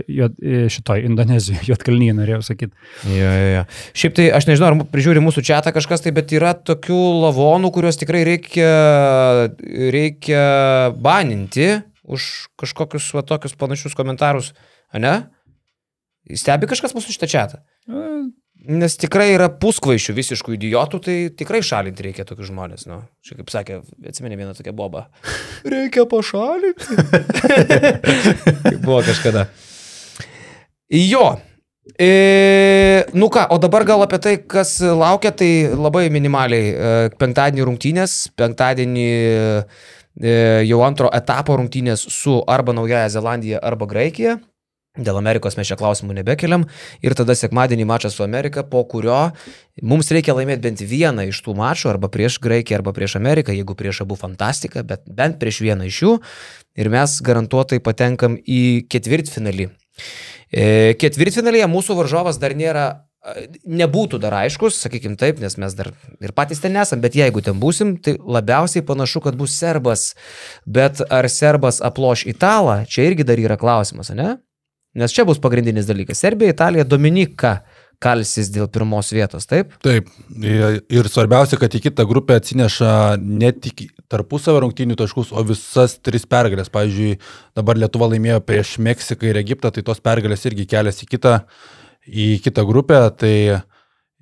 e, 0.09 0.63
šitoj 0.73 1.05
Indonezijoje, 1.05 1.61
Jotkalnyje 1.71 2.15
norėjau 2.17 2.41
sakyti. 2.49 2.73
Jo, 3.11 3.29
jo, 3.29 3.49
jo. 3.53 3.65
Šiaip 4.01 4.17
tai 4.17 4.27
aš 4.39 4.49
nežinau, 4.49 4.71
ar 4.71 4.87
prižiūri 4.93 5.23
mūsų 5.23 5.45
čia 5.45 5.61
kažkas 5.75 6.05
tai, 6.05 6.13
bet 6.15 6.33
yra 6.33 6.55
tokių 6.57 7.01
lavonų, 7.25 7.71
kuriuos 7.75 7.99
tikrai 8.01 8.23
reikia, 8.27 8.71
reikia 9.93 10.45
baninti 10.97 11.75
už 12.05 12.49
kažkokius 12.61 13.11
va, 13.17 13.25
tokius 13.25 13.57
panašius 13.59 13.97
komentarus. 13.97 14.53
A 14.93 15.01
ne? 15.01 15.15
Stebi 16.33 16.69
kažkas 16.69 16.97
mūsų 16.97 17.13
šitą 17.13 17.29
čia. 17.29 17.45
Nes 18.65 18.95
tikrai 18.97 19.27
yra 19.35 19.45
puskvaišių 19.61 20.13
visiškų 20.17 20.55
idiotų, 20.55 20.99
tai 21.05 21.15
tikrai 21.37 21.61
šalinti 21.65 22.07
reikia 22.07 22.25
tokius 22.25 22.49
žmonės. 22.49 22.87
Nu. 22.89 23.03
Čia 23.25 23.37
kaip 23.37 23.51
sakė, 23.53 23.81
atsimeni 24.09 24.39
vieną 24.39 24.55
tokią 24.57 24.73
bobą. 24.73 25.03
Reikia 25.73 26.07
pašalinti. 26.09 26.97
buvo 28.87 29.03
kažkada. 29.05 29.45
Jo. 30.89 31.35
E, 32.01 33.05
nu 33.13 33.29
ką, 33.29 33.45
o 33.53 33.59
dabar 33.61 33.85
gal 33.85 34.01
apie 34.01 34.17
tai, 34.17 34.33
kas 34.41 34.79
laukia, 34.81 35.29
tai 35.29 35.69
labai 35.69 36.07
minimaliai. 36.09 36.71
E, 36.73 37.13
penktadienį 37.21 37.69
rungtynės, 37.69 38.17
penktadienį 38.33 39.05
e, 39.13 40.33
jau 40.65 40.81
antro 40.87 41.13
etapo 41.13 41.59
rungtynės 41.61 42.07
su 42.17 42.39
arba 42.49 42.73
Naujaja 42.73 43.13
Zelandija, 43.13 43.61
arba 43.61 43.85
Graikija. 43.93 44.39
Dėl 44.95 45.17
Amerikos 45.19 45.57
mes 45.59 45.67
čia 45.67 45.75
klausimų 45.79 46.15
nebekeliam. 46.21 46.63
Ir 47.03 47.15
tada 47.19 47.35
sekmadienį 47.35 47.87
mačas 47.89 48.15
su 48.15 48.23
Amerika, 48.23 48.63
po 48.63 48.85
kurio 48.87 49.31
mums 49.83 50.11
reikia 50.15 50.35
laimėti 50.37 50.63
bent 50.63 50.83
vieną 50.87 51.25
iš 51.31 51.41
tų 51.43 51.57
mačų, 51.59 51.89
arba 51.91 52.07
prieš 52.11 52.39
Graikiją, 52.43 52.79
arba 52.79 52.93
prieš 52.95 53.17
Ameriką, 53.19 53.51
jeigu 53.55 53.75
prieš 53.75 54.05
abu 54.05 54.15
fantastika, 54.19 54.85
bet 54.87 55.03
bent 55.07 55.35
prieš 55.41 55.59
vieną 55.65 55.89
iš 55.89 55.99
jų. 56.05 56.13
Ir 56.79 56.91
mes 56.93 57.17
garantuotai 57.23 57.81
patenkam 57.83 58.39
į 58.39 58.85
ketvirtfinalį. 58.91 59.67
E, 60.55 60.95
Ketvirtfinalyje 61.01 61.67
mūsų 61.71 61.97
varžovas 61.99 62.39
dar 62.39 62.55
nėra, 62.55 62.85
e, 63.25 63.47
nebūtų 63.67 64.19
dar 64.23 64.37
aiškus, 64.43 64.77
sakykime 64.85 65.19
taip, 65.19 65.41
nes 65.43 65.57
mes 65.59 65.75
dar 65.75 65.91
ir 66.23 66.35
patys 66.35 66.61
ten 66.63 66.75
nesam, 66.75 67.01
bet 67.03 67.17
jeigu 67.17 67.43
ten 67.43 67.59
būsim, 67.59 67.95
tai 67.99 68.15
labiausiai 68.19 68.85
panašu, 68.85 69.23
kad 69.25 69.35
bus 69.39 69.57
serbas. 69.59 70.13
Bet 70.65 71.03
ar 71.09 71.27
serbas 71.31 71.81
aploš 71.83 72.27
italą, 72.31 72.83
čia 72.87 73.09
irgi 73.09 73.27
dar 73.27 73.41
yra 73.41 73.59
klausimas, 73.59 74.13
ne? 74.15 74.37
Nes 74.95 75.11
čia 75.11 75.25
bus 75.27 75.41
pagrindinis 75.43 75.87
dalykas. 75.89 76.21
Serbija, 76.23 76.53
Italija, 76.55 76.85
Dominika 76.87 77.57
kalsis 78.03 78.49
dėl 78.53 78.67
pirmos 78.71 79.09
vietos, 79.15 79.47
taip? 79.49 79.73
Taip. 79.83 80.07
Ir 80.39 81.09
svarbiausia, 81.11 81.59
kad 81.59 81.75
į 81.75 81.81
kitą 81.87 82.05
grupę 82.07 82.37
atsineša 82.39 82.91
ne 83.19 83.51
tik 83.55 83.87
tarpusavio 84.11 84.63
rungtynių 84.65 84.97
taškus, 84.99 85.31
o 85.35 85.43
visas 85.47 85.97
tris 86.03 86.27
pergalės. 86.29 86.71
Pavyzdžiui, 86.73 87.15
dabar 87.57 87.79
Lietuva 87.79 88.09
laimėjo 88.11 88.41
prieš 88.45 88.75
Meksiką 88.83 89.31
ir 89.31 89.39
Egiptą, 89.41 89.71
tai 89.75 89.85
tos 89.87 90.03
pergalės 90.03 90.45
irgi 90.49 90.67
kelias 90.75 91.01
į 91.03 91.09
kitą, 91.15 91.37
į 92.07 92.27
kitą 92.45 92.67
grupę. 92.67 93.01
Tai 93.19 93.35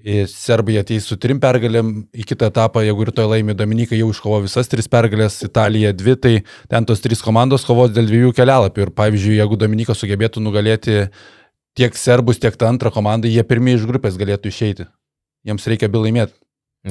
Serbai 0.03 0.75
ateis 0.81 1.05
su 1.07 1.15
trim 1.15 1.37
pergalėm 1.39 1.93
į 2.11 2.25
kitą 2.27 2.49
etapą, 2.51 2.81
jeigu 2.83 3.05
rytoj 3.07 3.29
laimė 3.31 3.53
Dominika, 3.55 3.95
jau 3.95 4.09
iškovo 4.11 4.41
visas 4.43 4.67
tris 4.67 4.89
pergalės, 4.91 5.37
Italija 5.47 5.93
dvi, 5.95 6.15
tai 6.19 6.33
ten 6.67 6.83
tos 6.83 6.99
trys 6.99 7.23
komandos 7.23 7.63
kovos 7.63 7.93
dėl 7.95 8.09
dviejų 8.09 8.33
kelialapių. 8.35 8.83
Ir 8.83 8.91
pavyzdžiui, 8.97 9.37
jeigu 9.37 9.59
Dominika 9.61 9.95
sugebėtų 9.95 10.43
nugalėti 10.43 11.05
tiek 11.79 11.95
serbus, 11.95 12.41
tiek 12.43 12.57
tą 12.59 12.67
antrą 12.73 12.91
komandą, 12.91 13.31
jie 13.31 13.47
pirmieji 13.47 13.79
iš 13.79 13.87
grupės 13.87 14.19
galėtų 14.19 14.51
išeiti. 14.51 14.89
Jiems 15.47 15.71
reikia 15.71 15.87
byl 15.87 16.03
laimėti. 16.09 16.35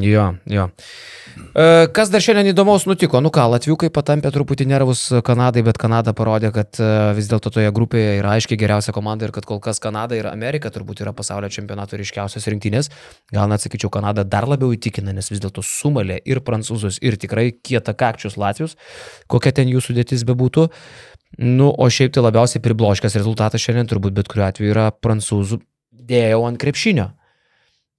Jo, 0.01 0.35
jo. 0.49 0.71
E, 1.53 1.65
Kas 1.93 2.09
dar 2.09 2.23
šiandien 2.25 2.49
įdomaus 2.55 2.87
nutiko? 2.89 3.21
Nu 3.21 3.29
ką, 3.29 3.43
Latviukai 3.53 3.91
patampė 3.93 4.31
truputį 4.33 4.65
nervus 4.71 5.03
Kanadai, 5.27 5.61
bet 5.67 5.77
Kanada 5.77 6.15
parodė, 6.17 6.49
kad 6.55 6.81
e, 6.81 6.89
vis 7.19 7.29
dėlto 7.29 7.53
toje 7.53 7.69
grupėje 7.77 8.15
yra 8.23 8.39
aiškiai 8.39 8.57
geriausia 8.57 8.97
komanda 8.97 9.29
ir 9.29 9.35
kad 9.37 9.45
kol 9.45 9.61
kas 9.61 9.83
Kanada 9.85 10.17
ir 10.17 10.31
Amerika 10.31 10.73
turbūt 10.73 11.05
yra 11.05 11.13
pasaulio 11.13 11.53
čempionato 11.53 12.01
ryškiausios 12.01 12.49
rinktinės. 12.49 12.89
Gal 13.37 13.53
net 13.53 13.67
sakyčiau, 13.67 13.93
Kanada 13.93 14.25
dar 14.25 14.49
labiau 14.49 14.73
įtikina, 14.73 15.13
nes 15.13 15.29
vis 15.29 15.45
dėlto 15.45 15.61
sumalė 15.61 16.23
ir 16.25 16.41
prancūzus, 16.41 16.97
ir 17.05 17.21
tikrai 17.21 17.51
kieta 17.53 17.93
kakčius 17.93 18.41
Latvius, 18.41 18.79
kokia 19.29 19.53
ten 19.61 19.69
jų 19.69 19.85
sudėtis 19.85 20.25
bebūtų. 20.25 20.71
Nu, 21.45 21.69
o 21.69 21.93
šiaip 21.93 22.17
tai 22.17 22.25
labiausiai 22.25 22.65
pribloškęs 22.65 23.21
rezultatas 23.21 23.61
šiandien 23.61 23.93
turbūt 23.93 24.17
bet 24.17 24.33
kuriuo 24.33 24.49
atveju 24.49 24.73
yra 24.73 24.89
prancūzų 25.05 25.61
dėjau 26.09 26.47
ant 26.49 26.61
krepšinio. 26.61 27.13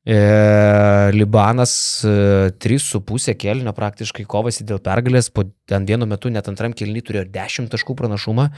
E, 0.03 1.11
Libanas 1.15 2.03
e, 2.03 2.51
3,5 2.59 3.37
kelnio 3.39 3.71
praktiškai 3.75 4.25
kovasi 4.27 4.65
dėl 4.67 4.81
pergalės, 4.83 5.29
po 5.31 5.45
ten 5.69 5.87
vienu 5.87 6.07
metu 6.09 6.31
net 6.33 6.49
antram 6.51 6.75
kelnį 6.75 7.05
turėjo 7.07 7.29
10 7.31 7.71
taškų 7.71 7.95
pranašumą. 8.01 8.49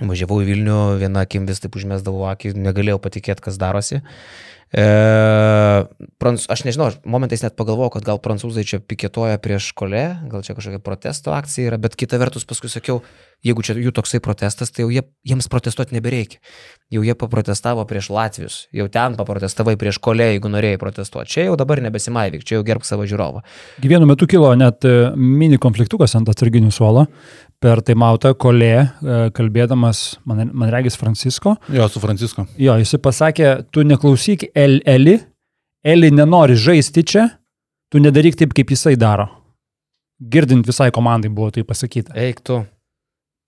Važiavau 0.00 0.38
į 0.40 0.48
Vilnių, 0.48 0.78
viena 1.02 1.26
akim 1.26 1.44
vis 1.44 1.60
taip 1.60 1.76
užmesdavau 1.76 2.24
akį, 2.30 2.54
negalėjau 2.56 2.96
patikėti, 3.04 3.44
kas 3.44 3.58
darosi. 3.60 4.00
E, 4.72 4.84
prans, 6.16 6.46
aš 6.48 6.62
nežinau, 6.64 6.86
aš 6.88 6.94
momentais 7.04 7.42
net 7.44 7.58
pagalvojau, 7.58 7.98
kad 7.98 8.06
gal 8.06 8.20
prancūzai 8.24 8.64
čia 8.64 8.80
piketoja 8.80 9.36
prieš 9.44 9.68
kolę, 9.76 10.06
gal 10.32 10.40
čia 10.46 10.56
kažkokia 10.56 10.80
protesto 10.80 11.34
akcija 11.36 11.68
yra, 11.68 11.80
bet 11.82 11.98
kita 12.00 12.16
vertus 12.22 12.48
paskui 12.48 12.72
sakiau, 12.72 13.02
jeigu 13.44 13.60
čia 13.68 13.76
jų 13.76 13.92
toksai 13.92 14.22
protestas, 14.24 14.72
tai 14.72 14.86
jau 14.86 14.88
jie, 14.94 15.04
jiems 15.28 15.50
protestuoti 15.52 15.98
nebereikia. 15.98 16.40
Jau 16.92 17.04
jie 17.04 17.12
paprotestavo 17.18 17.84
prieš 17.88 18.08
Latvius, 18.16 18.58
jau 18.72 18.88
ten 18.92 19.20
paprotestavai 19.20 19.76
prieš 19.76 20.00
kolę, 20.00 20.30
jeigu 20.38 20.48
norėjai 20.56 20.80
protestuoti. 20.80 21.36
Čia 21.36 21.48
jau 21.50 21.60
dabar 21.60 21.84
nebesimaivyk, 21.84 22.48
čia 22.48 22.56
jau 22.56 22.64
gerbk 22.64 22.88
savo 22.88 23.04
žiūrovą. 23.04 23.44
Vienu 23.84 24.08
metu 24.08 24.24
kilo 24.30 24.54
net 24.56 24.88
e, 24.88 25.10
mini 25.20 25.60
konfliktukas 25.60 26.16
ant 26.16 26.32
atsarginių 26.32 26.72
suolo 26.72 27.10
per 27.62 27.82
taimautą 27.86 28.32
kolė, 28.38 28.72
e, 28.82 29.18
kalbėdamas, 29.36 30.02
man, 30.28 30.48
man 30.50 30.72
regis, 30.74 30.98
Francisko. 30.98 31.56
Jo, 31.72 31.86
su 31.90 32.02
Francisko. 32.02 32.46
Jo, 32.60 32.76
jis 32.80 32.96
pasakė, 33.02 33.52
tu 33.70 33.86
neklausyk 33.86 34.48
El 34.54 34.80
Eli, 34.88 35.18
Eli 35.82 36.12
nenori 36.14 36.54
žaisti 36.58 37.02
čia, 37.02 37.28
tu 37.90 38.02
nedaryk 38.02 38.36
taip, 38.38 38.52
kaip 38.54 38.70
jisai 38.70 38.94
daro. 38.98 39.26
Girdint 40.32 40.66
visai 40.66 40.92
komandai 40.94 41.30
buvo 41.34 41.50
tai 41.50 41.64
pasakyta. 41.66 42.14
Eik 42.22 42.42
tu. 42.46 42.60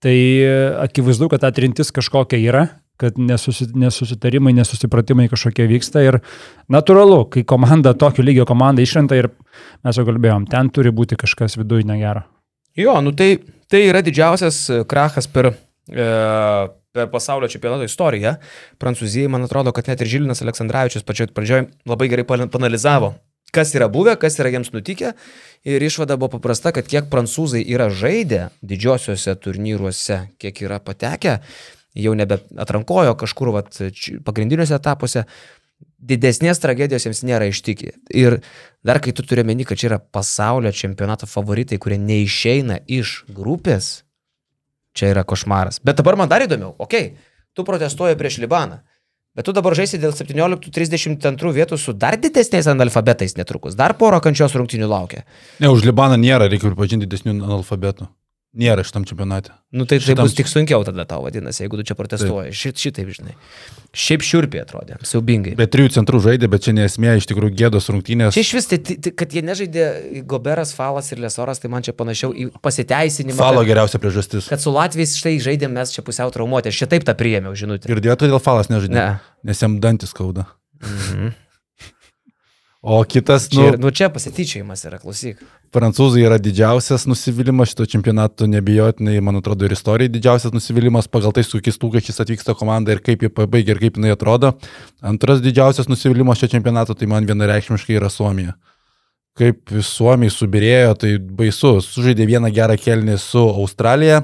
Tai 0.03 0.15
e, 0.15 0.57
akivaizdu, 0.83 1.29
kad 1.31 1.45
ta 1.45 1.51
trintis 1.55 1.93
kažkokia 1.95 2.41
yra, 2.43 2.65
kad 2.99 3.17
nesusi, 3.19 3.67
nesusitarimai, 3.75 4.53
nesusipratimai 4.55 5.27
kažkokie 5.31 5.67
vyksta 5.71 6.03
ir 6.05 6.19
natūralu, 6.71 7.25
kai 7.31 7.43
komanda, 7.47 7.95
tokio 7.97 8.23
lygio 8.23 8.45
komanda 8.47 8.83
išrenta 8.83 9.17
ir 9.19 9.29
mes 9.83 9.99
jau 9.99 10.05
kalbėjom, 10.07 10.47
ten 10.51 10.71
turi 10.71 10.93
būti 10.95 11.17
kažkas 11.19 11.57
viduje 11.59 11.87
negero. 11.87 12.23
Jo, 12.75 12.97
nu 13.03 13.15
tai, 13.15 13.37
tai 13.71 13.85
yra 13.89 14.01
didžiausias 14.05 14.61
e, 14.69 14.81
krachas 14.89 15.27
per, 15.31 15.51
e, 15.89 16.07
per 16.95 17.09
pasaulio 17.11 17.49
čempionato 17.51 17.87
istoriją. 17.87 18.35
Prancūzijai, 18.81 19.29
man 19.31 19.47
atrodo, 19.47 19.73
kad 19.75 19.89
net 19.91 20.03
ir 20.03 20.11
Žilinas 20.11 20.43
Aleksandраvičius 20.45 21.05
pačioj 21.07 21.31
pradžioj 21.35 21.65
labai 21.89 22.09
gerai 22.11 22.27
pan- 22.27 22.49
panalizavo, 22.51 23.13
kas 23.55 23.73
yra 23.77 23.89
buvę, 23.91 24.17
kas 24.21 24.39
yra 24.41 24.53
jiems 24.53 24.73
nutikę. 24.75 25.15
Ir 25.65 25.81
išvada 25.81 26.17
buvo 26.19 26.35
paprasta, 26.37 26.73
kad 26.75 26.87
kiek 26.87 27.09
prancūzai 27.09 27.63
yra 27.65 27.89
žaidę 27.89 28.49
didžiosiuose 28.61 29.33
turnyruose, 29.41 30.21
kiek 30.41 30.61
yra 30.67 30.77
patekę, 30.83 31.39
jau 31.95 32.13
nebe 32.13 32.41
atrankojo 32.59 33.15
kažkur 33.17 33.53
vat, 33.55 33.79
pagrindiniuose 34.27 34.75
etapuose, 34.77 35.25
didesnės 36.05 36.61
tragedijos 36.61 37.07
jiems 37.07 37.23
nėra 37.25 37.49
ištikę. 37.49 37.93
Ir 38.13 38.39
dar 38.85 39.01
kai 39.03 39.13
tu 39.15 39.25
turi 39.25 39.45
meni, 39.47 39.65
kad 39.67 39.79
čia 39.81 39.89
yra 39.93 39.99
pasaulio 39.99 40.71
čempionato 40.75 41.29
favoritai, 41.29 41.79
kurie 41.81 41.97
neišeina 42.01 42.81
iš 42.85 43.23
grupės, 43.33 44.03
čia 44.95 45.13
yra 45.13 45.25
košmaras. 45.27 45.81
Bet 45.85 46.01
dabar 46.01 46.17
man 46.19 46.31
dar 46.31 46.45
įdomiau, 46.45 46.75
okei, 46.77 47.09
okay, 47.13 47.31
tu 47.55 47.65
protestuoji 47.67 48.19
prieš 48.19 48.39
Libaną. 48.43 48.83
Bet 49.35 49.49
tu 49.49 49.51
dabar 49.51 49.75
žaisi 49.75 49.97
dėl 49.99 50.13
17-32 50.15 51.49
vietų 51.57 51.79
su 51.79 51.91
dar 51.91 52.15
didesniais 52.15 52.69
analfabetais 52.71 53.35
netrukus. 53.35 53.75
Dar 53.75 53.97
poro 53.99 54.21
kančios 54.23 54.55
rungtinių 54.55 54.87
laukia. 54.87 55.25
Ne, 55.59 55.67
už 55.67 55.83
Libaną 55.83 56.15
nėra, 56.21 56.47
reikia 56.47 56.69
pripažinti 56.69 57.03
didesnių 57.03 57.41
analfabetų. 57.41 58.07
Nėra 58.55 58.85
šitam 58.87 59.03
čempionate. 59.03 59.51
Nu 59.75 59.83
tai 59.83 59.97
tai 59.99 60.05
Šitam- 60.05 60.23
bus 60.23 60.33
tik 60.37 60.47
sunkiau 60.47 60.85
tada 60.87 61.03
tau 61.03 61.25
vadinasi, 61.25 61.65
jeigu 61.65 61.75
tu 61.75 61.83
čia 61.83 61.95
protestuoji. 61.99 62.53
Šit, 62.55 62.79
šitaip, 62.79 63.09
žinai. 63.11 63.33
Šiaip 63.91 64.23
šiurpiai 64.23 64.63
atrodė, 64.63 64.95
siaubingai. 65.03 65.57
Bet 65.59 65.73
trijų 65.75 65.91
centrų 65.97 66.21
žaidė, 66.23 66.47
bet 66.47 66.63
čia 66.63 66.71
nesmė 66.71 67.17
iš 67.19 67.27
tikrųjų 67.27 67.51
gėdos 67.59 67.91
rungtynės. 67.91 68.31
Čia 68.31 68.45
iš 68.47 68.53
vis, 68.55 68.69
tai, 68.71 68.79
tai, 68.79 69.11
kad 69.11 69.35
jie 69.35 69.43
nežaidė 69.43 70.23
Goberas, 70.23 70.71
Falas 70.71 71.11
ir 71.11 71.19
Lesoras, 71.19 71.59
tai 71.59 71.67
man 71.67 71.83
čia 71.83 71.91
panašiau 71.91 72.31
į 72.31 72.47
pasiteisinimą. 72.63 73.35
Falo 73.35 73.59
kad, 73.59 73.67
geriausia 73.73 73.99
priežastis. 73.99 74.47
kad 74.47 74.63
su 74.63 74.71
Latvijais 74.71 75.19
štai 75.19 75.35
žaidėm 75.43 75.75
mes 75.75 75.91
čia 75.91 76.01
pusiau 76.01 76.31
traumuoti. 76.31 76.71
Aš 76.71 76.79
čia 76.79 76.87
taip 76.87 77.03
tą 77.03 77.11
priėmiau, 77.11 77.51
žinutė. 77.59 77.91
Girdėjote, 77.91 78.31
dėl 78.31 78.39
falas 78.39 78.71
nežaidė. 78.71 78.95
Ne. 78.95 79.19
Nes 79.43 79.59
jam 79.59 79.81
dantis 79.83 80.15
skauda. 80.15 80.47
Mhm. 80.79 81.35
O 82.85 82.99
kitas, 83.09 83.47
Čia, 83.49 83.57
nu, 83.57 83.67
ir- 83.73 83.77
nu, 83.81 83.89
čia 83.89 84.11
pasityčiajimas 84.13 84.83
yra, 84.85 84.99
klausyk. 85.01 85.39
prancūzai 85.73 86.21
yra 86.27 86.37
didžiausias 86.37 87.07
nusivylimas 87.09 87.71
šito 87.71 87.87
čempionato, 87.89 88.45
nebijotinai, 88.45 89.15
man 89.25 89.39
atrodo, 89.39 89.65
ir 89.65 89.73
istorijai 89.73 90.11
didžiausias 90.13 90.53
nusivylimas 90.53 91.07
pagal 91.09 91.33
tai, 91.33 91.41
su 91.43 91.57
kokiais 91.57 91.79
lūkesčiais 91.81 92.21
atvyksta 92.21 92.53
komanda 92.55 92.93
ir 92.93 93.01
kaip 93.01 93.25
jie 93.25 93.31
pabaigia 93.33 93.73
ir 93.73 93.81
kaip 93.81 93.97
jinai 93.97 94.13
atrodo. 94.13 94.53
Antras 95.01 95.41
didžiausias 95.41 95.89
nusivylimas 95.89 96.37
šio 96.37 96.51
čempionato, 96.53 96.93
tai 96.93 97.09
man 97.09 97.25
vienareikšmiškai 97.25 97.97
yra 97.97 98.11
Suomija. 98.13 98.53
Kaip 99.35 99.73
Suomiai 99.83 100.29
subirėjo, 100.31 100.93
tai 101.01 101.17
baisu. 101.17 101.79
Sužaidė 101.83 102.29
vieną 102.29 102.53
gerą 102.53 102.77
kelnį 102.79 103.17
su 103.19 103.41
Australija, 103.49 104.21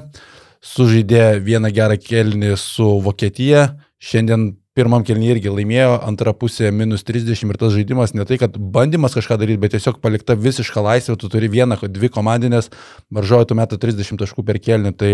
sužaidė 0.62 1.40
vieną 1.42 1.68
gerą 1.74 1.98
kelnį 1.98 2.54
su 2.56 2.86
Vokietija, 3.04 3.72
šiandien 3.98 4.52
pirmam 4.76 5.04
kelnį 5.04 5.28
irgi 5.34 5.50
laimėjo, 5.52 5.98
antra 6.08 6.32
pusė 6.36 6.70
minus 6.72 7.04
30 7.04 7.44
ir 7.44 7.58
tas 7.60 7.74
žaidimas 7.74 8.14
ne 8.16 8.24
tai, 8.28 8.38
kad 8.40 8.54
bandymas 8.56 9.12
kažką 9.16 9.36
daryti, 9.40 9.60
bet 9.60 9.74
tiesiog 9.74 9.98
palikta 10.00 10.36
visiška 10.38 10.80
laisvė, 10.84 11.18
tu 11.20 11.28
turi 11.32 11.50
vieną, 11.52 11.76
dvi 11.92 12.08
komandinės, 12.12 12.70
varžojo 13.12 13.50
tu 13.50 13.58
metą 13.58 13.76
30 13.82 14.16
taškų 14.22 14.46
per 14.48 14.60
kelnį. 14.64 14.94
Tai 14.96 15.12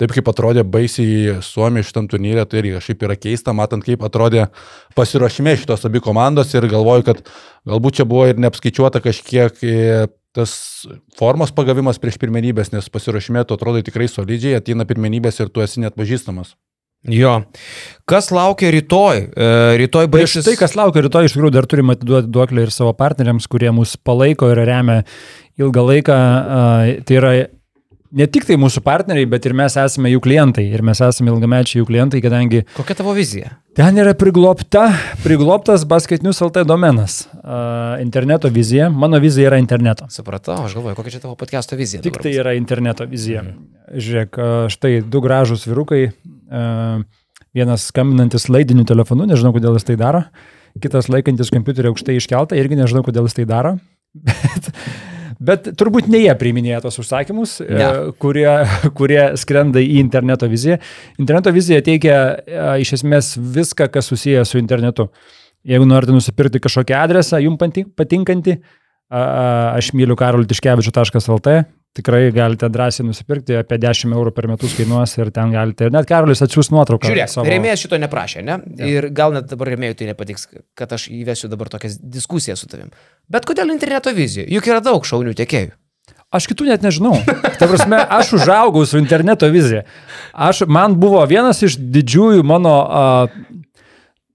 taip 0.00 0.12
kaip 0.12 0.28
atrodė 0.28 0.66
baisiai 0.68 1.38
Suomija 1.44 1.88
šitam 1.88 2.10
turnyrė, 2.12 2.44
tai 2.44 2.60
irgi 2.62 2.76
kažkaip 2.76 3.08
yra 3.08 3.16
keista, 3.16 3.56
matant 3.56 3.86
kaip 3.88 4.04
atrodė 4.04 4.50
pasiruošime 4.98 5.56
šitos 5.56 5.88
abi 5.88 6.04
komandos 6.04 6.52
ir 6.52 6.68
galvoju, 6.68 7.08
kad 7.08 7.24
galbūt 7.68 8.00
čia 8.00 8.08
buvo 8.08 8.28
ir 8.28 8.40
neapskaičiuota 8.44 9.00
kažkiek 9.04 9.64
e, 9.64 10.06
tas 10.36 10.52
formos 11.16 11.54
pagavimas 11.56 12.00
prieš 12.02 12.20
pirmenybės, 12.20 12.74
nes 12.76 12.92
pasiruošime 12.92 13.48
tu 13.48 13.56
atrodai 13.56 13.86
tikrai 13.86 14.10
solidžiai, 14.12 14.58
ateina 14.60 14.84
pirmenybės 14.88 15.40
ir 15.40 15.48
tu 15.48 15.64
esi 15.64 15.80
net 15.80 15.96
pažįstamas. 15.96 16.58
Jo. 17.06 17.42
Kas 18.08 18.30
laukia 18.34 18.72
rytoj? 18.74 19.20
E, 19.30 19.50
rytoj 19.78 20.08
baigsis. 20.10 20.44
tai, 20.44 20.56
kas 20.58 20.74
laukia 20.76 21.04
rytoj, 21.06 21.28
iš 21.28 21.36
tikrųjų 21.36 21.54
dar 21.54 21.68
turime 21.70 21.94
atiduoti 21.94 22.32
duoklę 22.34 22.64
ir 22.66 22.72
savo 22.74 22.90
partneriams, 22.98 23.46
kurie 23.48 23.70
mus 23.72 23.94
palaiko 23.96 24.50
ir 24.50 24.58
remia 24.66 25.02
ilgą 25.60 25.84
laiką. 25.92 26.16
a, 26.16 26.64
Tai 27.06 27.14
yra 27.20 27.30
ne 28.18 28.26
tik 28.26 28.46
tai 28.48 28.56
mūsų 28.56 28.80
partneriai, 28.82 29.28
bet 29.30 29.46
ir 29.46 29.52
mes 29.56 29.76
esame 29.78 30.10
jų 30.10 30.20
klientai. 30.24 30.64
Ir 30.74 30.82
mes 30.82 31.00
esame 31.04 31.30
ilgamečiai 31.30 31.82
jų 31.82 31.86
klientai, 31.90 32.20
kadangi 32.24 32.64
Kokia 32.74 32.96
tavo 32.98 33.12
vizija? 33.16 33.54
ten 33.78 33.94
yra 34.02 34.14
priglopta, 34.18 34.88
prigloptas 35.22 35.84
basketinius 35.86 36.40
LT 36.42 36.64
domenas. 36.66 37.28
a, 37.44 37.98
Interneto 38.02 38.48
vizija. 38.50 38.88
Mano 38.90 39.20
vizija 39.22 39.52
yra 39.52 39.58
interneto. 39.62 40.08
Supratau, 40.10 40.64
aš 40.66 40.74
galvoju, 40.74 40.96
kokia 40.98 41.10
čia 41.14 41.20
tavo 41.20 41.36
podcast'o 41.38 41.76
vizija. 41.78 42.02
Tik 42.02 42.12
dabar 42.18 42.22
tai 42.26 42.32
yra 42.40 42.56
interneto 42.58 43.06
vizija. 43.06 43.44
Žiūrėk, 43.94 44.38
a, 44.40 44.66
štai 44.72 44.98
du 45.06 45.20
gražus 45.24 45.68
vyrukai, 45.68 46.08
a, 46.10 46.34
vienas 47.56 47.88
skambinantis 47.90 48.48
laidiniu 48.52 48.84
telefonu, 48.88 49.26
nežinau, 49.28 49.52
kodėl 49.56 49.76
jis 49.78 49.86
tai 49.88 49.96
daro, 50.00 50.24
kitas 50.82 51.08
laikantis 51.12 51.50
kompiuterį 51.54 51.90
aukštai 51.92 52.16
iškeltą, 52.20 52.58
irgi 52.58 52.78
nežinau, 52.78 53.04
kodėl 53.06 53.28
jis 53.28 53.38
tai 53.40 53.46
daro. 53.50 53.76
Bet, 54.24 54.70
bet 55.38 55.66
turbūt 55.78 56.08
ne 56.10 56.18
jie 56.24 56.32
priiminėja 56.40 56.80
tos 56.82 56.96
užsakymus, 56.98 57.58
Ne. 57.62 57.84
e, 57.84 58.12
kurie, 58.18 58.48
kurie 58.98 59.20
skrenda 59.38 59.78
į 59.78 60.00
interneto 60.00 60.48
viziją. 60.50 60.80
Interneto 61.20 61.52
vizija 61.54 61.82
teikia 61.86 62.16
e, 62.40 62.64
iš 62.82 62.96
esmės 62.98 63.34
viską, 63.38 63.86
kas 63.94 64.08
susijęs 64.10 64.50
su 64.54 64.58
internetu. 64.58 65.06
Jeigu 65.68 65.86
norite 65.86 66.14
nusipirkti 66.16 66.62
kažkokį 66.64 66.96
adresą, 66.98 67.38
jums 67.44 67.60
pati- 67.60 67.84
patinkantį, 67.98 68.56
aš 69.10 69.92
myliu 69.96 70.16
karolitiškevičiu.lt, 70.20 71.54
tikrai 71.96 72.28
galite 72.32 72.68
drąsiai 72.70 73.06
nusipirkti, 73.08 73.56
apie 73.58 73.78
10 73.82 74.12
eurų 74.14 74.32
per 74.36 74.46
metus 74.50 74.74
kainuos 74.78 75.16
ir 75.18 75.30
ten 75.34 75.50
galite. 75.54 75.88
Ir 75.88 75.94
net 75.94 76.06
Karolis 76.08 76.42
atsiūs 76.44 76.70
nuotrauką. 76.74 77.10
Žiūrėk, 77.10 77.32
savo- 77.32 77.48
rėmėjas 77.50 77.82
šito 77.86 77.98
neprašė, 78.04 78.44
ne? 78.44 78.58
Ir 78.86 79.10
gal 79.10 79.34
net 79.34 79.48
dabar 79.50 79.72
rėmėjui 79.74 79.98
tai 79.98 80.10
nepatiks, 80.12 80.48
kad 80.78 80.92
aš 80.94 81.08
įvesiu 81.10 81.50
dabar 81.50 81.68
tokias 81.72 81.98
diskusijas 81.98 82.62
su 82.62 82.70
tavim. 82.70 82.92
Bet 83.28 83.48
kodėl 83.48 83.72
interneto 83.74 84.14
vizija? 84.14 84.46
Juk 84.48 84.66
yra 84.70 84.80
daug 84.84 85.04
šaunių 85.04 85.34
tiekėjų. 85.42 85.74
Aš 86.28 86.44
kitų 86.50 86.66
net 86.68 86.82
nežinau. 86.84 87.14
Ta 87.56 87.64
prasme, 87.64 87.96
aš 87.96 88.34
užaugau 88.36 88.82
su 88.84 88.98
interneto 89.00 89.48
vizija. 89.48 89.86
Aš, 90.36 90.66
man 90.68 90.92
buvo 91.00 91.22
vienas 91.24 91.62
iš 91.64 91.78
didžiųjų 91.80 92.42
mano 92.44 92.74
uh, 92.84 93.38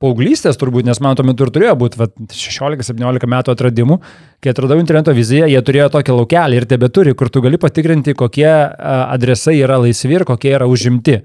paauglystės 0.03 0.59
turbūt, 0.59 0.85
nes 0.87 0.99
man 1.03 1.15
tuo 1.17 1.25
metu 1.27 1.45
ir 1.47 1.51
turėjo 1.55 1.75
būti 1.79 1.99
vat, 2.01 2.15
16-17 2.35 3.29
metų 3.33 3.53
atradimų. 3.55 3.99
Kai 4.43 4.51
atradau 4.51 4.79
interneto 4.81 5.15
viziją, 5.15 5.47
jie 5.51 5.61
turėjo 5.63 5.89
tokį 5.95 6.17
laukelį 6.17 6.59
ir 6.59 6.67
tebe 6.69 6.89
turi, 6.93 7.15
kur 7.15 7.31
tu 7.31 7.43
gali 7.45 7.59
patikrinti, 7.61 8.15
kokie 8.19 8.49
adresai 8.49 9.55
yra 9.61 9.79
laisvi 9.83 10.19
ir 10.19 10.27
kokie 10.27 10.51
yra 10.57 10.67
užimti. 10.69 11.21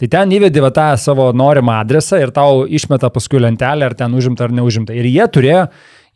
Tai 0.00 0.08
ten 0.08 0.30
įvedi 0.32 0.62
va 0.64 0.72
tą 0.74 0.88
savo 0.98 1.28
norimą 1.36 1.76
adresą 1.82 2.18
ir 2.22 2.32
tau 2.34 2.64
išmeta 2.64 3.10
paskui 3.12 3.42
lentelę, 3.42 3.90
ar 3.90 3.94
ten 3.98 4.14
užimta 4.16 4.46
ar 4.46 4.54
neužimta. 4.56 4.96
Ir 4.96 5.06
jie 5.06 5.26
turėjo, 5.28 5.66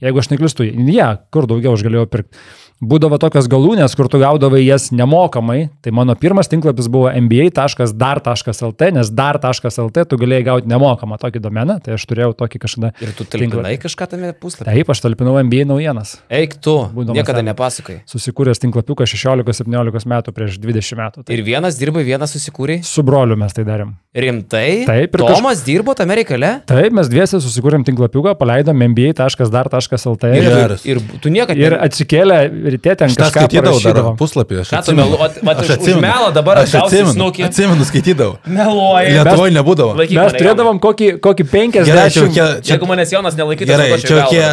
jeigu 0.02 0.22
aš 0.22 0.30
neklistu, 0.32 0.64
jie, 0.64 1.08
kur 1.30 1.46
daugiau 1.50 1.76
aš 1.76 1.84
galėjau 1.84 2.08
pirkti. 2.10 2.40
Būdavo 2.82 3.16
tokios 3.22 3.46
galūnės, 3.48 3.94
kur 3.96 4.08
tu 4.10 4.18
gaudavai 4.18 4.58
jas 4.64 4.88
nemokamai. 4.92 5.68
Tai 5.84 5.92
mano 5.94 6.16
pirmas 6.18 6.50
tinklapis 6.50 6.88
buvo 6.90 7.06
mba.dar.lt, 7.22 8.88
nes 8.96 9.10
dar.lt 9.14 10.04
tu 10.10 10.18
galėjai 10.20 10.44
gauti 10.48 10.68
nemokamą 10.72 11.16
tokį 11.22 11.42
domeną, 11.44 11.78
tai 11.84 11.94
aš 11.94 12.04
turėjau 12.10 12.32
tokį 12.36 12.60
kažkada. 12.64 12.90
Ir 13.00 13.12
tu 13.14 13.24
tinklapį. 13.24 13.50
talpinai 13.54 13.74
kažką 13.80 14.08
tame 14.10 14.32
puslapyje. 14.36 14.74
Taip, 14.74 14.90
aš 14.90 15.02
talpinau 15.04 15.36
MBA 15.46 15.64
naujienas. 15.70 16.16
Eik 16.28 16.56
tu, 16.60 16.74
Būdamas 16.94 17.20
niekada 17.20 17.44
nepasakai. 17.46 18.00
Susikūręs 18.10 18.60
tinklapiuką 18.66 19.06
16-17 19.08 20.10
metų 20.10 20.34
prieš 20.36 20.58
20 20.62 20.98
metų. 21.00 21.24
Tai 21.24 21.38
Ir 21.38 21.44
vienas 21.46 21.78
dirbai, 21.80 22.04
vienas 22.06 22.34
susikūrė. 22.34 22.80
su 22.84 23.02
broliu 23.06 23.38
mes 23.38 23.54
tai 23.54 23.64
darėm. 23.64 23.94
Rimtai? 24.14 24.84
Taip, 24.86 25.14
ir 25.16 25.24
Tomas 25.26 25.64
dirbo 25.66 25.94
tame 25.98 26.14
reikale? 26.20 26.50
Taip, 26.70 26.92
mes 26.94 27.08
dviese 27.10 27.40
susikūrėm 27.42 27.82
tinklapiuką, 27.86 28.36
paleidom 28.38 28.78
mba.dar.lt 28.92 30.28
Ir, 30.34 30.44
ir, 30.46 30.76
ir 30.86 31.00
tu 31.22 31.32
niekada... 31.34 31.58
ir 31.58 31.74
atsikėlė 31.82 32.38
ryte 32.72 32.94
ten 32.96 33.08
kažką 33.12 33.28
skaitydavau 33.34 33.80
dar 33.84 34.16
puslapį. 34.20 34.60
Aš 34.62 34.68
tu 34.72 34.76
atsimenu. 34.78 35.18
Aš 35.18 35.36
už- 35.36 35.64
už 35.64 35.70
atsimenu. 35.76 36.00
melą 36.04 36.28
dabar 36.34 36.58
aš 36.62 36.74
atgausi 36.74 37.02
atsimenu. 37.04 37.28
Atsimenu, 37.48 37.84
skaitydavau. 37.90 38.38
Meluoji. 38.46 39.12
Lietuvoje 39.18 39.52
nebūdavo. 39.58 39.92
Laikyk 40.00 40.16
Mes 40.20 40.32
turėdavom 40.40 40.80
kokį, 40.80 41.08
kokį 41.20 41.44
50. 41.52 41.84
Gerai, 41.90 42.08
čia. 42.10 42.28
Čia, 42.34 42.46
Jeigu 42.74 42.86
manęs 42.88 43.12
Jonas 43.12 43.34
nelaikytų, 43.38 43.66
gerai, 43.68 43.88
čia 44.00 44.24
kokie 44.24 44.46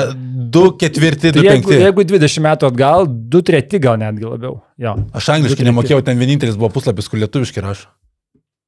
2 0.52 0.78
ketvirti, 0.78 1.32
2 1.32 1.42
Tai 1.42 1.44
jeigu, 1.48 1.70
5. 1.72 1.80
jeigu 1.86 2.04
20 2.04 2.44
metų 2.44 2.68
atgal, 2.72 3.08
2 3.08 3.42
treti 3.42 3.80
gal 3.80 3.98
netgi 3.98 4.26
labiau. 4.28 4.62
Jo. 4.78 4.96
Aš 5.14 5.30
angliškai 5.38 5.64
nemokėjau, 5.72 6.04
ten 6.04 6.20
vienintelis 6.20 6.58
buvo 6.60 6.70
puslapis, 6.76 7.08
kur 7.08 7.20
lietuviškai 7.24 7.64
rašo. 7.64 7.88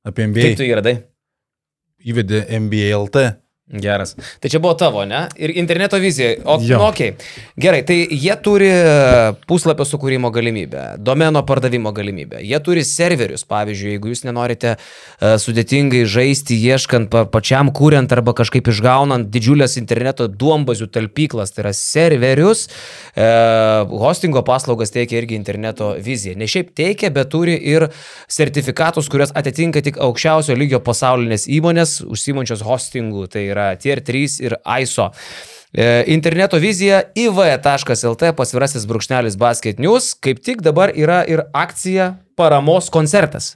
Apie 0.05 0.23
Kaip 0.25 0.35
MBA. 0.35 0.55
tu 0.55 0.63
jį 0.63 0.75
radai? 0.79 0.95
Įvedė 2.03 2.43
MBA 2.59 2.91
LT. 2.95 3.42
Geras. 3.73 4.13
Tai 4.39 4.49
čia 4.53 4.59
buvo 4.61 4.75
tavo, 4.77 5.01
ne? 5.05 5.23
Ir 5.41 5.55
interneto 5.57 5.97
vizija. 5.97 6.35
O, 6.45 6.59
Jo. 6.61 6.77
nu, 6.77 6.87
okay. 6.91 7.15
Gerai, 7.57 7.81
tai 7.87 8.03
jie 8.05 8.35
turi 8.45 8.67
e, 8.69 9.31
puslapio 9.49 9.85
sukūrimo 9.87 10.29
galimybę, 10.33 10.83
domeno 11.01 11.41
pardavimo 11.45 11.89
galimybę. 11.95 12.43
Jie 12.45 12.59
turi 12.61 12.83
serverius, 12.85 13.41
pavyzdžiui, 13.49 13.95
jeigu 13.95 14.11
jūs 14.11 14.21
nenorite 14.27 14.75
uh, 14.75 15.33
sudėtingai 15.41 16.03
žaisti, 16.09 16.57
ieškant 16.69 17.09
pa, 17.13 17.23
pačiam 17.29 17.71
kuriant 17.73 18.13
arba 18.13 18.35
kažkaip 18.37 18.69
išgaunant 18.69 19.31
didžiulės 19.33 19.79
interneto 19.81 20.27
duombazių 20.29 20.89
talpyklas, 20.93 21.55
tai 21.55 21.65
yra 21.65 21.73
serverius, 21.77 22.67
uh, 23.17 23.89
hostingo 24.03 24.45
paslaugas 24.45 24.93
teikia 24.93 25.17
irgi 25.23 25.37
interneto 25.39 25.95
vizija. 25.97 26.37
Ne 26.37 26.45
šiaip 26.51 26.75
teikia, 26.77 27.09
bet 27.15 27.33
turi 27.33 27.57
ir 27.57 27.87
sertifikatus, 28.29 29.09
kurias 29.09 29.33
atitinka 29.33 29.81
tik 29.81 29.97
aukščiausio 29.97 30.53
lygio 30.59 30.83
pasaulinės 30.85 31.49
įmonės, 31.49 31.99
užsimančios 32.05 32.61
hostingų. 32.65 33.27
Tai 33.33 33.45
yra 33.49 33.62
Tier 33.81 34.01
3 34.03 34.39
ir 34.43 34.57
ISO. 34.81 35.09
E, 35.73 36.03
Interneto 36.13 36.59
vizija 36.61 37.01
iv.lt 37.17 38.33
pasvirasis 38.37 38.85
brūkšnelis 38.89 39.39
basket 39.41 39.81
news. 39.81 40.13
Kaip 40.13 40.43
tik 40.45 40.61
dabar 40.65 40.93
yra 40.93 41.23
ir 41.25 41.45
akcija 41.53 42.13
paramos 42.37 42.91
koncertas. 42.93 43.55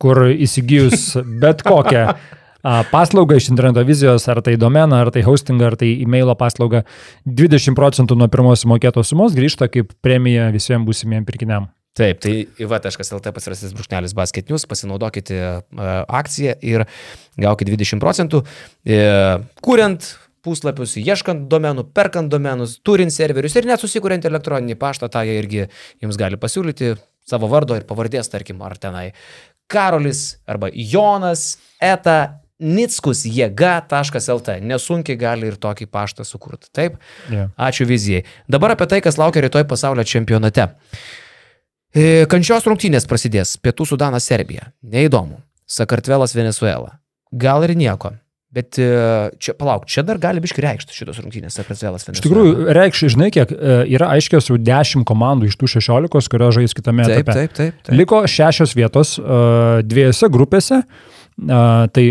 Kur 0.00 0.26
įsigijus 0.32 1.12
bet 1.42 1.62
kokią 1.66 2.08
paslaugą 2.64 3.36
iš 3.36 3.50
interneto 3.52 3.84
vizijos, 3.84 4.24
ar 4.28 4.40
tai 4.42 4.56
domeną, 4.56 5.02
ar 5.04 5.10
tai 5.12 5.22
hostingą, 5.26 5.68
ar 5.68 5.76
tai 5.76 5.90
e-mailo 6.00 6.32
paslaugą, 6.38 6.84
20 7.28 7.76
procentų 7.76 8.16
nuo 8.16 8.28
pirmos 8.32 8.64
sumokėtos 8.64 9.12
sumos 9.12 9.36
grįžta 9.36 9.68
kaip 9.68 9.92
premija 10.04 10.48
visiems 10.54 10.88
būsimiem 10.88 11.26
pirkiniam. 11.28 11.68
Taip, 11.94 12.18
tai 12.24 12.32
iv.lt 12.58 13.30
pasvirasis 13.36 13.74
brūkšnelis 13.76 14.16
basket 14.18 14.50
news, 14.50 14.66
pasinaudokite 14.66 15.36
e, 15.38 15.54
akciją 16.20 16.56
ir 16.66 16.86
gaukite 17.38 17.70
20 17.70 18.02
procentų. 18.02 18.42
E, 18.82 18.98
Kuriant 19.62 20.08
puslapius, 20.44 20.96
ieškant 21.00 21.46
domenų, 21.52 21.86
perkant 21.94 22.32
domenus, 22.32 22.76
turint 22.84 23.14
serverius 23.14 23.54
ir 23.56 23.70
net 23.70 23.82
susikuriant 23.82 24.26
elektroninį 24.26 24.76
paštą, 24.80 25.08
tą 25.12 25.22
jie 25.24 25.38
irgi 25.38 25.66
jums 26.02 26.18
gali 26.20 26.40
pasiūlyti 26.40 26.96
savo 27.30 27.48
vardo 27.48 27.78
ir 27.78 27.86
pavardės, 27.88 28.28
tarkim, 28.32 28.60
ar 28.66 28.76
tenai 28.80 29.12
Karolis 29.70 30.34
arba 30.50 30.68
Jonas, 30.74 31.54
eta 31.80 32.40
Nickus 32.64 33.24
jėga.lt. 33.26 34.60
Nesunkiai 34.62 35.18
gali 35.18 35.48
ir 35.50 35.56
tokį 35.60 35.88
paštą 35.90 36.24
sukurti. 36.26 36.70
Taip? 36.74 37.00
Yeah. 37.32 37.50
Ačiū 37.58 37.86
vizijai. 37.88 38.22
Dabar 38.50 38.76
apie 38.76 38.86
tai, 38.90 39.00
kas 39.04 39.18
laukia 39.18 39.42
rytoj 39.44 39.66
pasaulio 39.68 40.04
čempionate. 40.06 40.68
E, 41.94 42.26
Kančios 42.30 42.66
rungtynės 42.66 43.06
prasidės. 43.06 43.54
Pietų 43.62 43.86
Sudanas, 43.92 44.26
Serbija. 44.26 44.72
Neįdomu. 44.82 45.38
Sakartvelas, 45.70 46.34
Venezuela. 46.34 46.98
Gal 47.30 47.64
ir 47.66 47.74
nieko. 47.78 48.16
Bet 48.54 48.78
e, 48.78 48.88
čia, 49.42 49.54
palauk, 49.58 49.86
čia 49.90 50.04
dar 50.06 50.18
gali 50.22 50.42
biški 50.42 50.62
reikšti 50.62 50.94
šitos 50.94 51.20
rungtynės 51.22 51.56
Sakartvelas. 51.58 52.06
Iš 52.10 52.22
tikrųjų, 52.22 52.68
reikš, 52.74 53.06
žinai, 53.14 53.30
kiek 53.34 53.50
e, 53.54 53.78
yra 53.94 54.12
aiškios 54.14 54.50
jau 54.50 54.58
10 54.58 55.06
komandų 55.06 55.50
iš 55.50 55.58
tų 55.58 55.70
16, 55.76 56.30
kurios 56.30 56.58
žais 56.58 56.74
kitame 56.76 57.06
Taip, 57.06 57.22
etape. 57.22 57.34
taip, 57.40 57.56
taip. 57.58 57.80
taip. 57.86 57.96
Liko 57.98 58.22
šešios 58.30 58.74
vietos 58.78 59.16
dviejose 59.86 60.30
grupėse. 60.34 60.82
Tai 61.34 62.04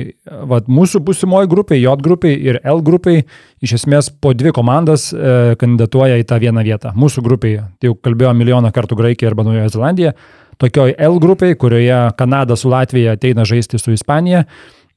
vat, 0.52 0.66
mūsų 0.68 1.00
busimoji 1.08 1.48
grupė, 1.48 1.78
J 1.80 1.96
grupė 2.04 2.34
ir 2.36 2.58
L 2.60 2.82
grupė 2.84 3.22
iš 3.64 3.78
esmės 3.80 4.10
po 4.12 4.34
dvi 4.36 4.52
komandas 4.52 5.14
uh, 5.16 5.54
kandidatuoja 5.60 6.18
į 6.20 6.26
tą 6.28 6.42
vieną 6.44 6.64
vietą. 6.68 6.92
Mūsų 7.00 7.24
grupėje, 7.24 7.64
tai 7.80 7.88
jau 7.88 7.96
kalbėjome 7.96 8.42
milijoną 8.42 8.74
kartų 8.76 8.98
Graikija 9.00 9.32
arba 9.32 9.46
Naujojo 9.48 9.72
Zelandija, 9.78 10.12
tokioj 10.60 10.98
L 11.00 11.22
grupėje, 11.24 11.56
kurioje 11.62 12.02
Kanada 12.20 12.58
su 12.60 12.72
Latvija 12.74 13.16
ateina 13.16 13.46
žaisti 13.48 13.80
su 13.80 13.96
Ispanija, 13.96 14.44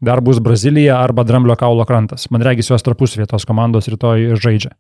dar 0.02 0.20
bus 0.20 0.42
Brazilija 0.42 0.98
arba 0.98 1.22
Dramblio 1.24 1.54
kaulo 1.56 1.86
krantas. 1.86 2.26
Man 2.34 2.42
regis 2.42 2.72
jos 2.72 2.82
tarpusavėje 2.82 3.30
tos 3.30 3.46
komandos 3.46 3.86
rytoj 3.92 4.34
žaidžia. 4.42 4.74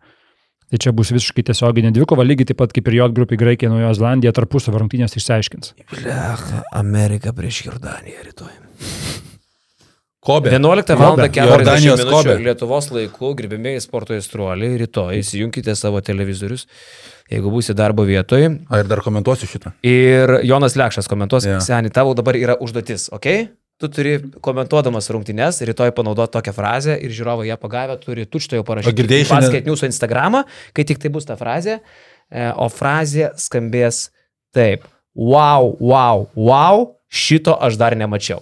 Tai 0.66 0.80
čia 0.82 0.90
bus 0.90 1.12
visiškai 1.14 1.44
tiesioginė 1.46 1.92
dvikova, 1.94 2.26
lygiai 2.26 2.50
taip 2.50 2.58
pat 2.58 2.74
kaip 2.74 2.90
ir 2.90 2.98
J 2.98 3.06
grupė 3.14 3.38
Graikija, 3.38 3.70
Naujojo 3.70 3.94
Zelandija 4.00 4.34
tarpusavio 4.34 4.82
rungtynės 4.82 5.14
išsiaiškins. 5.14 5.76
Blech, 5.94 6.44
Amerika 6.74 7.30
prieš 7.30 7.62
Jordaniją 7.68 8.26
rytoj. 8.26 8.52
Kobe. 10.26 10.50
11 10.50 10.96
val. 10.98 11.14
Kobe. 11.14 11.28
40 11.30 11.50
Jordanijos 11.52 12.00
minučių 12.00 12.14
Kobe. 12.16 12.36
Lietuvos 12.42 12.88
laikų, 12.94 13.28
gerbėmėjai 13.38 13.82
sporto 13.84 14.16
įstruoliai, 14.16 14.78
rytoj 14.82 15.20
įsijunkite 15.20 15.74
savo 15.78 16.00
televizorius, 16.02 16.66
jeigu 17.30 17.52
būsite 17.54 17.76
darbo 17.78 18.02
vietoje. 18.08 18.48
A, 18.66 18.80
ir 18.82 18.90
dar 18.90 19.04
komentuosiu 19.06 19.46
šitą. 19.50 19.76
Ir 19.86 20.40
Jonas 20.46 20.74
Lekšas 20.78 21.06
komentuos, 21.10 21.46
yeah. 21.46 21.62
seniai, 21.62 21.94
tavo 21.94 22.16
dabar 22.18 22.38
yra 22.40 22.58
užduotis, 22.62 23.06
ok? 23.14 23.28
Tu 23.76 23.90
turi 23.92 24.16
komentuodamas 24.40 25.10
rungtynes, 25.12 25.60
rytoj 25.68 25.90
panaudoti 25.92 26.32
tokią 26.38 26.54
frazę 26.56 26.94
ir 26.96 27.12
žiūrovai 27.12 27.50
ją 27.50 27.58
pagavę 27.60 27.98
turi 28.00 28.24
tučto 28.24 28.56
jau 28.56 28.64
parašyti. 28.64 28.96
girdėjai 29.02 29.26
šiandien- 29.28 29.50
Paskait 29.52 29.68
jūsų 29.68 29.90
Instagramą, 29.92 30.44
kai 30.72 30.86
tik 30.88 30.98
tai 31.02 31.10
bus 31.12 31.28
ta 31.28 31.36
frazė, 31.36 31.80
e, 32.32 32.50
o 32.56 32.70
frazė 32.72 33.34
skambės 33.36 34.08
taip. 34.56 34.88
Wow, 35.14 35.76
wow, 35.78 36.26
wow, 36.34 36.86
šito 37.12 37.52
aš 37.60 37.76
dar 37.76 37.92
nemačiau. 37.94 38.40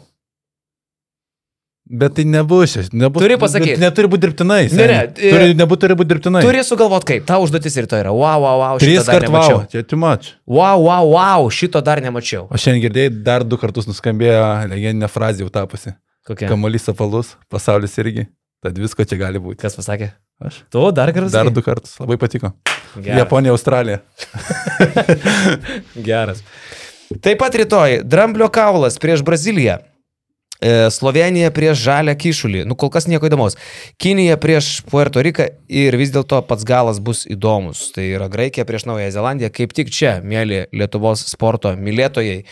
Bet 1.84 2.14
tai 2.16 2.24
nebus. 2.24 2.78
Nebus, 2.96 3.20
Turi 3.20 3.36
pasakyt. 3.36 3.74
bet 3.74 3.80
Neturi 3.82 4.08
būti 4.08 4.24
dirbtinai. 4.24 4.62
Ne, 4.72 4.86
ne, 4.88 5.00
seni. 5.04 5.32
Turi, 5.34 5.48
nebūt, 5.58 5.82
turi 5.82 5.96
būti 6.00 6.10
dirbtinai. 6.14 6.40
Turi 6.40 6.62
sugalvot 6.64 7.04
kaip, 7.04 7.26
tau 7.28 7.42
užduotis 7.44 7.76
rytoj 7.84 8.00
yra. 8.06 8.14
Wow, 8.16 8.40
wow, 8.40 8.62
wow, 8.62 8.80
Tris 8.80 9.04
dar 9.04 9.20
kart 9.20 9.28
nemačiau. 9.28 9.58
wow. 10.00 10.16
Wow, 10.48 10.86
wow, 10.86 11.10
wow, 11.12 11.50
šito 11.52 11.84
dar 11.84 12.00
nemačiau. 12.00 12.46
O 12.48 12.56
šiandien 12.56 12.86
girdėjai, 12.86 13.12
dar 13.28 13.44
du 13.44 13.60
kartus 13.60 13.84
nuskambėjo 13.90 14.40
legendinė 14.72 15.12
frazė 15.12 15.44
jau 15.44 15.52
tapusi. 15.52 15.92
Kokia? 16.24 16.48
Kamuolys 16.48 16.88
apvalus, 16.88 17.34
pasaulis 17.52 18.00
irgi. 18.00 18.30
Tad 18.64 18.80
visko 18.80 19.04
čia 19.04 19.20
gali 19.20 19.36
būti. 19.44 19.60
Kas 19.60 19.76
pasakė? 19.76 20.14
Aš. 20.40 20.62
Tu 20.72 20.88
dar 20.96 21.12
kartą? 21.12 21.28
Dar 21.36 21.52
du 21.52 21.60
kartus. 21.60 21.98
Labai 22.00 22.16
patiko. 22.16 22.54
Geras. 22.96 23.18
Japonija, 23.20 23.52
Australija. 23.52 24.00
Geras. 26.08 26.40
Taip 27.20 27.42
pat 27.42 27.60
rytoj 27.60 28.00
Dramblio 28.08 28.48
kaulas 28.48 28.96
prieš 29.02 29.20
Braziliją. 29.26 29.82
Slovenija 30.90 31.50
prieš 31.52 31.82
Žalę 31.82 32.14
Kišulį. 32.16 32.62
Nu, 32.64 32.76
kol 32.78 32.88
kas 32.94 33.08
nieko 33.10 33.26
įdomaus. 33.28 33.56
Kinija 34.00 34.36
prieš 34.40 34.84
Puerto 34.88 35.20
Riką 35.24 35.48
ir 35.68 35.96
vis 35.98 36.12
dėlto 36.14 36.38
pats 36.46 36.64
galas 36.64 37.00
bus 37.02 37.24
įdomus. 37.28 37.90
Tai 37.92 38.04
yra 38.06 38.30
Graikija 38.32 38.64
prieš 38.64 38.86
Naująją 38.88 39.10
Zelandiją. 39.12 39.50
Kaip 39.52 39.74
tik 39.76 39.90
čia, 39.92 40.14
mėly 40.24 40.64
Lietuvos 40.72 41.26
sporto 41.28 41.74
mylėtojai, 41.76 42.44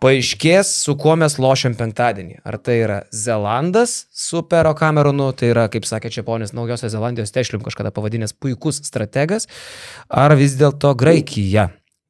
paaiškės, 0.00 0.70
su 0.86 0.94
kuo 1.00 1.16
mes 1.20 1.36
lošiam 1.42 1.74
penktadienį. 1.78 2.40
Ar 2.46 2.56
tai 2.62 2.78
yra 2.86 2.98
Zelandas 3.12 4.06
su 4.14 4.44
Pero 4.48 4.72
Kameronu, 4.78 5.32
tai 5.36 5.52
yra, 5.52 5.66
kaip 5.72 5.88
sakė 5.88 6.12
čia 6.14 6.24
ponis 6.24 6.54
Naujosios 6.56 6.94
Zelandijos 6.94 7.34
tešlim 7.34 7.64
kažkada 7.66 7.92
pavadinęs 7.92 8.36
puikus 8.38 8.80
strategas, 8.86 9.50
ar 10.08 10.36
vis 10.38 10.56
dėlto 10.56 10.94
Graikija. 10.96 11.68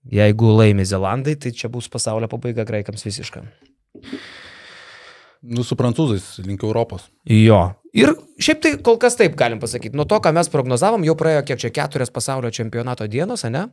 Jeigu 0.09 0.53
laimi 0.55 0.87
Zelandai, 0.89 1.35
tai 1.37 1.51
čia 1.53 1.69
bus 1.73 1.89
pasaulio 1.93 2.31
pabaiga 2.31 2.65
graikams 2.69 3.05
visiška. 3.05 3.43
Nu, 5.43 5.63
su 5.63 5.77
prancūzais, 5.79 6.39
link 6.47 6.65
Europos. 6.67 7.07
Jo. 7.31 7.61
Ir 7.97 8.13
šiaip 8.43 8.61
tai 8.63 8.73
kol 8.85 8.99
kas 9.01 9.17
taip 9.19 9.37
galim 9.39 9.61
pasakyti. 9.63 9.97
Nuo 9.97 10.07
to, 10.09 10.19
ką 10.23 10.33
mes 10.35 10.51
prognozavom, 10.53 11.07
jau 11.07 11.15
praėjo 11.19 11.45
kiek 11.47 11.63
čia 11.63 11.71
keturias 11.75 12.13
pasaulio 12.15 12.51
čempionato 12.55 13.07
dienos, 13.11 13.47
ne? 13.49 13.69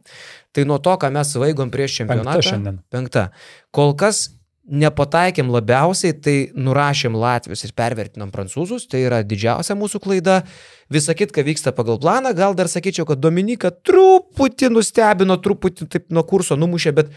Tai 0.55 0.65
nuo 0.69 0.77
to, 0.83 0.93
ką 1.01 1.11
mes 1.13 1.33
svaigom 1.35 1.73
prieš 1.73 1.99
čempionatą. 2.01 2.37
Penkta 2.37 2.49
šiandien. 2.51 2.79
Penkta. 2.93 3.27
Kol 3.75 3.95
kas 3.99 4.27
nepataikėm 4.65 5.51
labiausiai, 5.53 6.15
tai 6.17 6.35
nurašėm 6.57 7.17
Latvijos 7.21 7.65
ir 7.67 7.73
pervertinom 7.77 8.31
prancūzus, 8.33 8.87
tai 8.89 9.03
yra 9.05 9.21
didžiausia 9.25 9.77
mūsų 9.77 10.01
klaida. 10.01 10.39
Visa 10.89 11.13
kitka 11.17 11.43
vyksta 11.45 11.73
pagal 11.75 11.99
planą, 12.01 12.33
gal 12.37 12.57
dar 12.57 12.69
sakyčiau, 12.69 13.05
kad 13.09 13.21
Dominika 13.21 13.71
truputį 13.73 14.71
nustebino, 14.73 15.37
truputį 15.41 15.89
taip 15.89 16.09
nuo 16.13 16.25
kurso 16.25 16.57
numušė, 16.57 16.95
bet 16.97 17.13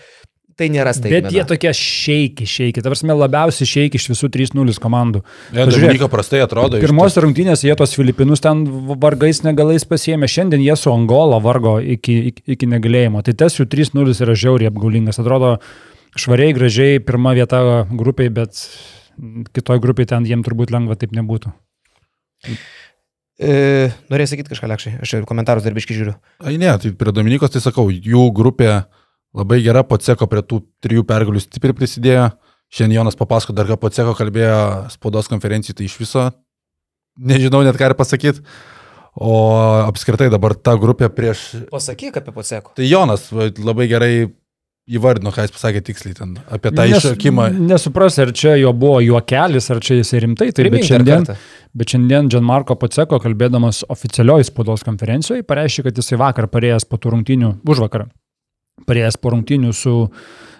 tai 0.59 0.69
nėra 0.75 0.93
staigmena. 0.97 1.29
Bet 1.29 1.37
jie 1.37 1.45
tokie 1.49 1.73
šeiki, 1.77 2.47
šeiki. 2.49 2.83
Ta 2.83 2.91
prasme, 2.91 3.15
labiausiai 3.17 3.69
šeiki 3.71 4.01
iš 4.01 4.09
visų 4.13 4.31
3-0 4.35 4.75
komandų. 4.83 5.23
Ne, 5.55 5.67
Dominika 5.71 6.11
prastai 6.11 6.43
atrodo. 6.45 6.81
Pirmos 6.83 7.19
rungtynės 7.23 7.63
jie 7.67 7.77
tos 7.79 7.95
Filipinus 7.97 8.43
ten 8.45 8.65
vargais 8.99 9.45
negalais 9.47 9.87
pasiemė, 9.89 10.31
šiandien 10.31 10.65
jie 10.65 10.75
su 10.79 10.91
Angola 10.93 11.39
vargo 11.43 11.79
iki, 11.81 12.19
iki, 12.33 12.47
iki 12.57 12.71
negalėjimo. 12.75 13.23
Tai 13.27 13.37
tas 13.45 13.59
jų 13.59 13.69
3-0 13.71 14.17
yra 14.27 14.37
žiauriai 14.39 14.73
apgaulingas. 14.73 15.21
Atrodo 15.23 15.57
švariai, 16.19 16.57
gražiai, 16.57 16.99
pirma 17.05 17.37
vieta 17.39 17.63
grupiai, 17.93 18.33
bet 18.35 18.59
kitoj 19.55 19.81
grupiai 19.83 20.11
ten 20.11 20.27
jiem 20.27 20.45
turbūt 20.47 20.75
lengva 20.75 20.99
taip 20.99 21.15
nebūtų. 21.17 21.55
E, 23.39 23.91
norėjai 24.11 24.33
sakyti 24.33 24.51
kažką 24.51 24.69
lekščiai, 24.73 24.99
aš 25.05 25.13
komentarus 25.27 25.63
darbiškai 25.67 25.95
žiūriu. 25.95 26.15
Ai 26.43 26.57
ne, 26.59 26.71
tai 26.83 26.91
prie 26.99 27.15
Dominikos 27.15 27.55
tai 27.55 27.63
sakau, 27.63 27.87
jų 27.91 28.25
grupė 28.35 28.73
labai 29.37 29.61
gera, 29.65 29.85
Poceko 29.87 30.29
prie 30.31 30.43
tų 30.47 30.63
trijų 30.85 31.05
pergalių 31.09 31.43
stipriai 31.43 31.77
prisidėjo. 31.77 32.31
Šiandien 32.69 33.01
Jonas 33.01 33.17
papasako 33.17 33.55
dar, 33.57 33.69
ką 33.69 33.79
Poceko 33.81 34.15
kalbėjo 34.17 34.89
spaudos 34.93 35.31
konferencijai, 35.31 35.77
tai 35.79 35.89
iš 35.89 35.97
viso 36.01 36.27
nežinau 37.19 37.63
net 37.67 37.79
ką 37.79 37.91
ir 37.91 37.97
pasakyti. 37.99 38.45
O 39.19 39.39
apskritai 39.89 40.29
dabar 40.31 40.55
ta 40.55 40.77
grupė 40.79 41.09
prieš... 41.11 41.49
Pasakyk 41.73 42.21
apie 42.21 42.35
Poceko. 42.35 42.75
Tai 42.77 42.87
Jonas 42.87 43.31
labai 43.33 43.89
gerai 43.91 44.13
įvardino, 44.89 45.33
ką 45.35 45.45
jis 45.45 45.53
pasakė 45.53 45.83
tiksliai 45.85 46.17
ten 46.17 46.37
apie 46.55 46.71
tą 46.73 46.87
Nes- 46.87 47.01
iššokimą. 47.03 47.49
Nesupras, 47.69 48.17
ar 48.23 48.31
čia 48.37 48.55
jo 48.61 48.71
buvo 48.77 49.01
juokelis, 49.05 49.69
ar 49.75 49.83
čia 49.85 49.99
jisai 49.99 50.23
rimtai. 50.25 50.49
Tai 50.53 50.65
bet 50.65 50.71
Primink 50.71 50.87
dar 50.87 50.93
šiandien, 50.93 51.43
bet 51.77 51.93
šiandien 51.93 52.31
Gianmarco 52.33 52.79
Paceko, 52.79 53.19
kalbėdamas 53.25 53.83
oficialioj 53.93 54.47
spaudos 54.49 54.87
konferencijoje, 54.87 55.45
pareiškė, 55.49 55.89
kad 55.89 56.01
jisai 56.01 56.21
vakar 56.23 56.49
parėjęs 56.53 56.89
po 56.89 57.01
tų 57.01 57.17
rungtynių, 57.17 57.53
už 57.69 57.85
vakarą, 57.85 58.09
parėjęs 58.87 59.19
po 59.23 59.33
rungtynių 59.35 59.73
su 59.77 59.97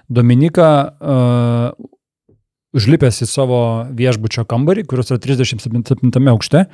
Dominika, 0.09 0.71
uh, 0.99 1.89
užlipęs 2.77 3.23
į 3.25 3.31
savo 3.31 3.63
viešbučio 3.97 4.45
kambarį, 4.49 4.87
kuris 4.89 5.13
yra 5.13 5.21
37 5.23 6.31
aukšte, 6.33 6.67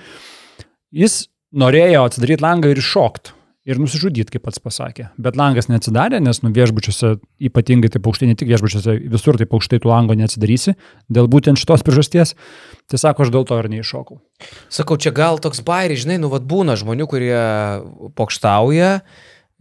jis 0.95 1.24
norėjo 1.55 2.05
atsidaryti 2.09 2.45
langą 2.45 2.72
ir 2.72 2.82
iššokti. 2.82 3.40
Ir 3.64 3.78
nusižudyti, 3.80 4.28
kaip 4.28 4.42
pats 4.45 4.61
pasakė. 4.61 5.07
Bet 5.16 5.38
langas 5.40 5.70
neatsidarė, 5.70 6.18
nes 6.20 6.42
nu 6.45 6.51
viešbučiuose 6.53 7.14
ypatingai 7.49 7.88
taip 7.95 8.05
aukštai, 8.05 8.26
ne 8.28 8.36
tik 8.36 8.51
viešbučiuose, 8.51 8.99
visur 9.09 9.38
taip 9.40 9.55
aukštai 9.57 9.78
tų 9.80 9.88
lango 9.88 10.12
neatsidarysi, 10.20 10.74
dėl 11.09 11.30
būtent 11.32 11.57
šitos 11.57 11.80
priežasties. 11.86 12.34
Tai 12.92 13.01
sako, 13.01 13.24
aš 13.24 13.32
dėl 13.32 13.47
to 13.49 13.57
ir 13.62 13.70
neiššokau. 13.72 14.18
Sakau, 14.68 14.99
čia 15.01 15.14
gal 15.16 15.40
toks 15.40 15.64
bairi, 15.64 15.97
žinai, 15.97 16.18
nu 16.20 16.28
vad 16.28 16.45
būna 16.45 16.76
žmonių, 16.76 17.09
kurie 17.09 17.40
pokštauja, 18.20 18.90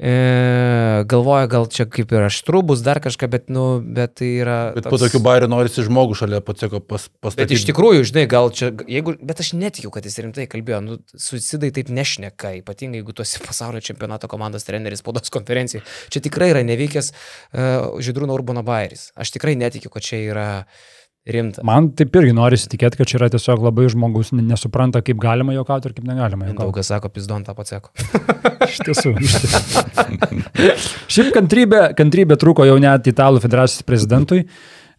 e, 0.02 1.04
galvoja, 1.10 1.48
gal 1.52 1.68
čia 1.72 1.86
kaip 1.90 2.12
ir 2.16 2.26
aštru 2.26 2.64
bus 2.74 2.82
dar 2.86 3.00
kažką, 3.04 3.30
bet, 3.32 3.48
nu, 3.54 3.78
bet 3.84 4.16
tai 4.20 4.32
yra... 4.42 4.58
Bet 4.76 4.90
po 4.90 4.98
tokių 5.02 5.22
bairių 5.24 5.50
norisi 5.54 5.86
žmogų 5.86 6.18
šalia 6.18 6.42
Poceko 6.46 6.82
pas, 6.82 7.06
pastatyti. 7.22 7.44
Bet 7.44 7.56
iš 7.60 7.68
tikrųjų, 7.70 8.08
žinai, 8.10 8.26
gal 8.32 8.50
čia, 8.56 8.72
jeigu, 8.90 9.16
bet 9.22 9.44
aš 9.44 9.54
netikiu, 9.60 9.94
kad 9.94 10.08
jis 10.08 10.20
rimtai 10.26 10.48
kalbėjo, 10.52 10.82
nu, 10.86 10.98
suicidai 11.14 11.70
taip 11.76 11.94
nešneka, 11.94 12.56
ypatingai 12.64 13.04
jeigu 13.04 13.16
tu 13.16 13.26
esi 13.26 13.44
pasaulio 13.44 13.84
čempionato 13.84 14.30
komandos 14.32 14.66
treneris 14.68 15.04
spaudos 15.04 15.34
konferencijai. 15.34 15.84
Čia 16.14 16.24
tikrai 16.24 16.54
yra 16.54 16.64
nevykęs 16.66 17.12
uh, 17.14 18.00
Židrūno 18.04 18.36
Urbono 18.38 18.64
Bairis. 18.66 19.12
Aš 19.20 19.36
tikrai 19.36 19.58
netikiu, 19.60 19.92
kad 19.94 20.06
čia 20.06 20.22
yra 20.24 20.48
rimta. 21.30 21.64
Man 21.68 21.90
taip 21.98 22.16
irgi 22.20 22.34
norisi 22.36 22.70
tikėti, 22.72 23.00
kad 23.00 23.10
čia 23.10 23.18
yra 23.22 23.30
tiesiog 23.34 23.64
labai 23.64 23.88
žmogus 23.92 24.34
ne- 24.36 24.44
nesupranta, 24.46 25.04
kaip 25.06 25.20
galima 25.24 25.56
juokauti 25.56 25.90
ir 25.90 25.98
kaip 25.98 26.08
negalima 26.10 26.50
juokauti. 26.50 26.62
Daugas 26.66 26.92
sako, 26.92 27.12
pizdon 27.14 27.46
tą 27.48 27.56
paceko. 27.58 27.94
Iš 28.70 28.80
tiesų. 28.88 29.16
Iš 29.24 29.36
tiesų. 29.44 29.84
Šiaip 31.12 31.34
kantrybė, 31.36 31.84
kantrybė 32.00 32.40
trūko 32.40 32.68
jau 32.68 32.80
net 32.82 33.08
Italų 33.12 33.44
federacijos 33.44 33.86
prezidentui. 33.88 34.44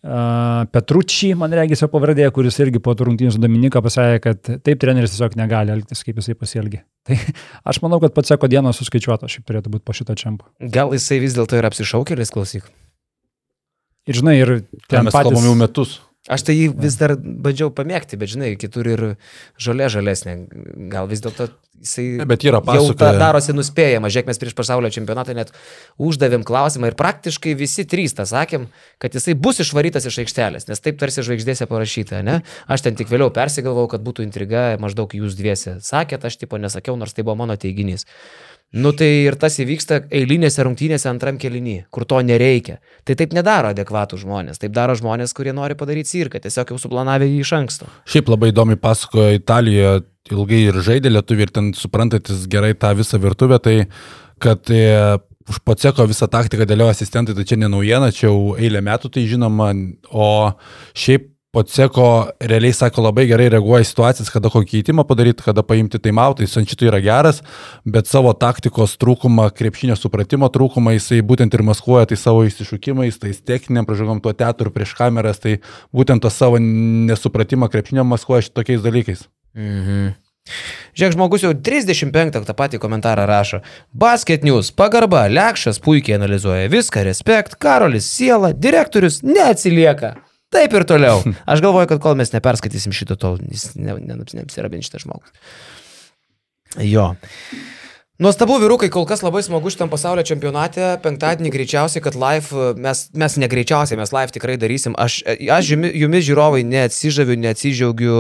Uh, 0.05 0.67
Petrucci, 0.69 1.31
man 1.33 1.55
regis 1.57 1.81
jo 1.81 1.87
pavardė, 1.89 2.27
kuris 2.37 2.59
irgi 2.61 2.77
po 2.85 2.93
turrungtynės 2.93 3.39
su 3.39 3.41
Dominika 3.41 3.81
pasakė, 3.81 4.19
kad 4.21 4.51
taip 4.61 4.83
treneris 4.83 5.15
tiesiog 5.15 5.33
negali 5.41 5.73
elgtis, 5.73 6.03
kaip 6.05 6.21
jisai 6.21 6.37
pasielgė. 6.37 6.83
Tai 7.09 7.17
aš 7.73 7.81
manau, 7.81 8.03
kad 8.05 8.13
pats 8.13 8.35
seko 8.35 8.51
dienos 8.53 8.77
suskaičiuota, 8.83 9.31
šiaip 9.33 9.49
turėtų 9.49 9.73
būti 9.73 9.87
po 9.89 9.97
šito 9.97 10.17
čempio. 10.21 10.51
Gal 10.61 10.93
jisai 10.93 11.23
vis 11.25 11.37
dėlto 11.39 11.57
yra 11.57 11.73
apsišaukėlis, 11.73 12.35
klausyk. 12.37 12.69
Ir 14.05 14.21
žinai, 14.21 14.37
ir 14.43 14.53
Ten 14.93 15.07
mes 15.09 15.17
kalbam 15.17 15.41
jau 15.41 15.55
patys, 15.55 15.63
metus. 15.63 15.95
Aš 16.25 16.41
tai 16.49 16.55
jį 16.57 16.71
vis 16.81 16.95
dar 16.97 17.13
bandžiau 17.21 17.69
pamėgti, 17.69 18.17
bet 18.17 18.31
žinai, 18.33 18.55
kitur 18.57 18.87
ir 18.89 19.03
žolė 19.61 19.91
žalesnė. 19.93 20.39
Gal 20.89 21.05
vis 21.11 21.21
dėlto 21.21 21.51
jisai 21.85 22.25
Bet 22.25 22.47
yra 22.49 22.63
jau 22.63 22.65
pasakoja- 22.65 22.97
ta, 22.97 23.11
darosi 23.21 23.53
nuspėjama. 23.53 24.09
Žiūrėk, 24.09 24.31
mes 24.31 24.41
prieš 24.41 24.55
pasaulio 24.57 24.89
čempionatą 24.89 25.35
net 25.37 25.53
uždavėm 26.01 26.41
klausimą 26.49 26.89
ir 26.89 26.97
praktiškai 26.97 27.53
visi 27.55 27.85
trys 27.85 28.17
tą 28.17 28.25
sakėm, 28.25 28.69
kad 28.99 29.13
jisai 29.13 29.35
bus 29.37 29.61
išvarytas 29.61 30.09
iš 30.09 30.17
aikštelės, 30.25 30.69
nes 30.69 30.81
taip 30.81 30.97
tarsi 30.97 31.21
žvaigždėse 31.21 31.69
parašyta, 31.69 32.25
ne? 32.25 32.41
Aš 32.69 32.81
ten 32.89 32.97
tik 32.97 33.09
vėliau 33.13 33.29
persigalvojau, 33.29 33.91
kad 33.91 34.01
būtų 34.01 34.25
intriga, 34.25 34.79
maždaug 34.81 35.13
jūs 35.13 35.37
dviese 35.37 35.77
sakėt, 35.85 36.25
aš 36.25 36.41
tipo 36.41 36.57
nesakiau, 36.57 36.97
nors 36.97 37.13
tai 37.13 37.23
buvo 37.23 37.37
mano 37.37 37.57
teiginys. 37.61 38.07
Nu 38.75 38.91
tai 38.97 39.09
ir 39.23 39.37
tas 39.39 39.55
įvyksta 39.63 40.01
eilinėse 40.11 40.65
rungtynėse 40.67 41.07
antram 41.07 41.37
kelinį, 41.39 41.77
kur 41.95 42.07
to 42.11 42.19
nereikia. 42.27 42.81
Tai 43.07 43.15
taip 43.21 43.35
nedaro 43.37 43.71
adekvatų 43.71 44.19
žmonės, 44.25 44.59
taip 44.63 44.73
daro 44.75 44.97
žmonės, 44.99 45.35
kurie 45.37 45.53
nori 45.55 45.77
padaryti 45.79 46.11
cirką, 46.11 46.41
tiesiog 46.43 46.73
jau 46.75 46.79
suplanavę 46.83 47.29
jį 47.29 47.37
iš 47.45 47.53
anksto. 47.55 47.91
Šiaip 48.11 48.33
labai 48.35 48.51
įdomiai 48.51 48.81
pasakojo 48.83 49.37
Italijoje, 49.39 50.03
ilgai 50.35 50.65
ir 50.73 50.81
žaidė 50.83 51.13
lietuvių 51.13 51.47
ir 51.47 51.53
ten 51.55 51.71
suprantantis 51.79 52.49
gerai 52.51 52.73
tą 52.75 52.91
visą 52.99 53.21
virtuvę, 53.23 53.61
tai 53.63 53.77
kad 54.43 54.73
e, 54.75 55.21
už 55.49 55.61
Poceko 55.63 56.09
visą 56.11 56.27
taktiką 56.33 56.67
dėlioja 56.67 56.97
asistentai, 56.97 57.37
tai 57.37 57.47
čia 57.47 57.61
ne 57.61 57.71
naujiena, 57.71 58.11
čia 58.11 58.27
jau 58.27 58.57
eilę 58.59 58.83
metų 58.83 59.13
tai 59.15 59.27
žinoma, 59.31 59.71
o 60.11 60.29
šiaip 60.99 61.34
Poceko 61.55 62.07
realiai 62.43 62.75
sako 62.75 63.05
labai 63.05 63.29
gerai 63.31 63.47
reaguoja 63.53 63.85
į 63.85 63.87
situacijas, 63.87 64.31
kada 64.35 64.51
kokį 64.51 64.71
keitimą 64.73 65.05
padaryti, 65.07 65.45
kada 65.47 65.63
paimti 65.63 66.01
taimautą, 66.03 66.43
jis 66.43 66.59
ant 66.59 66.73
šito 66.73 66.89
yra 66.89 66.99
geras, 67.05 67.39
bet 67.87 68.11
savo 68.11 68.33
taktikos 68.35 68.97
trūkumą, 68.99 69.47
krepšinio 69.55 69.95
supratimo 69.99 70.51
trūkumą 70.51 70.97
jisai 70.97 71.21
būtent 71.23 71.55
ir 71.55 71.63
maskuoja 71.67 72.11
tai 72.11 72.19
savo 72.19 72.43
įsišūkimais, 72.49 73.21
tais 73.23 73.39
techniniam 73.39 73.87
pražangom 73.87 74.25
tuo 74.25 74.35
teatru 74.35 74.75
prieš 74.75 74.97
kameras, 74.99 75.39
tai 75.45 75.61
būtent 75.95 76.27
to 76.27 76.35
savo 76.35 76.59
nesupratimą 76.59 77.71
krepšinio 77.71 78.03
maskuoja 78.11 78.49
šitokiais 78.49 78.83
dalykais. 78.83 79.25
Mhm. 79.55 80.15
Žiūrėk, 80.93 81.15
žmogus 81.15 81.47
jau 81.47 81.55
35 81.57 82.43
tą 82.45 82.55
patį 82.59 82.83
komentarą 82.83 83.25
rašo. 83.31 83.63
Basket 83.97 84.45
News, 84.45 84.75
pagarba, 84.77 85.25
Lekšas 85.33 85.81
puikiai 85.81 86.19
analizuoja 86.19 86.69
viską, 86.69 87.07
respekt, 87.07 87.57
Karolis, 87.63 88.11
siela, 88.11 88.53
direktorius 88.53 89.23
neatsilieka. 89.25 90.17
Taip 90.55 90.75
ir 90.79 90.85
toliau. 90.87 91.21
Aš 91.51 91.63
galvoju, 91.65 91.89
kad 91.91 92.01
kol 92.05 92.15
mes 92.19 92.31
neperskaitysim 92.35 92.95
šito, 92.95 93.17
tol 93.21 93.39
jis 93.51 93.73
ne- 93.75 93.97
ne- 93.99 94.19
neapsirabins 94.39 94.87
šitas 94.87 95.03
žmogus. 95.07 95.33
Jo. 96.83 97.13
Nuostabu, 98.15 98.61
vyrukai, 98.63 98.87
kol 98.95 99.09
kas 99.11 99.25
labai 99.27 99.41
smagu 99.43 99.73
šitam 99.75 99.89
pasaulio 99.91 100.23
čempionate. 100.23 100.93
Penktadienį 101.03 101.51
greičiausiai, 101.51 101.99
kad 101.99 102.15
live, 102.15 102.69
mes, 102.79 103.01
mes 103.11 103.35
negreičiausiai, 103.43 103.99
mes 103.99 104.13
live 104.15 104.31
tikrai 104.37 104.55
darysim. 104.55 104.95
Aš, 104.95 105.17
aš 105.27 105.73
jumi- 105.73 105.91
jumis 105.99 106.23
žiūrovai 106.23 106.61
neatsižaviu, 106.63 107.35
neatsižiaugiu. 107.43 108.15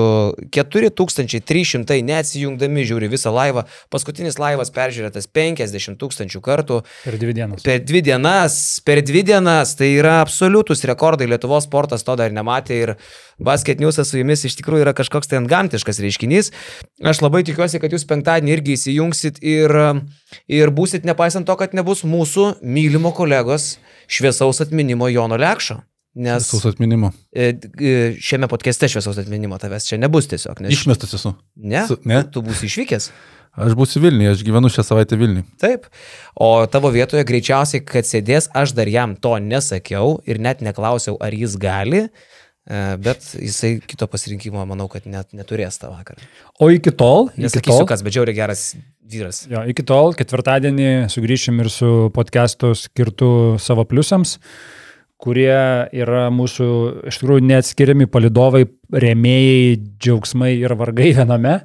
4300 0.50 2.00
neatsijungdami 2.10 2.82
žiūri 2.90 3.06
visą 3.12 3.30
laivą. 3.30 3.62
Paskutinis 3.94 4.40
laivas 4.42 4.74
peržiūrėtas 4.74 5.30
50 5.30 5.94
tūkstančių 6.02 6.42
kartų. 6.42 6.80
Per 7.04 7.14
dvi 7.22 7.36
dienas. 7.38 7.62
Per 7.62 7.78
dvi 7.86 8.02
dienas, 8.10 8.58
per 8.82 8.98
dvi 9.06 9.22
dienas, 9.30 9.76
tai 9.78 9.92
yra 10.00 10.16
absoliutus 10.26 10.82
rekordai, 10.90 11.30
Lietuvos 11.30 11.70
sportas 11.70 12.02
to 12.02 12.18
dar 12.18 12.34
nematė 12.34 12.80
ir 12.82 12.94
Basket 13.38 13.78
Newsas 13.82 14.10
su 14.10 14.18
jumis 14.18 14.44
iš 14.46 14.54
tikrųjų 14.60 14.84
yra 14.84 14.92
kažkoks 14.94 15.30
tai 15.30 15.40
antgamtiškas 15.40 15.98
reiškinys. 16.02 16.50
Aš 17.02 17.22
labai 17.22 17.42
tikiuosi, 17.46 17.80
kad 17.82 17.94
jūs 17.94 18.06
penktadienį 18.10 18.52
irgi 18.54 18.76
įsijungsit 18.78 19.40
ir, 19.42 19.74
ir 20.50 20.72
būsit, 20.74 21.04
nepaisant 21.08 21.46
to, 21.48 21.56
kad 21.60 21.74
nebus 21.76 22.04
mūsų 22.06 22.46
mylimo 22.62 23.12
kolegos 23.16 23.74
šviesaus 24.10 24.60
atminimo 24.64 25.08
Jono 25.12 25.38
Lekšo. 25.40 25.80
Nes 26.14 26.44
Visus 26.46 26.62
atminimo. 26.70 27.08
e, 27.34 27.48
e, 27.82 27.94
šiame 28.22 28.46
podcast'e 28.46 28.86
šviesaus 28.92 29.16
atminimo 29.18 29.56
tavęs 29.58 29.88
čia 29.88 29.96
nebus 29.98 30.28
tiesiog. 30.30 30.60
Nes, 30.62 30.76
Išmestas 30.76 31.14
esu. 31.18 31.32
ne? 31.56 31.80
Su- 31.88 31.98
ne? 32.06 32.20
Tu 32.30 32.42
būsi 32.46 32.68
išvykęs. 32.70 33.08
Aš 33.54 33.74
būsiu 33.78 34.00
Vilniuje, 34.02 34.30
aš 34.34 34.44
gyvenu 34.46 34.70
šią 34.70 34.82
savaitę 34.86 35.18
Vilniuje. 35.18 35.44
Taip. 35.62 35.84
O 36.38 36.66
tavo 36.70 36.90
vietoje 36.94 37.22
greičiausiai, 37.26 37.82
kad 37.86 38.06
sėdės, 38.06 38.48
aš 38.54 38.72
dar 38.78 38.86
jam 38.90 39.14
to 39.18 39.34
nesakiau 39.42 40.16
ir 40.26 40.38
net 40.42 40.62
neklausiau, 40.62 41.14
ar 41.22 41.34
jis 41.34 41.54
gali, 41.62 42.00
e, 42.66 42.80
bet 43.02 43.22
jisai 43.38 43.76
kito 43.82 44.06
pasirinkimo, 44.10 44.62
manau, 44.70 44.86
kad 44.90 45.06
net 45.10 45.30
neturės 45.34 45.78
tą 45.82 45.90
vakarą. 45.94 46.22
O 46.62 46.70
iki 46.74 46.90
tol, 46.94 47.30
iki 47.34 47.46
Nesakysiu, 47.46 47.82
tol, 47.82 47.90
kas, 47.90 48.02
bet 48.06 48.14
žiauriai 48.18 48.38
geras 48.38 48.64
vyras. 49.10 49.44
jo, 49.50 49.62
iki 49.68 49.84
tol 49.86 50.14
ketvirtadienį 50.18 51.10
sugrįšim 51.12 51.60
ir 51.62 51.70
su 51.72 51.90
podcastu 52.14 52.72
skirtu 52.78 53.28
savo 53.62 53.84
pliusams, 53.88 54.38
kurie 55.20 55.56
yra 55.94 56.28
mūsų 56.34 56.68
iš 57.10 57.20
tikrųjų 57.20 57.44
neatskiriami 57.48 58.08
palidovai, 58.12 58.64
rėmėjai, 58.92 59.76
džiaugsmai 60.00 60.54
ir 60.58 60.76
vargai 60.80 61.12
viename. 61.16 61.60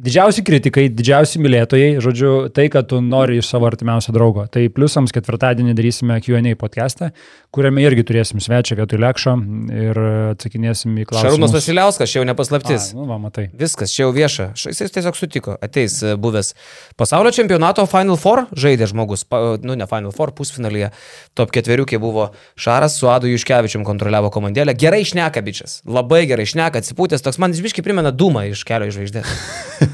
Didžiausi 0.00 0.40
kritikai, 0.46 0.86
didžiausi 0.96 1.40
mylėtojai, 1.42 1.98
žodžiu, 2.00 2.30
tai, 2.56 2.70
kad 2.72 2.86
tu 2.88 3.02
nori 3.04 3.36
iš 3.40 3.50
savo 3.50 3.66
artimiausio 3.68 4.14
draugo. 4.16 4.46
Tai 4.48 4.62
pliusams 4.72 5.12
ketvirtadienį 5.12 5.74
darysime 5.76 6.16
Q&A 6.24 6.54
podcastą, 6.56 7.10
kuriame 7.52 7.82
irgi 7.84 8.06
turėsim 8.08 8.40
svečią 8.40 8.78
vietoj 8.78 9.00
lekšo 9.02 9.34
ir 9.74 10.00
atsakinėsim 10.30 10.94
į 11.02 11.04
klausimus. 11.10 11.34
Šarūnas 11.34 11.52
Vasiliauskas, 11.52 12.12
čia 12.12 12.20
jau 12.20 12.28
nepaslaptis. 12.30 12.86
A, 12.94 12.96
nu, 12.96 13.04
va, 13.10 13.18
matai. 13.20 13.50
Viskas, 13.60 13.92
čia 13.92 14.06
jau 14.06 14.14
vieša. 14.16 14.46
Jis 14.70 14.94
tiesiog 14.94 15.18
sutiko, 15.18 15.58
ateis 15.60 15.98
e, 16.00 16.14
buvęs 16.20 16.54
pasaulio 17.00 17.34
čempionato 17.36 17.84
Final 17.90 18.16
Four 18.20 18.46
žaidė 18.56 18.88
žmogus, 18.94 19.26
pa, 19.28 19.58
nu 19.60 19.76
ne 19.76 19.90
Final 19.90 20.16
Four, 20.16 20.32
pusfinalyje, 20.38 20.92
top 21.36 21.52
ketveriukė 21.52 22.00
buvo 22.00 22.30
Šaras 22.56 22.96
su 22.96 23.10
Adu 23.12 23.28
Juškevičium 23.34 23.84
kontroliavo 23.84 24.32
komandėlę. 24.32 24.72
Gerai 24.80 25.02
šneka 25.04 25.44
bičias, 25.44 25.80
labai 25.84 26.24
gerai 26.30 26.48
šneka, 26.48 26.80
atsipūtęs, 26.80 27.26
toks 27.26 27.42
man 27.42 27.52
išbiškai 27.52 27.84
primena 27.84 28.14
Dūmą 28.14 28.48
iš 28.54 28.64
kelio 28.68 28.88
į 28.88 28.96
žvaigždę. 28.96 29.26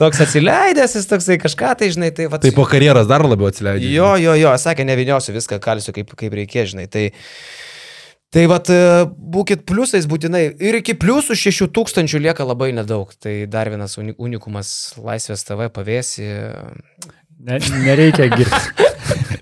toks 0.00 0.20
atsileidęs, 0.24 0.94
jis 0.98 1.08
toksai 1.10 1.36
kažką 1.42 1.72
tai, 1.80 1.88
žinai, 1.94 2.10
tai 2.16 2.26
va. 2.32 2.38
Tai 2.42 2.52
po 2.56 2.64
karjeros 2.68 3.08
dar 3.10 3.24
labiau 3.26 3.50
atsileidžia. 3.50 3.90
Jo, 3.94 4.12
jo, 4.20 4.34
jo, 4.40 4.52
sakė, 4.60 4.86
neviniosiu 4.88 5.34
viską, 5.36 5.60
kalsiu 5.62 5.94
kaip, 5.96 6.14
kaip 6.18 6.36
reikės, 6.38 6.72
žinai. 6.72 6.86
Tai, 6.92 7.04
tai 8.32 8.46
vat, 8.50 8.70
e, 8.72 9.04
būkit 9.36 9.64
pliusais 9.68 10.08
būtinai. 10.10 10.44
Ir 10.64 10.80
iki 10.80 10.96
pliusų 10.98 11.36
6000 11.38 12.22
lieka 12.24 12.46
labai 12.48 12.70
nedaug. 12.76 13.12
Tai 13.22 13.34
dar 13.52 13.70
vienas 13.72 13.98
uni- 14.00 14.16
unikumas 14.18 14.72
Laisvės 15.00 15.44
TV 15.48 15.68
pavėsi. 15.74 16.28
Ne, 17.42 17.58
nereikia 17.84 18.28
girti. 18.32 18.86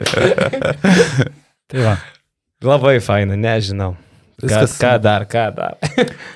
tai 1.70 1.84
va. 1.84 1.98
Labai 2.64 2.98
faina, 3.00 3.36
nežinau. 3.40 3.94
Ką, 4.40 4.48
Viskas- 4.48 4.78
ką 4.80 4.94
dar, 5.04 5.26
ką 5.28 5.46
dar. 5.56 5.76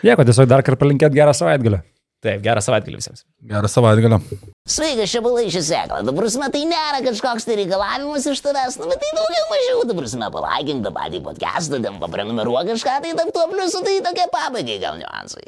Nieko, 0.05 0.25
tiesiog 0.29 0.49
dar 0.49 0.63
kartą 0.65 0.81
palinkėt 0.85 1.13
gerą 1.17 1.33
savaitgalį. 1.37 1.81
Taip, 2.25 2.41
gerą 2.41 2.61
savaitgalį 2.65 2.97
visiems. 3.03 3.25
Gerą 3.45 3.69
savaitgalį. 3.69 4.19
Sveikas, 4.65 5.11
čia 5.13 5.21
balai 5.21 5.51
šis 5.53 5.67
sekla. 5.69 5.99
Dabar 6.07 6.25
prasme, 6.25 6.47
tai 6.55 6.63
nėra 6.71 7.03
kažkoks 7.05 7.45
tai 7.45 7.59
reikalavimas 7.59 8.25
iš 8.31 8.41
tavęs, 8.47 8.79
nu, 8.81 8.87
bet 8.89 9.03
tai 9.03 9.11
daugiau 9.19 9.51
mažiau. 9.51 9.83
Dabar 9.91 10.07
prasme, 10.07 10.29
palaikink 10.33 10.87
tą 10.87 10.93
patį 10.97 11.21
podcastą, 11.27 11.83
ten 11.85 11.99
paprenumeruok 12.01 12.71
kažką, 12.71 12.95
tai 13.05 13.11
tam 13.19 13.33
tuo 13.35 13.45
pliusu, 13.51 13.83
tai 13.85 13.99
tokie 14.07 14.25
pabaigai 14.33 14.79
gal 14.81 14.97
niuansai. 15.03 15.43